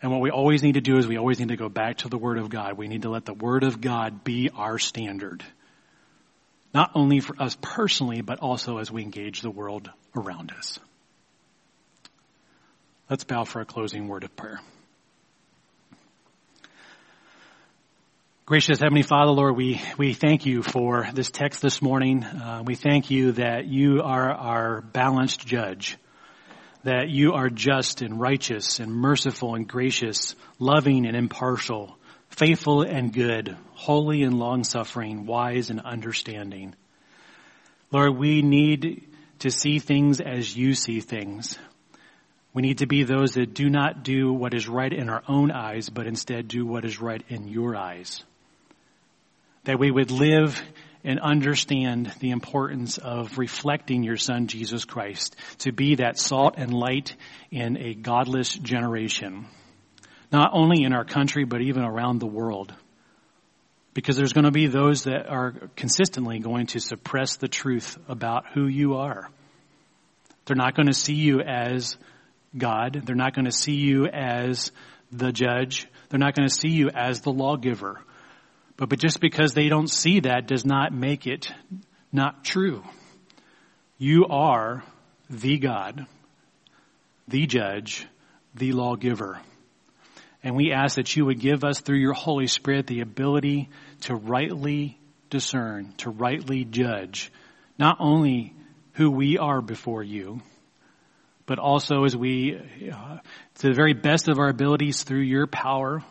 And 0.02 0.10
what 0.10 0.20
we 0.20 0.30
always 0.30 0.62
need 0.62 0.74
to 0.74 0.80
do 0.80 0.98
is 0.98 1.06
we 1.06 1.16
always 1.16 1.38
need 1.38 1.48
to 1.48 1.56
go 1.56 1.68
back 1.68 1.98
to 1.98 2.08
the 2.08 2.18
Word 2.18 2.38
of 2.38 2.50
God. 2.50 2.76
We 2.76 2.88
need 2.88 3.02
to 3.02 3.10
let 3.10 3.24
the 3.24 3.32
Word 3.32 3.62
of 3.62 3.80
God 3.80 4.24
be 4.24 4.50
our 4.50 4.80
standard. 4.80 5.44
Not 6.74 6.90
only 6.96 7.20
for 7.20 7.40
us 7.40 7.56
personally, 7.62 8.22
but 8.22 8.40
also 8.40 8.78
as 8.78 8.90
we 8.90 9.02
engage 9.02 9.40
the 9.40 9.50
world 9.50 9.88
around 10.16 10.52
us. 10.58 10.80
Let's 13.10 13.24
bow 13.24 13.44
for 13.44 13.60
a 13.60 13.66
closing 13.66 14.08
word 14.08 14.24
of 14.24 14.34
prayer. 14.34 14.60
Gracious 18.46 18.80
Heavenly 18.80 19.02
Father, 19.02 19.30
Lord, 19.30 19.56
we, 19.56 19.78
we 19.98 20.14
thank 20.14 20.46
you 20.46 20.62
for 20.62 21.06
this 21.12 21.30
text 21.30 21.60
this 21.60 21.82
morning. 21.82 22.24
Uh, 22.24 22.62
we 22.64 22.76
thank 22.76 23.10
you 23.10 23.32
that 23.32 23.66
you 23.66 24.00
are 24.02 24.32
our 24.32 24.80
balanced 24.80 25.46
judge, 25.46 25.98
that 26.84 27.10
you 27.10 27.34
are 27.34 27.50
just 27.50 28.00
and 28.00 28.18
righteous 28.18 28.80
and 28.80 28.90
merciful 28.90 29.54
and 29.54 29.68
gracious, 29.68 30.34
loving 30.58 31.04
and 31.04 31.14
impartial, 31.14 31.98
faithful 32.30 32.80
and 32.80 33.12
good, 33.12 33.54
holy 33.74 34.22
and 34.22 34.38
long 34.38 34.64
suffering, 34.64 35.26
wise 35.26 35.68
and 35.68 35.80
understanding. 35.80 36.74
Lord, 37.90 38.16
we 38.16 38.40
need 38.40 39.08
to 39.40 39.50
see 39.50 39.78
things 39.78 40.22
as 40.22 40.56
you 40.56 40.74
see 40.74 41.00
things. 41.00 41.58
We 42.54 42.62
need 42.62 42.78
to 42.78 42.86
be 42.86 43.02
those 43.02 43.32
that 43.32 43.52
do 43.52 43.68
not 43.68 44.04
do 44.04 44.32
what 44.32 44.54
is 44.54 44.68
right 44.68 44.92
in 44.92 45.10
our 45.10 45.24
own 45.28 45.50
eyes, 45.50 45.90
but 45.90 46.06
instead 46.06 46.46
do 46.46 46.64
what 46.64 46.84
is 46.84 47.00
right 47.00 47.22
in 47.28 47.48
your 47.48 47.74
eyes. 47.74 48.22
That 49.64 49.80
we 49.80 49.90
would 49.90 50.12
live 50.12 50.62
and 51.02 51.18
understand 51.18 52.12
the 52.20 52.30
importance 52.30 52.96
of 52.96 53.38
reflecting 53.38 54.04
your 54.04 54.16
son 54.16 54.46
Jesus 54.46 54.84
Christ 54.84 55.34
to 55.58 55.72
be 55.72 55.96
that 55.96 56.16
salt 56.16 56.54
and 56.56 56.72
light 56.72 57.16
in 57.50 57.76
a 57.76 57.92
godless 57.92 58.54
generation. 58.54 59.46
Not 60.30 60.50
only 60.54 60.84
in 60.84 60.92
our 60.92 61.04
country, 61.04 61.44
but 61.44 61.60
even 61.60 61.82
around 61.82 62.20
the 62.20 62.26
world. 62.26 62.72
Because 63.94 64.16
there's 64.16 64.32
going 64.32 64.44
to 64.44 64.52
be 64.52 64.68
those 64.68 65.04
that 65.04 65.28
are 65.28 65.54
consistently 65.76 66.38
going 66.38 66.66
to 66.68 66.80
suppress 66.80 67.36
the 67.36 67.48
truth 67.48 67.98
about 68.08 68.44
who 68.54 68.66
you 68.66 68.94
are. 68.94 69.28
They're 70.46 70.56
not 70.56 70.76
going 70.76 70.86
to 70.86 70.94
see 70.94 71.14
you 71.14 71.40
as 71.40 71.96
God. 72.56 73.02
They're 73.04 73.16
not 73.16 73.34
going 73.34 73.46
to 73.46 73.52
see 73.52 73.74
you 73.74 74.06
as 74.06 74.72
the 75.10 75.32
judge. 75.32 75.86
They're 76.08 76.20
not 76.20 76.34
going 76.34 76.48
to 76.48 76.54
see 76.54 76.70
you 76.70 76.90
as 76.90 77.20
the 77.20 77.32
lawgiver. 77.32 78.00
But, 78.76 78.88
but 78.88 78.98
just 78.98 79.20
because 79.20 79.54
they 79.54 79.68
don't 79.68 79.88
see 79.88 80.20
that 80.20 80.46
does 80.46 80.64
not 80.64 80.92
make 80.92 81.26
it 81.26 81.52
not 82.12 82.44
true. 82.44 82.82
You 83.98 84.26
are 84.26 84.82
the 85.30 85.58
God, 85.58 86.06
the 87.28 87.46
judge, 87.46 88.06
the 88.54 88.72
lawgiver. 88.72 89.40
And 90.42 90.56
we 90.56 90.72
ask 90.72 90.96
that 90.96 91.16
you 91.16 91.24
would 91.24 91.40
give 91.40 91.64
us 91.64 91.80
through 91.80 91.98
your 91.98 92.12
Holy 92.12 92.46
Spirit 92.46 92.86
the 92.86 93.00
ability 93.00 93.70
to 94.02 94.14
rightly 94.14 94.98
discern, 95.30 95.94
to 95.98 96.10
rightly 96.10 96.64
judge, 96.64 97.32
not 97.78 97.96
only 97.98 98.54
who 98.92 99.10
we 99.10 99.38
are 99.38 99.60
before 99.60 100.02
you, 100.02 100.40
but 101.46 101.58
also 101.58 102.04
as 102.04 102.16
we, 102.16 102.56
uh, 102.92 103.18
to 103.56 103.68
the 103.68 103.74
very 103.74 103.92
best 103.92 104.28
of 104.28 104.38
our 104.38 104.48
abilities 104.48 105.02
through 105.02 105.22
your 105.22 105.46
power, 105.46 106.02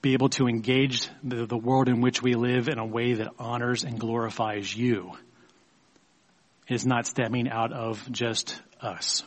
be 0.00 0.12
able 0.12 0.28
to 0.28 0.46
engage 0.46 1.08
the, 1.22 1.46
the 1.46 1.56
world 1.56 1.88
in 1.88 2.00
which 2.00 2.22
we 2.22 2.34
live 2.34 2.68
in 2.68 2.78
a 2.78 2.86
way 2.86 3.14
that 3.14 3.32
honors 3.38 3.84
and 3.84 3.98
glorifies 3.98 4.74
you. 4.74 5.12
Is 6.68 6.86
not 6.86 7.06
stemming 7.06 7.50
out 7.50 7.72
of 7.72 8.10
just 8.10 8.58
us. 8.80 9.22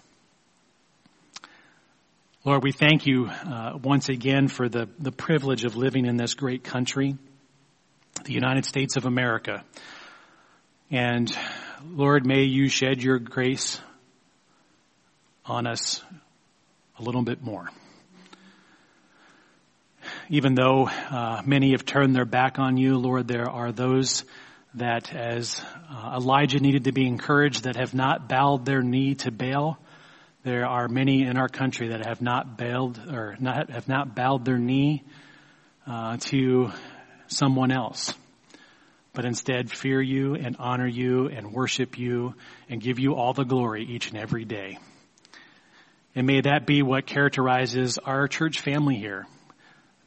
Lord, 2.43 2.63
we 2.63 2.71
thank 2.71 3.05
you 3.05 3.27
uh, 3.27 3.77
once 3.83 4.09
again 4.09 4.47
for 4.47 4.69
the, 4.69 4.87
the 4.97 5.11
privilege 5.11 5.65
of 5.65 5.75
living 5.75 6.05
in 6.05 6.15
this 6.17 6.33
great 6.33 6.63
country, 6.63 7.15
the 8.23 8.33
United 8.33 8.65
States 8.65 8.95
of 8.95 9.05
America. 9.05 9.63
And 10.89 11.35
Lord, 11.85 12.25
may 12.25 12.43
you 12.43 12.69
shed 12.69 13.03
your 13.03 13.19
grace 13.19 13.79
on 15.47 15.67
us 15.67 16.03
a 16.99 17.03
little 17.03 17.21
bit 17.21 17.41
more. 17.41 17.69
Even 20.29 20.55
though 20.55 20.87
uh, 20.87 21.41
many 21.45 21.71
have 21.71 21.85
turned 21.85 22.15
their 22.15 22.25
back 22.25 22.59
on 22.59 22.77
you, 22.77 22.97
Lord, 22.97 23.27
there 23.27 23.49
are 23.49 23.71
those 23.71 24.23
that, 24.75 25.13
as 25.13 25.61
uh, 25.89 26.17
Elijah 26.17 26.59
needed 26.59 26.85
to 26.85 26.91
be 26.91 27.05
encouraged, 27.05 27.63
that 27.63 27.75
have 27.75 27.93
not 27.93 28.29
bowed 28.29 28.65
their 28.65 28.81
knee 28.81 29.15
to 29.15 29.31
Baal. 29.31 29.77
There 30.43 30.65
are 30.65 30.87
many 30.87 31.23
in 31.23 31.37
our 31.37 31.49
country 31.49 31.89
that 31.89 32.05
have 32.05 32.21
not 32.21 32.57
bowed 32.57 32.97
or 33.11 33.35
not, 33.39 33.69
have 33.69 33.87
not 33.87 34.15
bowed 34.15 34.45
their 34.45 34.57
knee 34.57 35.03
uh, 35.85 36.17
to 36.17 36.71
someone 37.27 37.71
else, 37.71 38.13
but 39.13 39.25
instead 39.25 39.71
fear 39.71 40.01
you 40.01 40.35
and 40.35 40.55
honor 40.59 40.87
you 40.87 41.27
and 41.27 41.51
worship 41.51 41.97
you 41.97 42.35
and 42.69 42.81
give 42.81 42.99
you 42.99 43.15
all 43.15 43.33
the 43.33 43.43
glory 43.43 43.83
each 43.85 44.09
and 44.09 44.17
every 44.17 44.45
day. 44.45 44.77
And 46.17 46.25
may 46.25 46.41
that 46.41 46.65
be 46.65 46.81
what 46.81 47.05
characterizes 47.05 47.99
our 47.99 48.27
church 48.27 48.61
family 48.61 48.95
here. 48.95 49.27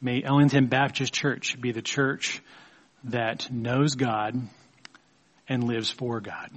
May 0.01 0.21
Ellington 0.21 0.67
Baptist 0.67 1.13
Church 1.13 1.55
be 1.61 1.71
the 1.71 1.81
church 1.81 2.41
that 3.05 3.49
knows 3.49 3.95
God 3.95 4.35
and 5.47 5.63
lives 5.63 5.89
for 5.89 6.19
God. 6.19 6.49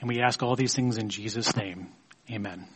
And 0.00 0.08
we 0.08 0.22
ask 0.22 0.42
all 0.42 0.56
these 0.56 0.74
things 0.74 0.96
in 0.96 1.10
Jesus' 1.10 1.54
name. 1.54 1.88
Amen. 2.32 2.66